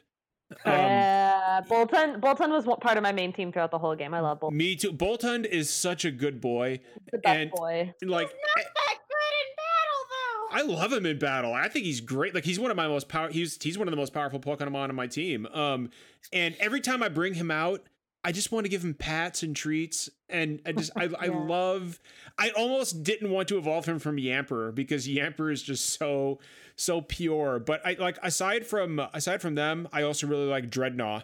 Um, 0.64 0.72
yeah, 0.72 1.60
Boltund. 1.68 2.20
Boltund 2.20 2.50
was 2.50 2.64
part 2.80 2.96
of 2.96 3.02
my 3.02 3.12
main 3.12 3.32
team 3.32 3.52
throughout 3.52 3.70
the 3.70 3.78
whole 3.78 3.94
game. 3.94 4.14
I 4.14 4.20
love 4.20 4.40
Boltund. 4.40 4.52
Me 4.56 4.76
too. 4.76 4.92
Boltund 4.92 5.44
is 5.46 5.68
such 5.70 6.04
a 6.04 6.10
good 6.10 6.40
boy. 6.40 6.80
The 7.12 7.18
best 7.18 7.38
and- 7.38 7.50
boy. 7.50 7.94
Like 8.02 8.28
Not 8.28 8.32
that 8.56 8.98
good 9.08 9.34
in 9.40 9.56
battle 9.56 10.70
though. 10.72 10.76
I 10.76 10.80
love 10.82 10.92
him 10.92 11.04
in 11.06 11.18
battle. 11.18 11.52
I 11.52 11.68
think 11.68 11.84
he's 11.84 12.00
great. 12.00 12.34
Like 12.34 12.44
he's 12.44 12.58
one 12.58 12.70
of 12.70 12.76
my 12.76 12.88
most 12.88 13.08
power. 13.08 13.28
He's 13.28 13.62
he's 13.62 13.76
one 13.78 13.88
of 13.88 13.92
the 13.92 13.96
most 13.98 14.14
powerful 14.14 14.40
Pokemon 14.40 14.88
on 14.88 14.94
my 14.94 15.06
team. 15.06 15.46
Um, 15.52 15.90
and 16.32 16.56
every 16.60 16.80
time 16.80 17.02
I 17.02 17.08
bring 17.08 17.34
him 17.34 17.50
out, 17.50 17.82
I 18.24 18.32
just 18.32 18.50
want 18.52 18.64
to 18.64 18.68
give 18.68 18.84
him 18.84 18.94
pats 18.94 19.42
and 19.42 19.54
treats. 19.54 20.10
And 20.28 20.60
I 20.66 20.72
just 20.72 20.90
I 20.96 21.08
I 21.18 21.26
love. 21.26 21.98
I 22.38 22.50
almost 22.50 23.02
didn't 23.02 23.30
want 23.30 23.48
to 23.48 23.58
evolve 23.58 23.86
him 23.86 23.98
from 23.98 24.16
Yamper 24.16 24.74
because 24.74 25.06
Yamper 25.08 25.52
is 25.52 25.62
just 25.62 25.98
so 25.98 26.38
so 26.76 27.00
pure. 27.00 27.58
But 27.58 27.84
I 27.86 27.96
like 27.98 28.18
aside 28.22 28.66
from 28.66 29.00
aside 29.12 29.40
from 29.40 29.54
them, 29.54 29.88
I 29.92 30.02
also 30.02 30.26
really 30.26 30.46
like 30.46 30.70
Drednaw. 30.70 31.22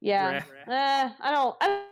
Yeah. 0.00 0.42
Rah. 0.66 0.74
Eh, 0.74 1.10
I 1.20 1.30
don't. 1.30 1.56
I 1.60 1.66
don't 1.66 1.82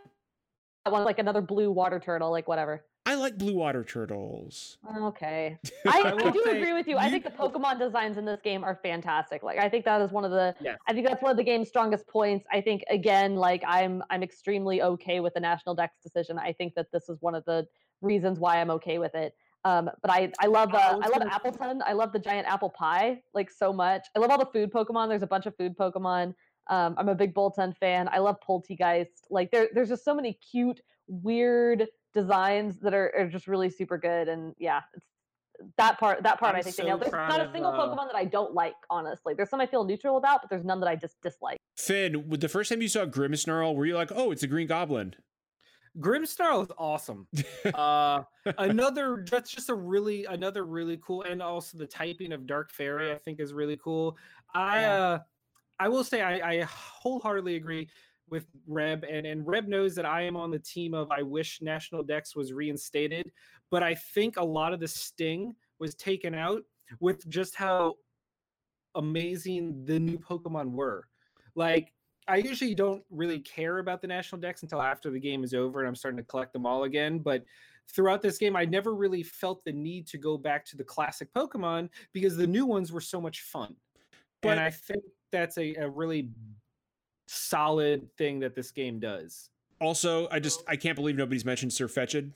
I 0.85 0.89
want 0.89 1.05
like 1.05 1.19
another 1.19 1.41
blue 1.41 1.71
water 1.71 1.99
turtle, 1.99 2.31
like 2.31 2.47
whatever. 2.47 2.83
I 3.05 3.15
like 3.15 3.37
blue 3.37 3.55
water 3.55 3.83
turtles. 3.83 4.77
Okay. 4.95 5.57
I, 5.87 6.01
I 6.01 6.27
I 6.27 6.29
do 6.29 6.43
say, 6.45 6.61
agree 6.61 6.73
with 6.73 6.87
you. 6.87 6.97
I 6.97 7.09
think 7.09 7.23
the 7.23 7.31
Pokemon 7.31 7.79
designs 7.79 8.17
in 8.17 8.25
this 8.25 8.39
game 8.43 8.63
are 8.63 8.79
fantastic. 8.83 9.41
Like 9.41 9.57
I 9.57 9.69
think 9.69 9.85
that 9.85 10.01
is 10.01 10.11
one 10.11 10.23
of 10.23 10.31
the 10.31 10.55
Yes. 10.61 10.77
I 10.87 10.93
think 10.93 11.07
that's 11.07 11.21
one 11.21 11.31
of 11.31 11.37
the 11.37 11.43
game's 11.43 11.67
strongest 11.67 12.07
points. 12.07 12.45
I 12.51 12.61
think 12.61 12.83
again, 12.89 13.35
like 13.35 13.63
I'm 13.67 14.03
I'm 14.11 14.21
extremely 14.21 14.83
okay 14.83 15.19
with 15.19 15.33
the 15.33 15.39
National 15.39 15.73
Dex 15.73 15.97
decision. 16.03 16.37
I 16.37 16.53
think 16.53 16.75
that 16.75 16.87
this 16.93 17.09
is 17.09 17.17
one 17.21 17.33
of 17.33 17.43
the 17.45 17.65
reasons 18.01 18.39
why 18.39 18.61
I'm 18.61 18.69
okay 18.71 18.99
with 18.99 19.15
it. 19.15 19.33
Um, 19.65 19.89
but 20.01 20.11
I 20.11 20.31
I 20.39 20.45
love 20.45 20.73
uh, 20.73 20.77
I 20.77 21.07
I, 21.07 21.07
love 21.07 21.27
Appletun. 21.27 21.79
I 21.85 21.93
love 21.93 22.13
the 22.13 22.19
giant 22.19 22.47
apple 22.47 22.69
pie 22.69 23.21
like 23.33 23.49
so 23.49 23.73
much. 23.73 24.07
I 24.15 24.19
love 24.19 24.29
all 24.29 24.39
the 24.39 24.45
food 24.45 24.71
Pokemon. 24.71 25.09
There's 25.09 25.23
a 25.23 25.27
bunch 25.27 25.47
of 25.47 25.55
food 25.57 25.75
Pokemon. 25.75 26.35
Um, 26.69 26.95
I'm 26.97 27.09
a 27.09 27.15
big 27.15 27.33
Boltund 27.33 27.75
fan. 27.77 28.07
I 28.11 28.19
love 28.19 28.37
Polteageist. 28.47 29.25
Like 29.29 29.49
there, 29.51 29.69
there's 29.73 29.89
just 29.89 30.05
so 30.05 30.13
many 30.13 30.37
cute, 30.51 30.79
weird 31.07 31.87
designs 32.13 32.79
that 32.79 32.93
are, 32.93 33.11
are 33.17 33.27
just 33.27 33.47
really 33.47 33.69
super 33.69 33.97
good. 33.97 34.27
And 34.27 34.53
yeah, 34.59 34.81
it's 34.93 35.05
that 35.77 35.99
part. 35.99 36.23
That 36.23 36.39
part 36.39 36.55
I 36.55 36.59
I'm 36.59 36.63
think 36.63 36.75
so 36.75 36.83
they 36.83 36.87
nailed. 36.89 37.01
There's 37.01 37.11
not 37.13 37.39
a 37.39 37.45
of, 37.45 37.51
single 37.51 37.71
uh, 37.71 37.77
Pokemon 37.79 38.07
that 38.07 38.15
I 38.15 38.25
don't 38.25 38.53
like. 38.53 38.75
Honestly, 38.89 39.33
there's 39.33 39.49
some 39.49 39.61
I 39.61 39.65
feel 39.65 39.83
neutral 39.83 40.17
about, 40.17 40.41
but 40.41 40.49
there's 40.49 40.65
none 40.65 40.79
that 40.79 40.89
I 40.89 40.95
just 40.95 41.21
dislike. 41.21 41.57
Finn, 41.77 42.27
with 42.29 42.41
the 42.41 42.49
first 42.49 42.69
time 42.69 42.81
you 42.81 42.87
saw 42.87 43.05
Grimmsnarl, 43.05 43.75
were 43.75 43.85
you 43.85 43.95
like, 43.95 44.11
oh, 44.13 44.31
it's 44.31 44.43
a 44.43 44.47
Green 44.47 44.67
Goblin? 44.67 45.15
Grimmsnarl 45.99 46.63
is 46.63 46.71
awesome. 46.77 47.27
uh 47.73 48.23
another 48.57 49.25
that's 49.29 49.51
just 49.51 49.69
a 49.69 49.75
really 49.75 50.25
another 50.25 50.63
really 50.63 50.97
cool 51.01 51.23
and 51.23 51.41
also 51.41 51.77
the 51.77 51.85
typing 51.85 52.31
of 52.31 52.47
dark 52.47 52.71
fairy 52.71 53.11
i 53.11 53.17
think 53.17 53.39
is 53.41 53.53
really 53.53 53.77
cool 53.77 54.17
i 54.55 54.79
Yeah. 54.79 54.97
uh 54.97 55.19
i 55.81 55.89
will 55.89 56.03
say 56.05 56.21
i 56.21 56.49
i 56.49 56.61
wholeheartedly 56.61 57.55
agree 57.55 57.89
with 58.31 58.47
reb 58.65 59.03
and 59.03 59.27
and 59.27 59.45
reb 59.45 59.67
knows 59.67 59.93
that 59.93 60.05
i 60.05 60.21
am 60.21 60.35
on 60.35 60.49
the 60.49 60.59
team 60.59 60.93
of 60.93 61.11
i 61.11 61.21
wish 61.21 61.61
national 61.61 62.01
dex 62.01 62.35
was 62.35 62.53
reinstated 62.53 63.31
but 63.69 63.83
i 63.83 63.93
think 63.93 64.37
a 64.37 64.43
lot 64.43 64.73
of 64.73 64.79
the 64.79 64.87
sting 64.87 65.53
was 65.79 65.93
taken 65.95 66.33
out 66.33 66.63
with 66.99 67.27
just 67.29 67.55
how 67.55 67.93
amazing 68.95 69.85
the 69.85 69.99
new 69.99 70.17
pokemon 70.17 70.71
were 70.71 71.07
like 71.55 71.93
I 72.27 72.37
usually 72.37 72.75
don't 72.75 73.03
really 73.09 73.39
care 73.39 73.79
about 73.79 74.01
the 74.01 74.07
National 74.07 74.39
Dex 74.39 74.61
until 74.61 74.81
after 74.81 75.09
the 75.09 75.19
game 75.19 75.43
is 75.43 75.53
over 75.53 75.79
and 75.79 75.87
I'm 75.87 75.95
starting 75.95 76.17
to 76.17 76.23
collect 76.23 76.53
them 76.53 76.65
all 76.65 76.83
again. 76.83 77.19
But 77.19 77.43
throughout 77.89 78.21
this 78.21 78.37
game, 78.37 78.55
I 78.55 78.63
never 78.63 78.93
really 78.93 79.23
felt 79.23 79.63
the 79.65 79.71
need 79.71 80.07
to 80.07 80.17
go 80.17 80.37
back 80.37 80.63
to 80.67 80.77
the 80.77 80.83
classic 80.83 81.33
Pokemon 81.33 81.89
because 82.13 82.37
the 82.37 82.47
new 82.47 82.65
ones 82.65 82.91
were 82.91 83.01
so 83.01 83.19
much 83.19 83.41
fun. 83.41 83.75
But- 84.41 84.51
and 84.51 84.59
I 84.59 84.69
think 84.69 85.03
that's 85.31 85.57
a, 85.57 85.75
a 85.75 85.89
really 85.89 86.29
solid 87.31 88.07
thing 88.17 88.39
that 88.41 88.55
this 88.55 88.71
game 88.71 88.99
does. 88.99 89.49
Also, 89.79 90.27
I 90.29 90.39
just 90.39 90.63
I 90.67 90.75
can't 90.75 90.95
believe 90.95 91.15
nobody's 91.15 91.45
mentioned 91.45 91.73
Sir 91.73 91.87
Fetch'd. 91.87 92.31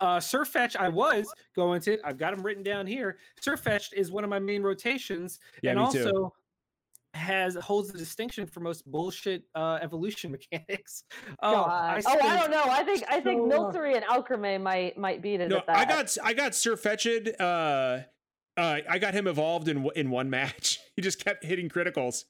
Uh, 0.00 0.18
Surfetch, 0.18 0.74
I 0.76 0.88
was 0.88 1.32
going 1.54 1.80
to. 1.82 1.98
I've 2.04 2.18
got 2.18 2.34
them 2.34 2.44
written 2.44 2.64
down 2.64 2.84
here. 2.86 3.16
Surfetch 3.40 3.92
is 3.92 4.10
one 4.10 4.24
of 4.24 4.30
my 4.30 4.40
main 4.40 4.62
rotations, 4.62 5.38
Yeah, 5.62 5.70
and 5.72 5.80
me 5.80 5.92
too. 5.92 6.04
also 6.06 6.32
has 7.14 7.54
holds 7.54 7.92
the 7.92 7.98
distinction 7.98 8.44
for 8.44 8.58
most 8.58 8.84
bullshit 8.90 9.44
uh, 9.54 9.78
evolution 9.80 10.32
mechanics. 10.52 11.04
Oh, 11.40 11.62
I 11.62 12.02
oh, 12.04 12.18
I 12.20 12.36
don't 12.40 12.50
know. 12.50 12.64
I 12.66 12.82
think 12.82 13.04
I 13.08 13.20
think 13.20 13.50
so 13.50 13.56
long- 13.58 13.72
Milcery 13.72 13.94
and 13.94 14.04
Alcremie 14.04 14.60
might 14.60 14.98
might 14.98 15.22
beat 15.22 15.40
it 15.40 15.48
No, 15.48 15.58
at 15.58 15.66
that. 15.68 15.76
I 15.76 15.84
got 15.84 16.16
I 16.24 16.32
got 16.34 16.54
Sir 16.56 16.76
Fetch'd. 16.76 17.40
Uh, 17.40 18.00
uh, 18.56 18.78
I 18.88 18.98
got 18.98 19.14
him 19.14 19.26
evolved 19.28 19.68
in 19.68 19.88
in 19.96 20.10
one 20.10 20.28
match. 20.30 20.80
He 20.96 21.02
just 21.02 21.24
kept 21.24 21.44
hitting 21.44 21.68
criticals. 21.68 22.24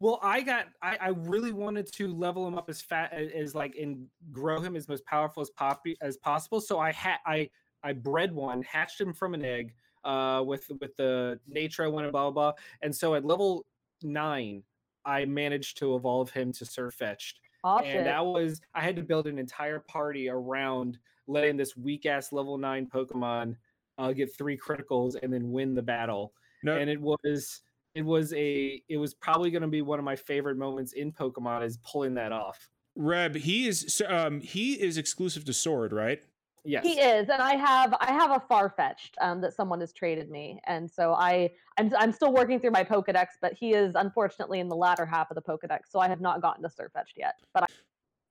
Well, 0.00 0.18
I 0.22 0.40
got 0.40 0.66
I, 0.82 0.96
I 1.00 1.08
really 1.08 1.52
wanted 1.52 1.92
to 1.92 2.08
level 2.08 2.48
him 2.48 2.56
up 2.56 2.68
as 2.70 2.80
fat 2.80 3.12
as, 3.12 3.30
as 3.32 3.54
like 3.54 3.76
and 3.76 4.06
grow 4.32 4.58
him 4.60 4.74
as 4.74 4.88
most 4.88 5.04
powerful 5.04 5.42
as 5.42 5.50
pop 5.50 5.82
as 6.00 6.16
possible. 6.16 6.60
So 6.60 6.78
I 6.78 6.92
had 6.92 7.18
I 7.26 7.50
I 7.82 7.92
bred 7.92 8.32
one, 8.32 8.62
hatched 8.62 9.00
him 9.00 9.12
from 9.12 9.34
an 9.34 9.44
egg, 9.44 9.74
uh, 10.04 10.42
with 10.44 10.70
with 10.80 10.96
the 10.96 11.38
nature 11.46 11.84
I 11.84 11.88
wanted, 11.88 12.12
blah 12.12 12.30
blah 12.30 12.52
blah. 12.52 12.52
And 12.82 12.94
so 12.94 13.14
at 13.14 13.24
level 13.24 13.66
nine, 14.02 14.62
I 15.04 15.26
managed 15.26 15.76
to 15.78 15.94
evolve 15.96 16.30
him 16.30 16.52
to 16.52 16.64
Sir 16.64 16.90
Fetch'd. 16.90 17.38
oh, 17.64 17.80
and 17.80 18.06
that 18.06 18.24
was 18.24 18.60
I 18.74 18.80
had 18.80 18.96
to 18.96 19.02
build 19.02 19.26
an 19.26 19.38
entire 19.38 19.80
party 19.80 20.30
around 20.30 20.98
letting 21.26 21.58
this 21.58 21.76
weak 21.76 22.06
ass 22.06 22.32
level 22.32 22.56
nine 22.56 22.86
Pokemon 22.86 23.56
uh, 23.98 24.12
get 24.12 24.34
three 24.34 24.56
criticals 24.56 25.14
and 25.22 25.30
then 25.30 25.52
win 25.52 25.74
the 25.74 25.82
battle. 25.82 26.32
No, 26.62 26.76
And 26.76 26.90
it 26.90 27.00
was 27.00 27.62
it 27.94 28.02
was 28.02 28.32
a 28.34 28.82
it 28.88 28.96
was 28.96 29.14
probably 29.14 29.50
going 29.50 29.62
to 29.62 29.68
be 29.68 29.82
one 29.82 29.98
of 29.98 30.04
my 30.04 30.16
favorite 30.16 30.56
moments 30.56 30.92
in 30.92 31.12
Pokemon 31.12 31.64
is 31.64 31.78
pulling 31.78 32.14
that 32.14 32.32
off. 32.32 32.68
Reb, 32.96 33.36
he 33.36 33.66
is 33.68 33.96
so, 33.96 34.06
um 34.08 34.40
he 34.40 34.74
is 34.74 34.98
exclusive 34.98 35.44
to 35.46 35.52
Sword, 35.52 35.92
right? 35.92 36.22
Yes. 36.64 36.84
He 36.84 37.00
is, 37.00 37.30
and 37.30 37.40
I 37.40 37.54
have 37.54 37.94
I 38.00 38.12
have 38.12 38.30
a 38.30 38.40
Farfetch'd 38.40 39.16
um, 39.20 39.40
that 39.40 39.54
someone 39.54 39.80
has 39.80 39.92
traded 39.94 40.30
me, 40.30 40.60
and 40.66 40.90
so 40.90 41.14
I 41.14 41.50
I'm 41.78 41.90
I'm 41.98 42.12
still 42.12 42.32
working 42.32 42.60
through 42.60 42.72
my 42.72 42.84
Pokedex, 42.84 43.28
but 43.40 43.54
he 43.54 43.72
is 43.72 43.94
unfortunately 43.94 44.60
in 44.60 44.68
the 44.68 44.76
latter 44.76 45.06
half 45.06 45.30
of 45.30 45.36
the 45.36 45.42
Pokedex, 45.42 45.84
so 45.88 46.00
I 46.00 46.08
have 46.08 46.20
not 46.20 46.42
gotten 46.42 46.62
to 46.62 46.68
Sirfetch'd 46.68 47.14
yet. 47.16 47.36
But 47.54 47.62
I, 47.62 47.66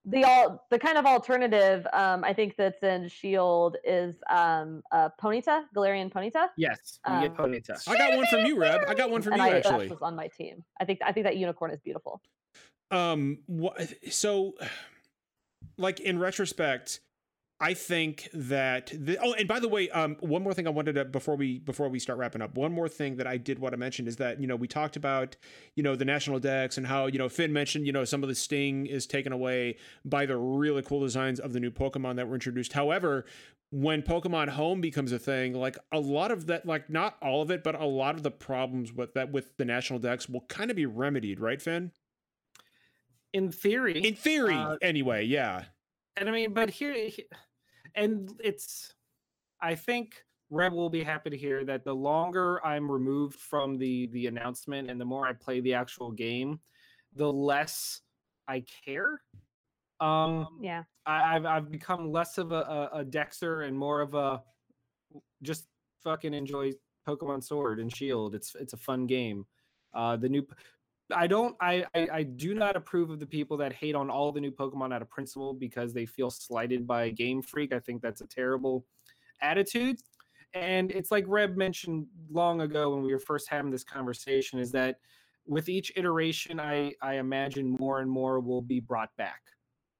the 0.05 0.23
all 0.23 0.65
the 0.71 0.79
kind 0.79 0.97
of 0.97 1.05
alternative 1.05 1.85
um, 1.93 2.23
I 2.23 2.33
think 2.33 2.55
that's 2.57 2.81
in 2.83 3.07
Shield 3.09 3.77
is 3.83 4.15
um, 4.29 4.81
uh, 4.91 5.09
Ponyta, 5.21 5.63
Galarian 5.75 6.11
Ponyta, 6.11 6.47
Yes. 6.57 6.99
You 7.07 7.21
get 7.21 7.31
Um, 7.31 7.51
Ponyta. 7.51 7.87
I 7.87 7.97
got 7.97 8.17
one 8.17 8.25
from 8.27 8.45
you, 8.45 8.57
Reb. 8.59 8.81
I 8.87 8.93
got 8.93 9.09
one 9.11 9.21
from 9.21 9.33
and 9.33 9.41
you 9.41 9.47
I 9.49 9.57
actually. 9.57 9.85
Ash 9.85 9.91
was 9.91 10.01
on 10.01 10.15
my 10.15 10.27
team. 10.27 10.63
I 10.79 10.85
think 10.85 10.99
I 11.05 11.11
think 11.11 11.25
that 11.25 11.37
unicorn 11.37 11.71
is 11.71 11.79
beautiful. 11.81 12.21
Um, 12.91 13.39
what? 13.45 13.93
So, 14.09 14.53
like 15.77 15.99
in 15.99 16.17
retrospect, 16.17 17.01
I 17.61 17.73
think 17.73 18.29
that 18.33 18.89
the. 18.93 19.17
Oh, 19.21 19.33
and 19.33 19.45
by 19.45 19.59
the 19.59 19.67
way, 19.67 19.89
um, 19.89 20.15
one 20.21 20.43
more 20.43 20.53
thing 20.53 20.65
I 20.65 20.69
wanted 20.69 20.93
to 20.93 21.03
before 21.03 21.35
we 21.35 21.59
before 21.59 21.89
we 21.89 21.99
start 21.99 22.17
wrapping 22.17 22.41
up. 22.41 22.55
One 22.55 22.71
more 22.71 22.87
thing 22.87 23.17
that 23.17 23.27
I 23.27 23.35
did 23.35 23.59
want 23.59 23.73
to 23.73 23.77
mention 23.77 24.07
is 24.07 24.15
that 24.15 24.39
you 24.39 24.47
know 24.47 24.55
we 24.55 24.67
talked 24.67 24.95
about 24.95 25.35
you 25.75 25.83
know 25.83 25.95
the 25.97 26.05
National 26.05 26.39
Dex 26.39 26.77
and 26.77 26.87
how 26.87 27.07
you 27.07 27.17
know 27.17 27.27
Finn 27.27 27.51
mentioned 27.51 27.85
you 27.85 27.91
know 27.91 28.05
some 28.05 28.23
of 28.23 28.29
the 28.29 28.35
sting 28.35 28.85
is 28.85 29.05
taken 29.05 29.33
away 29.33 29.75
by 30.05 30.25
the 30.25 30.37
really 30.37 30.81
cool 30.81 31.01
designs 31.01 31.37
of 31.39 31.51
the 31.51 31.59
new 31.59 31.69
Pokemon 31.69 32.15
that 32.15 32.27
were 32.27 32.35
introduced. 32.35 32.73
However. 32.73 33.25
When 33.71 34.01
Pokemon 34.01 34.49
Home 34.49 34.81
becomes 34.81 35.11
a 35.11 35.19
thing, 35.19 35.53
like 35.53 35.77
a 35.91 35.99
lot 35.99 36.31
of 36.31 36.47
that, 36.47 36.65
like 36.65 36.89
not 36.89 37.17
all 37.21 37.43
of 37.43 37.51
it, 37.51 37.63
but 37.63 37.79
a 37.79 37.85
lot 37.85 38.15
of 38.15 38.23
the 38.23 38.31
problems 38.31 38.91
with 38.91 39.13
that 39.13 39.31
with 39.31 39.55
the 39.57 39.65
National 39.65 39.99
Dex 39.99 40.27
will 40.27 40.41
kind 40.49 40.71
of 40.71 40.75
be 40.75 40.87
remedied, 40.87 41.39
right, 41.39 41.61
Finn? 41.61 41.91
In 43.31 43.51
theory. 43.51 44.03
In 44.03 44.15
theory, 44.15 44.55
Uh, 44.55 44.77
anyway, 44.81 45.23
yeah. 45.23 45.65
and 46.17 46.27
I 46.27 46.31
mean, 46.31 46.51
but 46.51 46.71
here, 46.71 46.93
he- 46.95 47.27
and 47.99 48.31
it's, 48.43 48.93
I 49.61 49.75
think 49.75 50.23
Reb 50.49 50.73
will 50.73 50.89
be 50.89 51.03
happy 51.03 51.29
to 51.29 51.37
hear 51.37 51.63
that 51.65 51.83
the 51.83 51.93
longer 51.93 52.65
I'm 52.65 52.89
removed 52.89 53.39
from 53.39 53.77
the 53.77 54.07
the 54.07 54.27
announcement 54.27 54.89
and 54.89 54.99
the 54.99 55.05
more 55.05 55.27
I 55.27 55.33
play 55.33 55.59
the 55.61 55.73
actual 55.73 56.11
game, 56.11 56.59
the 57.15 57.31
less 57.31 58.01
I 58.47 58.63
care. 58.85 59.21
Um, 59.99 60.47
Yeah, 60.61 60.83
I, 61.05 61.35
I've 61.35 61.45
I've 61.45 61.71
become 61.71 62.11
less 62.11 62.37
of 62.37 62.51
a, 62.51 62.55
a, 62.55 62.89
a 62.99 63.05
Dexter 63.05 63.61
and 63.61 63.77
more 63.77 64.01
of 64.01 64.13
a 64.15 64.41
just 65.43 65.67
fucking 66.03 66.33
enjoy 66.33 66.71
Pokemon 67.07 67.43
Sword 67.43 67.79
and 67.79 67.95
Shield. 67.95 68.33
It's 68.33 68.55
it's 68.55 68.73
a 68.73 68.77
fun 68.77 69.05
game. 69.05 69.45
Uh, 69.93 70.15
the 70.15 70.29
new, 70.29 70.45
I 71.13 71.27
don't 71.27 71.55
I, 71.61 71.85
I 71.95 72.07
I 72.13 72.23
do 72.23 72.53
not 72.53 72.75
approve 72.75 73.09
of 73.09 73.19
the 73.19 73.25
people 73.25 73.57
that 73.57 73.73
hate 73.73 73.95
on 73.95 74.09
all 74.09 74.31
the 74.31 74.41
new 74.41 74.51
Pokemon 74.51 74.93
out 74.93 75.01
of 75.01 75.09
principle 75.09 75.53
because 75.53 75.93
they 75.93 76.05
feel 76.05 76.29
slighted 76.29 76.85
by 76.85 77.09
Game 77.09 77.41
Freak. 77.41 77.73
I 77.73 77.79
think 77.79 78.01
that's 78.01 78.21
a 78.21 78.27
terrible 78.27 78.85
attitude. 79.41 79.99
And 80.53 80.91
it's 80.91 81.11
like 81.11 81.25
Reb 81.27 81.55
mentioned 81.55 82.07
long 82.31 82.61
ago 82.61 82.93
when 82.93 83.03
we 83.03 83.13
were 83.13 83.19
first 83.19 83.49
having 83.49 83.71
this 83.71 83.83
conversation 83.83 84.59
is 84.59 84.71
that 84.71 84.99
with 85.45 85.69
each 85.69 85.91
iteration, 85.95 86.59
I 86.59 86.93
I 87.01 87.15
imagine 87.15 87.75
more 87.79 87.99
and 87.99 88.09
more 88.09 88.39
will 88.39 88.61
be 88.61 88.79
brought 88.79 89.15
back. 89.17 89.41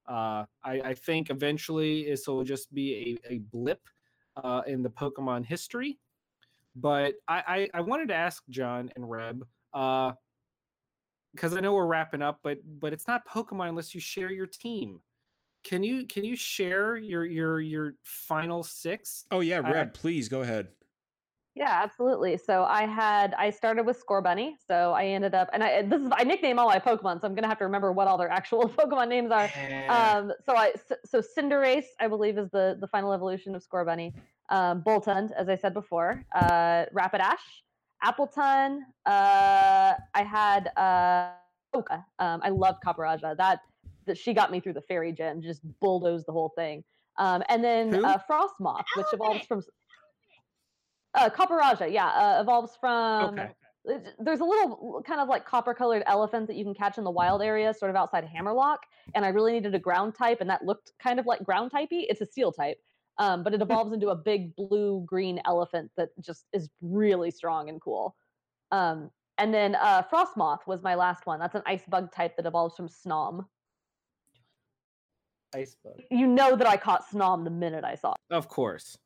Uh, 0.08 0.46
I, 0.64 0.82
I 0.84 0.94
think 0.96 1.30
eventually 1.30 2.06
this 2.06 2.28
will 2.28 2.44
just 2.44 2.74
be 2.74 3.20
a, 3.26 3.34
a 3.34 3.38
blip 3.52 3.82
uh, 4.44 4.62
in 4.66 4.82
the 4.82 4.90
Pokemon 4.90 5.46
history. 5.46 6.00
But 6.76 7.16
I, 7.28 7.70
I, 7.74 7.80
I 7.80 7.82
wanted 7.82 8.08
to 8.08 8.16
ask 8.16 8.44
John 8.50 8.90
and 8.96 9.10
Reb, 9.10 9.46
because 11.34 11.56
I 11.56 11.60
know 11.60 11.74
we're 11.74 11.86
wrapping 11.88 12.22
up, 12.22 12.40
but 12.44 12.60
but 12.80 12.94
it's 12.94 13.08
not 13.08 13.28
Pokemon 13.28 13.70
unless 13.70 13.94
you 13.94 14.02
share 14.02 14.32
your 14.32 14.48
team. 14.48 15.02
Can 15.64 15.84
you 15.84 16.06
can 16.06 16.24
you 16.24 16.36
share 16.36 16.98
your 16.98 17.26
your 17.26 17.60
your 17.60 17.94
final 18.04 18.64
six? 18.64 19.26
Oh 19.32 19.42
yeah, 19.42 19.62
I- 19.64 19.72
Reb, 19.72 19.94
please 19.94 20.30
go 20.30 20.42
ahead. 20.42 20.70
Yeah, 21.56 21.82
absolutely. 21.84 22.38
So 22.38 22.64
I 22.64 22.86
had 22.86 23.34
I 23.34 23.50
started 23.50 23.86
with 23.86 24.02
Scorbunny. 24.02 24.54
So 24.66 24.94
I 24.94 25.08
ended 25.08 25.34
up 25.36 25.50
and 25.52 25.62
I 25.62 25.82
this 25.82 26.02
is 26.02 26.10
I 26.14 26.24
nickname 26.24 26.58
all 26.58 26.68
my 26.70 26.80
Pokemon, 26.80 27.20
so 27.20 27.28
I'm 27.28 27.36
gonna 27.36 27.48
have 27.50 27.58
to 27.58 27.66
remember 27.66 27.92
what 27.92 28.08
all 28.08 28.18
their 28.18 28.30
actual 28.30 28.70
Pokemon 28.78 29.10
names 29.10 29.32
are. 29.32 29.50
Um, 29.90 30.32
so 30.46 30.56
I 30.56 30.74
so 31.06 31.22
Cinderace, 31.22 31.86
I 32.00 32.08
believe, 32.08 32.38
is 32.38 32.50
the 32.52 32.78
the 32.80 32.88
final 32.88 33.12
evolution 33.12 33.56
of 33.56 33.64
Scorbunny. 33.68 34.14
Um, 34.50 34.82
Boltund, 34.84 35.32
as 35.38 35.50
I 35.50 35.58
said 35.58 35.74
before, 35.74 36.24
uh, 36.34 36.86
Rapidash, 36.96 37.36
Appletun. 38.04 38.80
Uh, 39.06 39.94
I 40.14 40.24
had 40.24 40.68
uh, 40.78 41.32
Oka. 41.74 42.06
Um, 42.20 42.42
I 42.44 42.50
loved 42.50 42.84
Copperajah. 42.86 43.38
That 43.38 43.62
that 44.06 44.18
she 44.18 44.34
got 44.34 44.52
me 44.52 44.60
through 44.60 44.74
the 44.74 44.82
fairy 44.82 45.12
gen, 45.12 45.42
just 45.42 45.62
bulldozed 45.80 46.26
the 46.26 46.32
whole 46.32 46.52
thing. 46.56 46.84
Um, 47.18 47.44
and 47.50 47.64
then 47.64 47.94
Who? 47.94 48.06
uh, 48.06 48.18
Frostmoth, 48.30 48.84
which 48.96 49.08
evolves 49.14 49.46
from 49.46 49.62
uh, 51.14 51.30
Copperajah. 51.30 51.92
Yeah, 51.92 52.08
uh, 52.08 52.42
evolves 52.42 52.78
from 52.80 53.40
okay. 53.40 53.52
there's 54.20 54.40
a 54.40 54.46
little 54.46 55.04
kind 55.06 55.20
of 55.20 55.28
like 55.28 55.46
copper 55.46 55.74
colored 55.74 56.04
elephant 56.06 56.48
that 56.48 56.56
you 56.56 56.64
can 56.64 56.74
catch 56.74 56.98
in 56.98 57.04
the 57.04 57.12
wild 57.12 57.42
area, 57.42 57.74
sort 57.74 57.90
of 57.90 57.96
outside 57.96 58.26
Hammerlocke. 58.26 58.84
And 59.16 59.26
I 59.26 59.30
really 59.30 59.52
needed 59.52 59.76
a 59.76 59.80
ground 59.80 60.16
type, 60.16 60.42
and 60.42 60.50
that 60.50 60.66
looked 60.66 60.94
kind 61.02 61.20
of 61.20 61.26
like 61.26 61.44
ground 61.44 61.72
typey. 61.72 62.06
It's 62.10 62.22
a 62.22 62.26
steel 62.26 62.52
type, 62.52 62.78
um, 63.20 63.44
but 63.44 63.54
it 63.54 63.62
evolves 63.62 63.94
into 63.94 64.10
a 64.10 64.16
big 64.16 64.56
blue 64.56 65.04
green 65.06 65.40
elephant 65.46 65.92
that 65.98 66.10
just 66.20 66.46
is 66.54 66.70
really 66.82 67.30
strong 67.30 67.70
and 67.70 67.80
cool. 67.80 68.16
Um, 68.72 69.12
and 69.38 69.54
then 69.54 69.76
uh, 69.76 70.04
Frostmoth 70.12 70.68
was 70.68 70.82
my 70.82 70.96
last 70.96 71.26
one. 71.26 71.40
That's 71.40 71.56
an 71.56 71.62
ice 71.66 71.84
bug 71.88 72.12
type 72.12 72.36
that 72.38 72.46
evolves 72.46 72.76
from 72.76 72.90
Snom. 72.90 73.46
Ice 75.56 75.76
bug. 75.84 76.02
You 76.12 76.28
know 76.28 76.56
that 76.56 76.68
I 76.68 76.78
caught 76.78 77.04
Snom 77.10 77.44
the 77.44 77.50
minute 77.50 77.84
I 77.84 77.96
saw 77.96 78.12
it. 78.12 78.34
Of 78.34 78.48
course. 78.48 78.98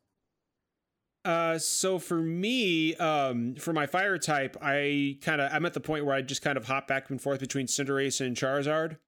Uh, 1.24 1.56
so 1.58 1.98
for 1.98 2.20
me, 2.20 2.94
um, 2.96 3.54
for 3.54 3.72
my 3.72 3.86
fire 3.86 4.18
type, 4.18 4.56
I 4.60 5.16
kind 5.22 5.40
of 5.40 5.50
I'm 5.52 5.64
at 5.64 5.72
the 5.72 5.80
point 5.80 6.04
where 6.04 6.14
I 6.14 6.20
just 6.20 6.42
kind 6.42 6.58
of 6.58 6.66
hop 6.66 6.86
back 6.86 7.08
and 7.08 7.20
forth 7.20 7.40
between 7.40 7.66
Cinderace 7.66 8.20
and 8.20 8.36
Charizard. 8.36 8.98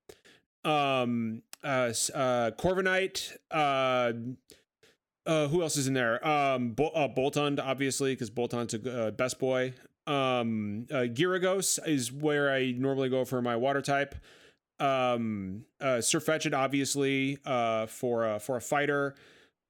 Um, 0.65 1.43
uh, 1.63 1.93
uh, 2.15 2.53
Corviknight. 2.53 3.37
Uh, 3.51 4.13
uh, 5.27 5.49
who 5.49 5.63
else 5.63 5.77
is 5.77 5.87
in 5.89 5.95
there? 5.95 6.27
Um, 6.27 6.71
Bol- 6.71 6.93
uh, 6.95 7.09
Boltund, 7.09 7.61
obviously, 7.61 8.13
because 8.13 8.31
Boltund's 8.31 8.75
a 8.75 9.07
uh, 9.07 9.11
best 9.11 9.39
boy. 9.39 9.75
Um, 10.07 10.87
uh, 10.91 11.07
Gyarados 11.09 11.79
is 11.87 12.13
where 12.13 12.53
I 12.53 12.73
normally 12.73 13.09
go 13.09 13.25
for 13.25 13.43
my 13.43 13.57
water 13.57 13.83
type. 13.83 14.15
Um, 14.79 15.65
uh, 15.81 16.01
obviously, 16.53 17.39
uh, 17.45 17.87
for 17.87 18.25
uh, 18.27 18.39
for 18.39 18.57
a 18.57 18.61
fighter. 18.61 19.15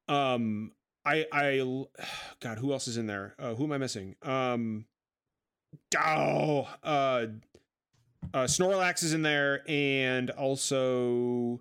Um, 0.08 0.72
I 1.04 1.26
I 1.32 1.84
God, 2.40 2.58
who 2.58 2.72
else 2.72 2.88
is 2.88 2.96
in 2.96 3.06
there? 3.06 3.34
Uh, 3.38 3.54
who 3.54 3.64
am 3.64 3.72
I 3.72 3.78
missing? 3.78 4.16
Um, 4.22 4.86
oh, 5.98 6.68
uh, 6.82 7.26
uh, 8.34 8.44
Snorlax 8.44 9.02
is 9.02 9.14
in 9.14 9.22
there, 9.22 9.62
and 9.68 10.30
also 10.30 11.60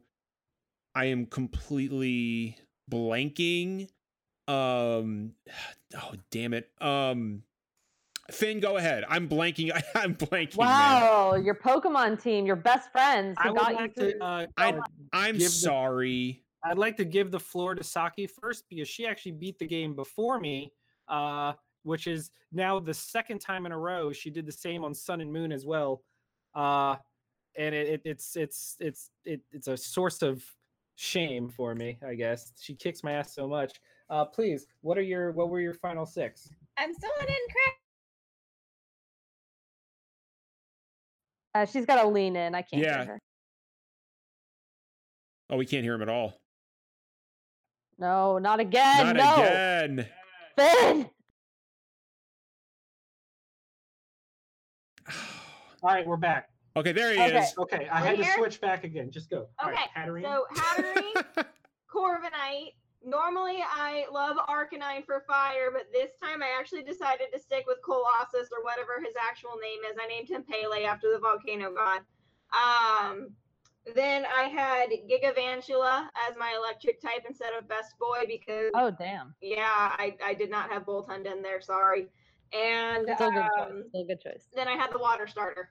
I 0.96 1.06
am 1.06 1.26
completely 1.28 2.58
blanking. 2.92 3.90
Um, 4.48 5.34
oh 5.96 6.14
damn 6.32 6.54
it. 6.54 6.70
Um, 6.82 7.44
Finn, 8.32 8.60
go 8.60 8.78
ahead. 8.78 9.04
I'm 9.08 9.30
blanking. 9.30 9.72
I'm 9.96 10.16
blanking. 10.16 10.58
man. 10.58 10.68
Wow, 10.68 11.36
your 11.36 11.56
Pokemon 11.56 12.22
team, 12.22 12.46
your 12.46 12.56
best 12.56 12.92
friends 12.92 13.38
I 13.40 13.52
got 13.54 13.70
you 13.72 13.76
like 13.76 13.96
through. 13.96 14.14
to. 14.14 14.24
Uh, 14.24 14.46
I- 14.58 14.80
I'm 15.14 15.34
give 15.38 15.44
the- 15.44 15.50
sorry. 15.50 16.42
I'd 16.68 16.80
like 16.80 16.98
to 16.98 17.06
give 17.06 17.30
the 17.30 17.40
floor 17.40 17.76
to 17.76 17.84
Saki 17.84 18.26
first 18.26 18.64
because 18.68 18.88
she 18.88 19.06
actually 19.06 19.34
beat 19.34 19.60
the 19.60 19.68
game 19.68 19.96
before 19.96 20.40
me, 20.40 20.74
uh, 21.08 21.54
which 21.84 22.08
is 22.08 22.32
now 22.52 22.80
the 22.80 22.94
second 22.96 23.38
time 23.40 23.68
in 23.68 23.72
a 23.72 23.78
row. 23.78 24.12
She 24.12 24.32
did 24.32 24.48
the 24.48 24.52
same 24.52 24.84
on 24.84 24.96
Sun 24.96 25.22
and 25.22 25.32
Moon 25.32 25.52
as 25.52 25.64
well. 25.64 26.02
Uh, 26.56 26.96
and 27.56 27.76
it, 27.76 27.88
it 27.88 28.02
it's 28.06 28.36
it's 28.36 28.78
it's 28.80 29.12
it, 29.26 29.42
it's 29.52 29.68
a 29.68 29.78
source 29.78 30.24
of 30.24 30.44
shame 30.96 31.50
for 31.50 31.76
me, 31.76 31.98
I 32.06 32.16
guess. 32.16 32.54
She 32.60 32.74
kicks 32.76 33.04
my 33.04 33.14
ass 33.14 33.34
so 33.34 33.48
much. 33.48 33.80
Uh, 34.10 34.26
please, 34.26 34.68
what 34.82 34.98
are 34.98 35.02
your 35.04 35.32
what 35.32 35.50
were 35.50 35.60
your 35.62 35.74
final 35.74 36.06
six? 36.06 36.50
I'm 36.78 36.94
still 36.94 37.12
in 37.22 37.26
crack. 37.28 37.76
Uh, 41.54 41.66
she's 41.66 41.86
got 41.86 42.02
to 42.02 42.08
lean 42.08 42.36
in. 42.36 42.54
I 42.54 42.62
can't 42.62 42.84
Yeah. 42.84 42.98
hear 42.98 43.06
her. 43.14 43.20
Oh, 45.50 45.58
we 45.58 45.66
can't 45.66 45.84
hear 45.84 45.94
him 45.94 46.02
at 46.02 46.10
all. 46.10 46.42
No, 47.98 48.40
not 48.40 48.60
again. 48.60 49.16
Not 49.16 49.16
no. 49.16 49.36
again. 49.44 50.08
Finn. 50.58 51.10
All 55.82 55.92
right, 55.94 56.06
we're 56.06 56.18
back. 56.18 56.50
Okay, 56.76 56.92
there 56.92 57.14
he 57.14 57.22
Okay. 57.22 57.38
is. 57.40 57.58
Okay, 57.58 57.88
I 57.90 58.02
We're 58.02 58.08
had 58.08 58.18
to 58.18 58.24
here? 58.24 58.34
switch 58.38 58.62
back 58.62 58.84
again. 58.84 59.12
Just 59.12 59.30
go. 59.30 59.48
All 59.60 59.70
right, 59.70 59.88
Okay, 59.96 60.10
Hatterene. 60.10 60.24
so 60.24 60.46
Hatterene, 60.54 61.46
Corviknight. 61.94 62.74
Normally, 63.08 63.60
I 63.62 64.06
love 64.12 64.36
Arcanine 64.50 65.06
for 65.06 65.24
fire, 65.28 65.70
but 65.72 65.92
this 65.94 66.10
time 66.22 66.42
I 66.42 66.50
actually 66.60 66.82
decided 66.84 67.28
to 67.34 67.40
stick 67.40 67.66
with 67.68 67.78
Colossus 67.84 68.50
or 68.52 68.64
whatever 68.64 69.00
his 69.04 69.14
actual 69.30 69.52
name 69.62 69.80
is. 69.92 69.96
I 70.02 70.08
named 70.08 70.28
him 70.28 70.44
Pele 70.44 70.86
after 70.86 71.12
the 71.14 71.20
volcano 71.20 71.72
god. 71.72 72.02
Um, 72.52 73.30
then 73.96 74.26
I 74.26 74.44
had 74.48 74.90
Gigavantula 75.08 76.10
as 76.28 76.36
my 76.38 76.56
electric 76.58 77.00
type 77.00 77.26
instead 77.28 77.54
of 77.54 77.68
Best 77.68 77.94
Boy 78.00 78.24
because 78.28 78.72
Oh 78.74 78.90
damn. 78.90 79.36
yeah, 79.40 79.68
I, 79.70 80.16
I 80.26 80.34
did 80.34 80.50
not 80.50 80.72
have 80.72 80.84
Boltund 80.88 81.32
in 81.32 81.44
there. 81.44 81.62
Sorry. 81.62 82.08
And 82.54 83.08
Still 83.16 83.28
a 83.28 83.32
good 83.32 83.44
choice. 83.44 83.70
um, 83.70 83.84
Still 83.90 84.02
a 84.02 84.06
good 84.08 84.22
choice. 84.22 84.48
then 84.56 84.68
I 84.68 84.72
had 84.74 84.92
the 84.92 84.98
water 84.98 85.28
starter, 85.28 85.70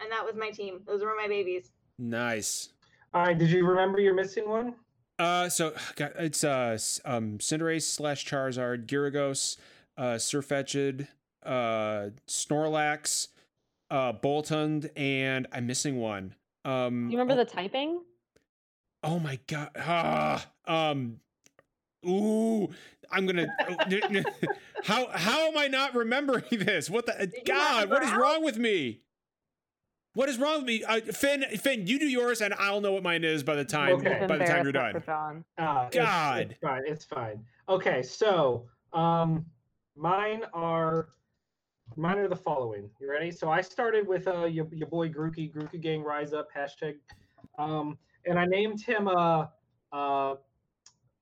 and 0.00 0.10
that 0.10 0.24
was 0.24 0.34
my 0.36 0.50
team. 0.50 0.80
Those 0.86 1.02
were 1.02 1.14
my 1.16 1.28
babies. 1.28 1.70
nice. 1.98 2.70
All 3.14 3.22
right, 3.22 3.38
did 3.38 3.48
you 3.50 3.66
remember 3.66 3.98
you're 4.00 4.14
missing 4.14 4.48
one? 4.48 4.74
Uh, 5.18 5.48
so 5.48 5.72
God, 5.94 6.12
it's 6.18 6.44
uh 6.44 6.76
um 7.06 7.38
Cinderace 7.38 7.82
slash 7.84 8.26
Charizard, 8.26 8.86
Gyarados, 8.86 9.56
uh 9.96 10.16
Sirfetch'd, 10.16 11.06
uh 11.44 12.10
Snorlax, 12.28 13.28
uh 13.90 14.12
Boltund, 14.12 14.90
and 14.96 15.46
I'm 15.52 15.66
missing 15.66 15.98
one. 15.98 16.34
Um, 16.66 17.08
You 17.10 17.16
remember 17.18 17.40
oh, 17.40 17.44
the 17.44 17.50
typing? 17.50 18.00
Oh 19.02 19.18
my 19.18 19.38
god. 19.46 19.70
Ah, 19.78 20.46
um 20.66 21.20
Ooh, 22.06 22.68
I'm 23.10 23.24
gonna. 23.26 23.46
oh, 23.68 23.76
n- 23.90 24.16
n- 24.16 24.26
how 24.84 25.06
how 25.08 25.48
am 25.48 25.56
I 25.56 25.68
not 25.68 25.94
remembering 25.94 26.44
this? 26.50 26.90
What 26.90 27.06
the 27.06 27.32
you 27.34 27.42
God? 27.44 27.88
What 27.88 28.02
is 28.02 28.12
wrong 28.12 28.44
with 28.44 28.58
me? 28.58 29.00
What 30.16 30.30
is 30.30 30.38
wrong 30.38 30.60
with 30.60 30.64
me? 30.64 30.82
Uh, 30.82 31.00
Finn, 31.00 31.44
Finn, 31.58 31.86
you 31.86 31.98
do 31.98 32.08
yours, 32.08 32.40
and 32.40 32.54
I'll 32.54 32.80
know 32.80 32.92
what 32.92 33.02
mine 33.02 33.22
is 33.22 33.42
by 33.42 33.54
the 33.54 33.66
time 33.66 33.96
Okay. 33.96 34.24
by 34.26 34.38
the 34.38 34.46
time 34.46 34.62
you're 34.64 34.72
done. 34.72 34.96
Uh, 35.58 35.88
it's- 35.88 35.92
God. 35.92 36.52
it's, 36.52 36.58
fine. 36.60 36.82
It's 36.86 37.04
fine. 37.04 37.44
Okay, 37.68 38.02
so 38.02 38.64
um, 38.94 39.44
mine 39.94 40.42
are 40.54 41.10
mine 41.96 42.16
are 42.16 42.28
the 42.28 42.36
following. 42.36 42.88
You 42.98 43.10
ready? 43.10 43.30
So 43.30 43.50
I 43.50 43.60
started 43.60 44.08
with 44.08 44.26
uh 44.26 44.46
your, 44.46 44.66
your 44.72 44.88
boy 44.88 45.10
Grookey, 45.10 45.52
Grookey 45.54 45.82
Gang 45.82 46.02
Rise 46.02 46.32
Up 46.32 46.48
hashtag, 46.50 46.94
um, 47.58 47.98
and 48.24 48.38
I 48.38 48.46
named 48.46 48.80
him 48.80 49.08
uh 49.08 49.48
uh 49.92 50.36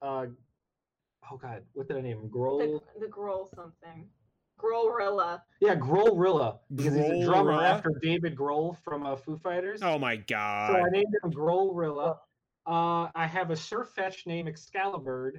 uh 0.02 0.26
oh 1.32 1.36
god, 1.42 1.64
what 1.72 1.88
did 1.88 1.96
I 1.96 2.00
name 2.00 2.18
him? 2.18 2.22
The, 2.22 2.28
Grohl. 2.28 2.80
the 3.00 3.08
Growl 3.08 3.50
something. 3.56 4.06
Growlrilla. 4.60 5.40
Yeah, 5.60 5.74
Growlrilla 5.76 6.58
because 6.74 6.94
he's 6.94 7.04
a 7.04 7.24
drummer 7.24 7.52
after 7.52 7.90
David 8.02 8.36
Grohl 8.36 8.76
from 8.84 9.04
uh, 9.06 9.16
Foo 9.16 9.36
Fighters. 9.36 9.80
Oh 9.82 9.98
my 9.98 10.16
god! 10.16 10.72
So 10.72 10.78
I 10.78 10.88
named 10.90 11.14
him 11.22 11.32
Growlrilla. 11.32 12.16
Uh, 12.66 13.08
I 13.14 13.26
have 13.26 13.50
a 13.50 13.54
Surfetch 13.54 14.26
named 14.26 14.48
Excalibur. 14.48 15.34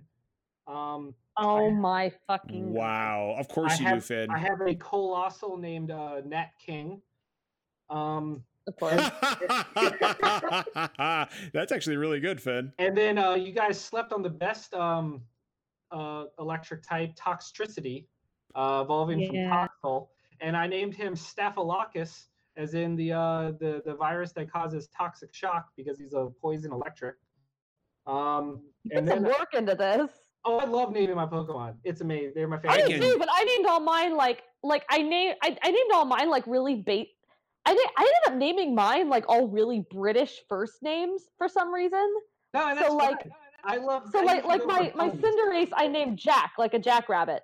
Um, 0.67 1.13
Oh 1.37 1.69
my 1.69 2.11
fucking. 2.27 2.73
Wow. 2.73 3.35
Of 3.37 3.47
course 3.49 3.79
I 3.81 3.89
you 3.89 3.95
do, 3.95 4.01
Finn. 4.01 4.29
I 4.29 4.37
have 4.37 4.61
a 4.61 4.73
Coalossal 4.75 5.57
named 5.57 5.91
uh, 5.91 6.21
Nat 6.25 6.51
King. 6.63 7.01
Um, 7.89 8.43
Of 8.67 8.75
course. 8.77 8.93
That's 11.53 11.71
actually 11.71 11.97
really 11.97 12.19
good, 12.19 12.41
Finn. 12.41 12.71
and 12.79 12.95
then 12.97 13.17
uh, 13.17 13.33
you 13.35 13.51
guys 13.51 13.79
slept 13.79 14.13
on 14.13 14.21
the 14.21 14.29
best 14.29 14.73
um, 14.73 15.21
uh, 15.91 16.25
electric 16.39 16.83
type, 16.83 17.15
Toxtricity, 17.15 18.05
uh, 18.55 18.81
evolving 18.83 19.19
Yeah. 19.19 19.67
from 19.67 19.69
Toxel. 19.91 20.07
And 20.41 20.55
I 20.57 20.67
named 20.67 20.93
him 20.95 21.15
Staphylococcus, 21.15 22.27
as 22.57 22.73
in 22.73 22.95
the, 22.95 23.13
uh, 23.13 23.51
the 23.59 23.81
the 23.85 23.95
virus 23.95 24.31
that 24.33 24.51
causes 24.51 24.87
toxic 24.95 25.33
shock 25.33 25.67
because 25.77 25.97
he's 25.99 26.13
a 26.13 26.27
poison 26.41 26.71
electric. 26.71 27.15
Um, 28.07 28.61
Put 28.87 28.97
and 28.99 29.07
some 29.07 29.23
then 29.23 29.31
work 29.31 29.53
into 29.53 29.75
this. 29.75 30.11
oh, 30.45 30.57
I 30.57 30.65
love 30.65 30.91
naming 30.91 31.15
my 31.15 31.25
Pokemon. 31.25 31.75
It's 31.83 32.01
amazing. 32.01 32.33
They're 32.35 32.47
my 32.47 32.57
I 32.57 32.59
favorite. 32.61 32.87
did 32.87 33.01
can- 33.01 33.11
too, 33.11 33.17
but 33.17 33.29
I 33.31 33.43
named 33.45 33.65
all 33.67 33.79
mine 33.79 34.15
like 34.15 34.43
like 34.63 34.85
I 34.89 35.01
named 35.01 35.35
I, 35.43 35.57
I 35.63 35.71
named 35.71 35.91
all 35.93 36.05
mine 36.05 36.29
like 36.29 36.45
really 36.47 36.75
bait. 36.75 37.09
I 37.67 37.73
did, 37.73 37.87
I 37.97 38.01
ended 38.01 38.15
up 38.27 38.35
naming 38.35 38.75
mine 38.75 39.09
like 39.09 39.25
all 39.27 39.47
really 39.47 39.85
British 39.89 40.39
first 40.47 40.83
names 40.83 41.23
for 41.37 41.47
some 41.49 41.73
reason. 41.73 42.13
No, 42.53 42.67
and 42.69 42.77
that's 42.77 42.89
so, 42.89 42.95
like- 42.95 43.23
fine. 43.23 43.31
I 43.67 43.77
love. 43.77 44.03
So 44.11 44.19
I 44.19 44.23
like 44.23 44.45
like 44.45 44.65
my 44.67 44.91
my. 44.95 45.09
Cinderace 45.09 45.71
I 45.75 45.87
named 45.87 46.19
Jack 46.19 46.51
like 46.59 46.75
a 46.75 46.79
jackrabbit. 46.79 47.41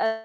Uh, 0.00 0.16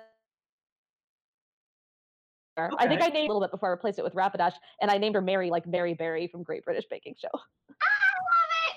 I 2.57 2.87
think 2.87 3.01
I 3.01 3.07
named 3.07 3.29
a 3.29 3.33
little 3.33 3.41
bit 3.41 3.51
before 3.51 3.67
I 3.69 3.71
replaced 3.71 3.99
it 3.99 4.03
with 4.03 4.13
Rapidash, 4.13 4.53
and 4.81 4.89
I 4.89 4.97
named 4.97 5.15
her 5.15 5.21
Mary 5.21 5.49
like 5.49 5.67
Mary 5.67 5.93
Berry 5.93 6.27
from 6.27 6.41
Great 6.41 6.63
British 6.63 6.85
Baking 6.89 7.15
Show. 7.19 7.27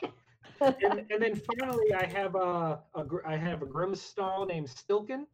I 0.03 0.09
love 0.09 0.13
it. 0.61 0.77
and, 0.91 1.07
and 1.11 1.23
then 1.23 1.41
finally, 1.61 1.95
I 1.95 2.05
have 2.07 2.35
a, 2.35 2.81
a 2.97 3.05
gr- 3.05 3.25
have 3.25 3.63
a 3.63 3.67
Grimstall 3.67 4.49
named 4.49 4.69
Stilkin, 4.69 5.27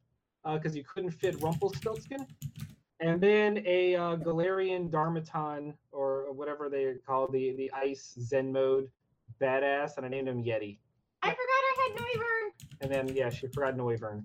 because 0.52 0.76
you 0.76 0.84
couldn't 0.84 1.12
fit 1.12 1.40
Rumpelstiltskin, 1.40 2.26
and 3.00 3.20
then 3.20 3.62
a 3.66 3.96
uh, 3.96 4.16
Galarian 4.16 4.90
Darmaton 4.90 5.74
or 5.92 6.30
whatever 6.32 6.68
they 6.68 6.94
call 7.06 7.28
the 7.28 7.54
the 7.56 7.72
Ice 7.72 8.14
Zen 8.20 8.52
mode 8.52 8.90
badass, 9.40 9.96
and 9.96 10.04
I 10.04 10.08
named 10.10 10.28
him 10.28 10.44
Yeti. 10.44 10.78
I 11.22 11.30
forgot 11.30 11.40
I 11.40 11.88
had 11.88 11.98
Noivern. 11.98 12.66
And 12.82 12.92
then 12.92 13.16
yeah, 13.16 13.30
she 13.30 13.46
forgot 13.46 13.74
Noivern. 13.76 14.24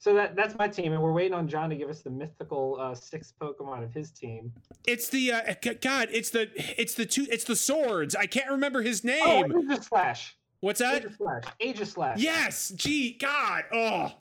So 0.00 0.14
that 0.14 0.36
that's 0.36 0.54
my 0.56 0.68
team, 0.68 0.92
and 0.92 1.02
we're 1.02 1.12
waiting 1.12 1.34
on 1.34 1.48
John 1.48 1.68
to 1.70 1.76
give 1.76 1.88
us 1.90 2.02
the 2.02 2.10
mythical 2.10 2.76
uh, 2.80 2.94
six 2.94 3.34
Pokemon 3.40 3.82
of 3.82 3.92
his 3.92 4.12
team. 4.12 4.52
It's 4.86 5.08
the 5.08 5.32
uh, 5.32 5.54
God. 5.80 6.08
It's 6.12 6.30
the 6.30 6.48
it's 6.80 6.94
the 6.94 7.04
two. 7.04 7.26
It's 7.30 7.44
the 7.44 7.56
swords. 7.56 8.14
I 8.14 8.26
can't 8.26 8.50
remember 8.50 8.82
his 8.82 9.04
Oh, 9.04 9.08
name. 9.08 9.52
Aegislash. 9.68 10.32
What's 10.60 10.78
that? 10.78 11.02
Aegislash. 11.04 11.44
Aegis 11.60 11.92
Slash. 11.92 12.18
Yes. 12.18 12.70
Gee. 12.76 13.18
God. 13.18 13.64
Oh. 13.72 14.12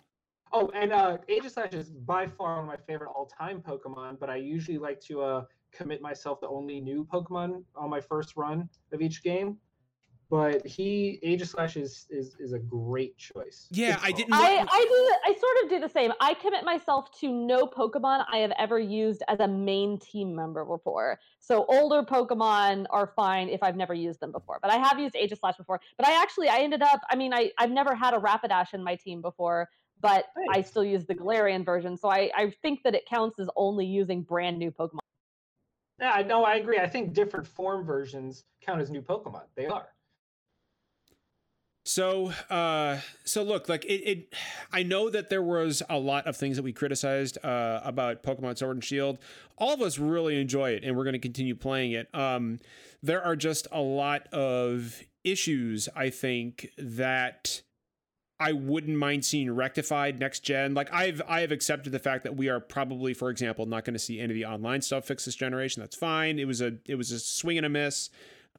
Oh, 0.54 0.72
and 0.74 0.94
uh, 0.94 1.18
Aegislash 1.30 1.74
is 1.74 1.90
by 1.90 2.28
far 2.28 2.56
one 2.56 2.62
of 2.62 2.68
my 2.68 2.78
favorite 2.88 3.10
all-time 3.10 3.62
Pokemon, 3.62 4.18
but 4.20 4.30
I 4.30 4.38
usually 4.38 4.78
like 4.78 5.02
to 5.02 5.22
uh, 5.22 5.44
commit 5.74 6.02
myself 6.02 6.40
to 6.40 6.48
only 6.48 6.80
new 6.80 7.06
Pokemon 7.12 7.64
on 7.76 7.90
my 7.90 8.00
first 8.00 8.36
run 8.38 8.70
of 8.94 9.02
each 9.02 9.24
game. 9.24 9.58
But 10.30 10.66
he 10.68 11.20
Aegislash 11.24 11.78
is 11.82 12.06
is 12.10 12.36
is 12.38 12.52
a 12.52 12.60
great 12.60 13.18
choice. 13.18 13.68
Yeah. 13.72 13.98
I 14.02 14.12
didn't. 14.12 14.34
I, 14.34 14.66
I 14.70 14.82
do 14.84 14.90
the- 14.90 15.32
I 15.32 15.34
sort 15.34 15.64
of 15.64 15.70
do 15.70 15.80
the 15.80 15.90
same. 15.90 16.12
I 16.20 16.34
commit 16.34 16.66
myself 16.66 17.18
to 17.22 17.32
no 17.32 17.66
Pokemon 17.66 18.26
I 18.32 18.40
have 18.40 18.52
ever 18.60 18.78
used 18.78 19.24
as 19.30 19.40
a 19.40 19.48
main 19.48 19.98
team 20.00 20.36
member 20.36 20.66
before. 20.66 21.18
So 21.40 21.66
older 21.70 22.04
Pokemon 22.04 22.88
are 22.90 23.08
fine 23.16 23.48
if 23.48 23.64
I've 23.64 23.78
never 23.78 23.94
used 23.94 24.20
them 24.20 24.34
before. 24.34 24.60
But 24.62 24.72
I 24.72 24.78
have 24.78 25.00
used 25.00 25.16
Aegislash 25.16 25.58
before. 25.58 25.80
But 25.98 26.08
I 26.08 26.22
actually 26.22 26.50
I 26.50 26.58
ended 26.60 26.82
up 26.82 27.00
I 27.10 27.16
mean 27.16 27.34
I 27.34 27.52
I've 27.58 27.72
never 27.72 27.96
had 27.96 28.14
a 28.14 28.18
Rapidash 28.18 28.74
in 28.74 28.84
my 28.84 28.96
team 28.96 29.22
before, 29.22 29.70
but 30.02 30.26
I 30.52 30.62
still 30.62 30.84
use 30.84 31.06
the 31.06 31.16
Galarian 31.16 31.64
version. 31.64 31.96
So 31.96 32.10
I 32.10 32.32
I 32.36 32.52
think 32.62 32.84
that 32.84 32.96
it 32.96 33.06
counts 33.10 33.40
as 33.40 33.48
only 33.56 33.86
using 33.86 34.24
brand 34.24 34.58
new 34.58 34.72
Pokemon. 34.72 35.00
Yeah, 36.02 36.22
no. 36.28 36.44
I 36.44 36.56
agree. 36.56 36.80
I 36.80 36.88
think 36.88 37.14
different 37.14 37.48
form 37.48 37.86
versions 37.86 38.44
count 38.62 38.82
as 38.82 38.92
new 38.92 39.02
Pokemon. 39.02 39.44
They 39.56 39.66
are. 39.68 39.88
So, 41.88 42.34
uh, 42.50 43.00
so 43.24 43.44
look, 43.44 43.70
like 43.70 43.86
it, 43.86 44.02
it, 44.04 44.34
I 44.74 44.84
know 44.84 45.10
that 45.10 45.30
there 45.30 45.42
was 45.42 45.82
a 45.90 45.98
lot 45.98 46.28
of 46.28 46.36
things 46.36 46.58
that 46.58 46.64
we 46.64 46.74
criticized 46.74 47.38
uh, 47.46 47.80
about 47.82 48.24
Pokemon 48.24 48.58
Sword 48.58 48.76
and 48.76 48.84
Shield. 48.84 49.20
All 49.58 49.74
of 49.74 49.82
us 49.82 49.98
really 49.98 50.40
enjoy 50.42 50.72
it, 50.72 50.84
and 50.84 50.98
we're 50.98 51.06
going 51.06 51.14
to 51.14 51.20
continue 51.20 51.56
playing 51.56 51.94
it. 51.94 52.14
Um, 52.14 52.60
there 53.02 53.24
are 53.24 53.38
just 53.38 53.68
a 53.72 53.80
lot 53.80 54.28
of 54.34 55.02
issues, 55.24 55.88
I 55.96 56.10
think, 56.10 56.68
that 56.78 57.62
I 58.38 58.52
wouldn't 58.52 58.98
mind 58.98 59.24
seeing 59.24 59.50
rectified 59.50 60.20
next 60.20 60.42
gen. 60.42 60.74
Like 60.74 60.94
I've 60.94 61.22
I 61.26 61.40
have 61.40 61.54
accepted 61.54 61.94
the 61.94 62.00
fact 62.00 62.24
that 62.26 62.36
we 62.36 62.50
are 62.50 62.60
probably, 62.60 63.14
for 63.14 63.30
example, 63.30 63.66
not 63.66 63.86
going 63.86 63.94
to 63.94 64.00
see 64.00 64.20
any 64.20 64.34
of 64.34 64.36
the 64.36 64.46
online 64.46 64.82
stuff 64.82 65.06
fixed 65.06 65.26
this 65.26 65.36
generation. 65.36 65.82
That's 65.82 65.96
fine. 65.96 66.38
It 66.38 66.48
was 66.48 66.60
a 66.60 66.74
it 66.86 66.96
was 66.96 67.12
a 67.12 67.20
swing 67.20 67.56
and 67.56 67.66
a 67.66 67.70
miss. 67.70 68.10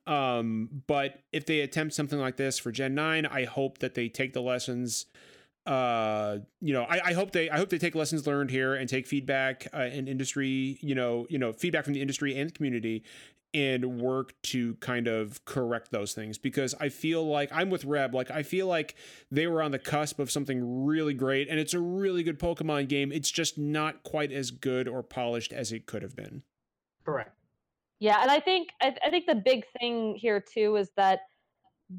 Um, 0.09 0.83
but 0.87 1.21
if 1.33 1.45
they 1.45 1.61
attempt 1.61 1.95
something 1.95 2.19
like 2.19 2.37
this 2.37 2.59
for 2.59 2.73
Gen 2.73 2.95
9, 2.95 3.27
I 3.27 3.45
hope 3.45 3.79
that 3.79 3.95
they 3.95 4.09
take 4.09 4.33
the 4.33 4.41
lessons 4.41 5.07
uh, 5.67 6.39
you 6.63 6.73
know, 6.73 6.85
I, 6.85 7.11
I, 7.11 7.13
hope 7.13 7.33
they 7.33 7.51
I 7.51 7.59
hope 7.59 7.69
they 7.69 7.77
take 7.77 7.95
lessons 7.95 8.27
learned 8.27 8.51
here 8.51 8.75
and 8.75 8.89
take 8.89 9.07
feedback 9.07 9.69
uh, 9.75 9.83
in 9.83 10.09
industry, 10.09 10.79
you 10.81 10.95
know, 10.95 11.27
you 11.29 11.39
know, 11.39 11.53
feedback 11.53 11.85
from 11.85 11.93
the 11.93 12.01
industry 12.01 12.35
and 12.39 12.49
the 12.49 12.55
community, 12.55 13.05
and 13.53 14.01
work 14.01 14.33
to 14.45 14.77
kind 14.77 15.07
of 15.07 15.45
correct 15.45 15.91
those 15.91 16.15
things 16.15 16.39
because 16.39 16.75
I 16.81 16.89
feel 16.89 17.27
like 17.27 17.51
I'm 17.53 17.69
with 17.69 17.85
Reb. 17.85 18.15
Like 18.15 18.31
I 18.31 18.43
feel 18.43 18.67
like 18.67 18.95
they 19.31 19.47
were 19.47 19.63
on 19.63 19.71
the 19.71 19.79
cusp 19.79 20.19
of 20.19 20.31
something 20.31 20.87
really 20.87 21.13
great, 21.13 21.49
and 21.51 21.61
it's 21.61 21.75
a 21.75 21.81
really 21.81 22.23
good 22.23 22.39
Pokemon 22.39 22.89
game. 22.89 23.13
It's 23.13 23.31
just 23.31 23.59
not 23.59 24.03
quite 24.05 24.33
as 24.33 24.51
good 24.51 24.89
or 24.89 25.03
polished 25.03 25.53
as 25.53 25.71
it 25.71 25.85
could 25.85 26.01
have 26.01 26.17
been. 26.17 26.45
Correct. 27.05 27.38
Yeah, 28.01 28.21
and 28.23 28.31
I 28.31 28.41
think 28.41 28.71
I, 28.81 28.95
I 29.05 29.11
think 29.11 29.27
the 29.27 29.35
big 29.35 29.65
thing 29.79 30.15
here 30.15 30.41
too 30.41 30.77
is 30.77 30.91
that 30.97 31.21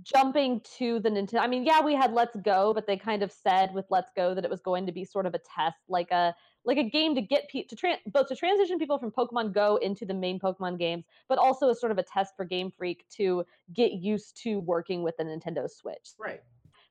jumping 0.03 0.61
to 0.77 0.99
the 0.99 1.09
Nintendo. 1.09 1.39
I 1.39 1.47
mean, 1.47 1.65
yeah, 1.65 1.81
we 1.81 1.95
had 1.95 2.13
Let's 2.13 2.35
Go, 2.43 2.73
but 2.73 2.85
they 2.85 2.95
kind 2.95 3.23
of 3.23 3.31
said 3.31 3.73
with 3.73 3.85
Let's 3.89 4.11
Go 4.15 4.33
that 4.35 4.43
it 4.43 4.49
was 4.49 4.61
going 4.61 4.85
to 4.85 4.91
be 4.91 5.03
sort 5.03 5.25
of 5.25 5.33
a 5.33 5.39
test, 5.39 5.77
like 5.87 6.11
a 6.11 6.35
like 6.65 6.77
a 6.77 6.83
game 6.83 7.15
to 7.15 7.21
get 7.21 7.49
pe- 7.49 7.63
to 7.63 7.75
tra- 7.75 7.97
both 8.07 8.27
to 8.27 8.35
transition 8.35 8.77
people 8.77 8.99
from 8.99 9.11
Pokemon 9.11 9.53
Go 9.53 9.77
into 9.77 10.05
the 10.05 10.13
main 10.13 10.39
Pokemon 10.39 10.77
games, 10.77 11.05
but 11.27 11.37
also 11.37 11.69
as 11.69 11.79
sort 11.79 11.91
of 11.91 11.97
a 11.97 12.03
test 12.03 12.33
for 12.35 12.45
Game 12.45 12.71
Freak 12.71 13.05
to 13.17 13.45
get 13.73 13.93
used 13.93 14.41
to 14.43 14.59
working 14.59 15.03
with 15.03 15.17
the 15.17 15.23
Nintendo 15.23 15.69
Switch. 15.69 16.11
Right. 16.17 16.41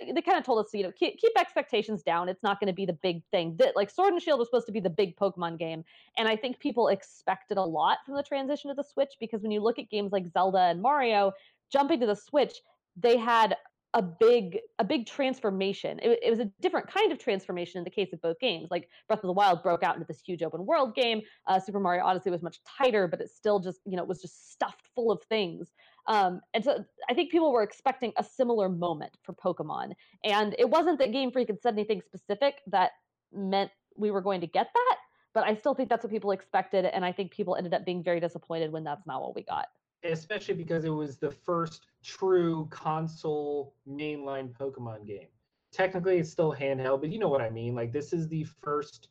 They 0.01 0.22
kind 0.22 0.38
of 0.38 0.44
told 0.44 0.64
us, 0.64 0.72
you 0.72 0.84
know, 0.84 0.92
keep, 0.92 1.18
keep 1.18 1.32
expectations 1.36 2.03
down. 2.03 2.28
It's 2.28 2.42
not 2.42 2.61
going 2.61 2.68
to 2.68 2.72
be 2.72 2.86
the 2.86 2.92
big 2.92 3.22
thing. 3.32 3.57
That 3.59 3.74
like 3.74 3.90
Sword 3.90 4.12
and 4.12 4.22
Shield 4.22 4.38
was 4.38 4.49
supposed 4.49 4.66
to 4.66 4.72
be 4.72 4.80
the 4.80 4.90
big 4.90 5.16
Pokemon 5.16 5.59
game, 5.59 5.84
and 6.16 6.28
I 6.28 6.36
think 6.36 6.61
people 6.61 6.88
expected 6.88 7.59
a 7.59 7.62
lot 7.62 7.99
from 8.07 8.14
the 8.14 8.22
transition 8.22 8.70
to 8.70 8.74
the 8.74 8.84
Switch 8.84 9.14
because 9.18 9.42
when 9.42 9.51
you 9.51 9.61
look 9.61 9.78
at 9.78 9.90
games 9.90 10.12
like 10.12 10.26
Zelda 10.28 10.59
and 10.59 10.80
Mario, 10.80 11.32
jumping 11.72 12.01
to 12.01 12.07
the 12.07 12.14
Switch, 12.14 12.55
they 12.96 13.16
had 13.16 13.57
a 13.94 14.03
big 14.03 14.59
a 14.78 14.84
big 14.84 15.07
transformation. 15.07 15.99
It, 16.03 16.18
it, 16.22 16.30
was 16.30 16.40
a 16.40 16.51
different 16.61 16.92
kind 16.92 17.11
of 17.11 17.18
transformation 17.18 17.78
in 17.78 17.84
the 17.84 17.90
case 17.90 18.12
of 18.12 18.20
both 18.20 18.38
games. 18.38 18.68
Like 18.70 18.88
Breath 19.07 19.20
of 19.20 19.28
the 19.28 19.32
Wild 19.32 19.62
broke 19.62 19.82
out 19.82 19.94
into 19.94 20.07
this 20.07 20.20
huge 20.20 20.42
open 20.42 20.66
world 20.66 20.94
game. 20.94 21.22
Uh, 21.46 21.59
Super 21.59 21.80
Mario 21.80 22.05
Odyssey 22.05 22.30
was 22.30 22.42
much 22.42 22.59
tighter, 22.64 23.09
but 23.09 23.20
it 23.20 23.30
still 23.30 23.61
just 23.61 23.80
you 23.86 23.96
know 23.96 24.05
was 24.05 24.20
just 24.20 24.53
stuffed 24.53 24.88
full 24.94 25.11
of 25.11 25.22
things. 25.24 25.72
Um, 26.09 26.40
and 26.54 26.64
so 26.64 26.84
I 27.09 27.14
think 27.14 27.30
people 27.30 27.52
were 27.52 27.62
expecting 27.62 28.12
a 28.16 28.24
similar 28.24 28.68
moment 28.68 29.12
for 29.22 29.34
Pokemon, 29.34 29.92
and 30.24 30.56
it 30.59 30.68
wasn't 30.68 30.98
that 30.98 31.12
Game 31.12 31.30
Freak 31.30 31.48
had 31.48 31.61
said 31.61 31.74
anything 31.74 32.02
specific 32.04 32.56
that 32.68 32.92
meant 33.32 33.70
we 33.96 34.11
were 34.11 34.22
going 34.22 34.40
to 34.40 34.46
get 34.46 34.68
that. 34.74 34.96
But 35.34 35.44
I 35.44 35.54
still 35.54 35.74
think 35.74 35.90
that's 35.90 36.02
what 36.02 36.11
people 36.11 36.32
expected, 36.32 36.86
and 36.86 37.04
I 37.04 37.12
think 37.12 37.30
people 37.30 37.56
ended 37.56 37.74
up 37.74 37.84
being 37.84 38.02
very 38.02 38.18
disappointed 38.18 38.72
when 38.72 38.82
that's 38.82 39.06
not 39.06 39.22
what 39.22 39.34
we 39.34 39.42
got 39.42 39.66
especially 40.04 40.54
because 40.54 40.84
it 40.84 40.90
was 40.90 41.16
the 41.16 41.30
first 41.30 41.86
true 42.02 42.66
console 42.70 43.74
mainline 43.88 44.52
Pokemon 44.52 45.06
game. 45.06 45.28
Technically, 45.72 46.18
it's 46.18 46.30
still 46.30 46.54
handheld, 46.54 47.00
but 47.00 47.11
you 47.11 47.18
know 47.18 47.28
what 47.28 47.40
I 47.40 47.50
mean. 47.50 47.74
Like, 47.74 47.92
this 47.92 48.12
is 48.12 48.28
the 48.28 48.44
first 48.44 49.09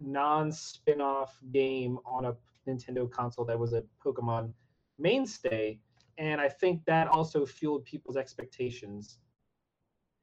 non 0.00 0.52
spin 0.52 1.00
off 1.00 1.38
game 1.52 1.98
on 2.04 2.26
a 2.26 2.36
Nintendo 2.68 3.10
console 3.10 3.44
that 3.46 3.58
was 3.58 3.72
a 3.72 3.82
Pokemon 4.04 4.52
mainstay. 4.98 5.78
And 6.18 6.40
I 6.40 6.48
think 6.48 6.84
that 6.86 7.08
also 7.08 7.44
fueled 7.44 7.84
people's 7.84 8.16
expectations. 8.16 9.18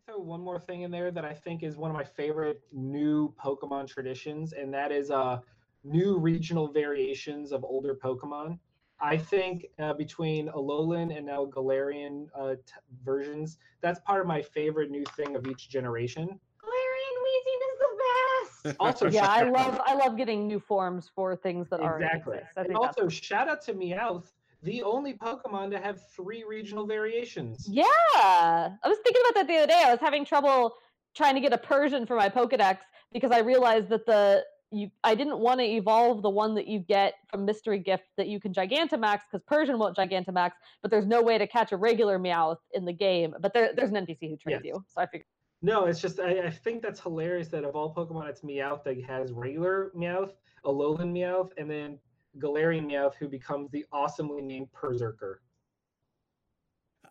So, 0.09 0.19
one 0.19 0.41
more 0.41 0.59
thing 0.59 0.81
in 0.81 0.91
there 0.91 1.11
that 1.11 1.23
I 1.23 1.33
think 1.33 1.63
is 1.63 1.77
one 1.77 1.89
of 1.89 1.95
my 1.95 2.03
favorite 2.03 2.61
new 2.73 3.33
Pokemon 3.41 3.87
traditions, 3.87 4.53
and 4.53 4.73
that 4.73 4.91
is 4.91 5.11
uh, 5.11 5.39
new 5.83 6.17
regional 6.17 6.67
variations 6.67 7.51
of 7.51 7.63
older 7.63 7.95
Pokemon. 7.95 8.59
I 8.99 9.17
think 9.17 9.65
uh, 9.79 9.93
between 9.93 10.49
Alolan 10.49 11.15
and 11.15 11.25
now 11.25 11.45
Galarian 11.45 12.27
uh, 12.37 12.55
t- 12.55 12.73
versions, 13.03 13.57
that's 13.81 13.99
part 14.01 14.21
of 14.21 14.27
my 14.27 14.41
favorite 14.41 14.91
new 14.91 15.03
thing 15.15 15.35
of 15.35 15.47
each 15.47 15.69
generation. 15.69 16.27
Galarian 16.27 17.15
Weezing 17.25 17.61
is 17.71 17.79
the 17.79 17.87
best. 17.87 18.77
Also, 18.79 19.09
yeah, 19.09 19.27
I 19.27 19.43
love 19.43 19.81
I 19.85 19.93
love 19.93 20.15
getting 20.15 20.47
new 20.47 20.59
forms 20.59 21.09
for 21.13 21.35
things 21.35 21.69
that 21.69 21.81
are 21.81 22.01
exactly. 22.01 22.39
And 22.55 22.75
also, 22.77 23.09
shout 23.09 23.49
out 23.49 23.61
to 23.63 23.73
Meowth, 23.73 24.31
the 24.63 24.81
only 24.83 25.13
Pokemon 25.13 25.71
to 25.71 25.79
have 25.79 26.01
three 26.15 26.43
regional 26.43 26.85
variations. 26.87 27.67
Yeah, 27.69 27.83
I 27.85 28.77
was 28.85 28.97
thinking 29.03 29.21
about 29.29 29.35
that 29.41 29.47
the 29.47 29.57
other 29.57 29.67
day. 29.67 29.83
I 29.85 29.91
was 29.91 29.99
having 29.99 30.25
trouble 30.25 30.73
trying 31.15 31.35
to 31.35 31.41
get 31.41 31.53
a 31.53 31.57
Persian 31.57 32.05
for 32.05 32.15
my 32.15 32.29
Pokedex 32.29 32.79
because 33.11 33.31
I 33.31 33.39
realized 33.39 33.89
that 33.89 34.05
the 34.05 34.43
you 34.71 34.89
I 35.03 35.13
didn't 35.13 35.37
want 35.37 35.59
to 35.59 35.65
evolve 35.65 36.23
the 36.23 36.29
one 36.29 36.55
that 36.55 36.67
you 36.67 36.79
get 36.79 37.13
from 37.29 37.45
Mystery 37.45 37.77
Gift 37.79 38.05
that 38.17 38.27
you 38.27 38.39
can 38.39 38.53
Gigantamax 38.53 39.19
because 39.29 39.43
Persian 39.45 39.77
won't 39.77 39.95
Gigantamax, 39.95 40.51
but 40.81 40.89
there's 40.89 41.05
no 41.05 41.21
way 41.21 41.37
to 41.37 41.45
catch 41.45 41.71
a 41.71 41.77
regular 41.77 42.17
Meowth 42.17 42.57
in 42.73 42.85
the 42.85 42.93
game. 42.93 43.35
But 43.39 43.53
there, 43.53 43.71
there's 43.75 43.91
an 43.91 43.97
NPC 43.97 44.29
who 44.29 44.37
trains 44.37 44.61
yes. 44.63 44.73
you, 44.73 44.83
so 44.87 45.01
I 45.01 45.05
figured. 45.05 45.25
No, 45.61 45.85
it's 45.85 46.01
just 46.01 46.19
I, 46.19 46.47
I, 46.47 46.49
think 46.49 46.81
that's 46.81 46.99
hilarious 46.99 47.47
that 47.49 47.63
of 47.63 47.75
all 47.75 47.93
Pokemon, 47.93 48.27
it's 48.27 48.41
Meowth 48.41 48.83
that 48.83 49.01
has 49.05 49.31
regular 49.31 49.91
Meowth, 49.95 50.31
Alolan 50.65 51.13
Meowth, 51.13 51.51
and 51.57 51.69
then 51.69 51.99
Meowth 52.39 53.15
who 53.15 53.27
becomes 53.27 53.69
the 53.71 53.85
awesomely 53.91 54.41
named 54.41 54.67
Perrserker. 54.73 55.39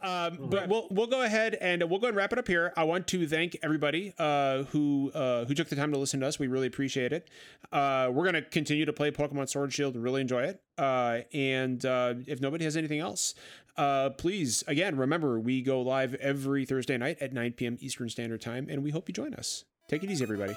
Um, 0.02 0.48
but 0.50 0.68
we'll 0.68 0.88
we'll 0.90 1.06
go 1.06 1.22
ahead 1.22 1.56
and 1.60 1.88
we'll 1.88 2.00
go 2.00 2.08
and 2.08 2.16
wrap 2.16 2.32
it 2.32 2.38
up 2.38 2.48
here. 2.48 2.72
I 2.76 2.82
want 2.84 3.06
to 3.08 3.26
thank 3.26 3.56
everybody 3.62 4.12
uh, 4.18 4.64
who 4.64 5.12
uh, 5.14 5.44
who 5.44 5.54
took 5.54 5.68
the 5.68 5.76
time 5.76 5.92
to 5.92 5.98
listen 5.98 6.20
to 6.20 6.26
us. 6.26 6.38
We 6.38 6.48
really 6.48 6.66
appreciate 6.66 7.12
it. 7.12 7.28
Uh, 7.70 8.10
we're 8.12 8.24
gonna 8.24 8.42
continue 8.42 8.84
to 8.84 8.92
play 8.92 9.12
Pokemon 9.12 9.48
Sword 9.48 9.64
and 9.64 9.72
Shield. 9.72 9.94
And 9.94 10.02
really 10.02 10.20
enjoy 10.20 10.42
it. 10.44 10.60
Uh, 10.76 11.20
and 11.32 11.84
uh, 11.86 12.14
if 12.26 12.40
nobody 12.40 12.64
has 12.64 12.76
anything 12.76 12.98
else, 12.98 13.34
uh, 13.76 14.10
please 14.10 14.64
again 14.66 14.96
remember 14.96 15.38
we 15.38 15.62
go 15.62 15.80
live 15.80 16.14
every 16.14 16.64
Thursday 16.64 16.98
night 16.98 17.18
at 17.20 17.32
9 17.32 17.52
p.m. 17.52 17.76
Eastern 17.80 18.08
Standard 18.08 18.40
Time, 18.40 18.66
and 18.68 18.82
we 18.82 18.90
hope 18.90 19.08
you 19.08 19.14
join 19.14 19.34
us. 19.34 19.64
Take 19.88 20.02
it 20.02 20.10
easy, 20.10 20.24
everybody. 20.24 20.56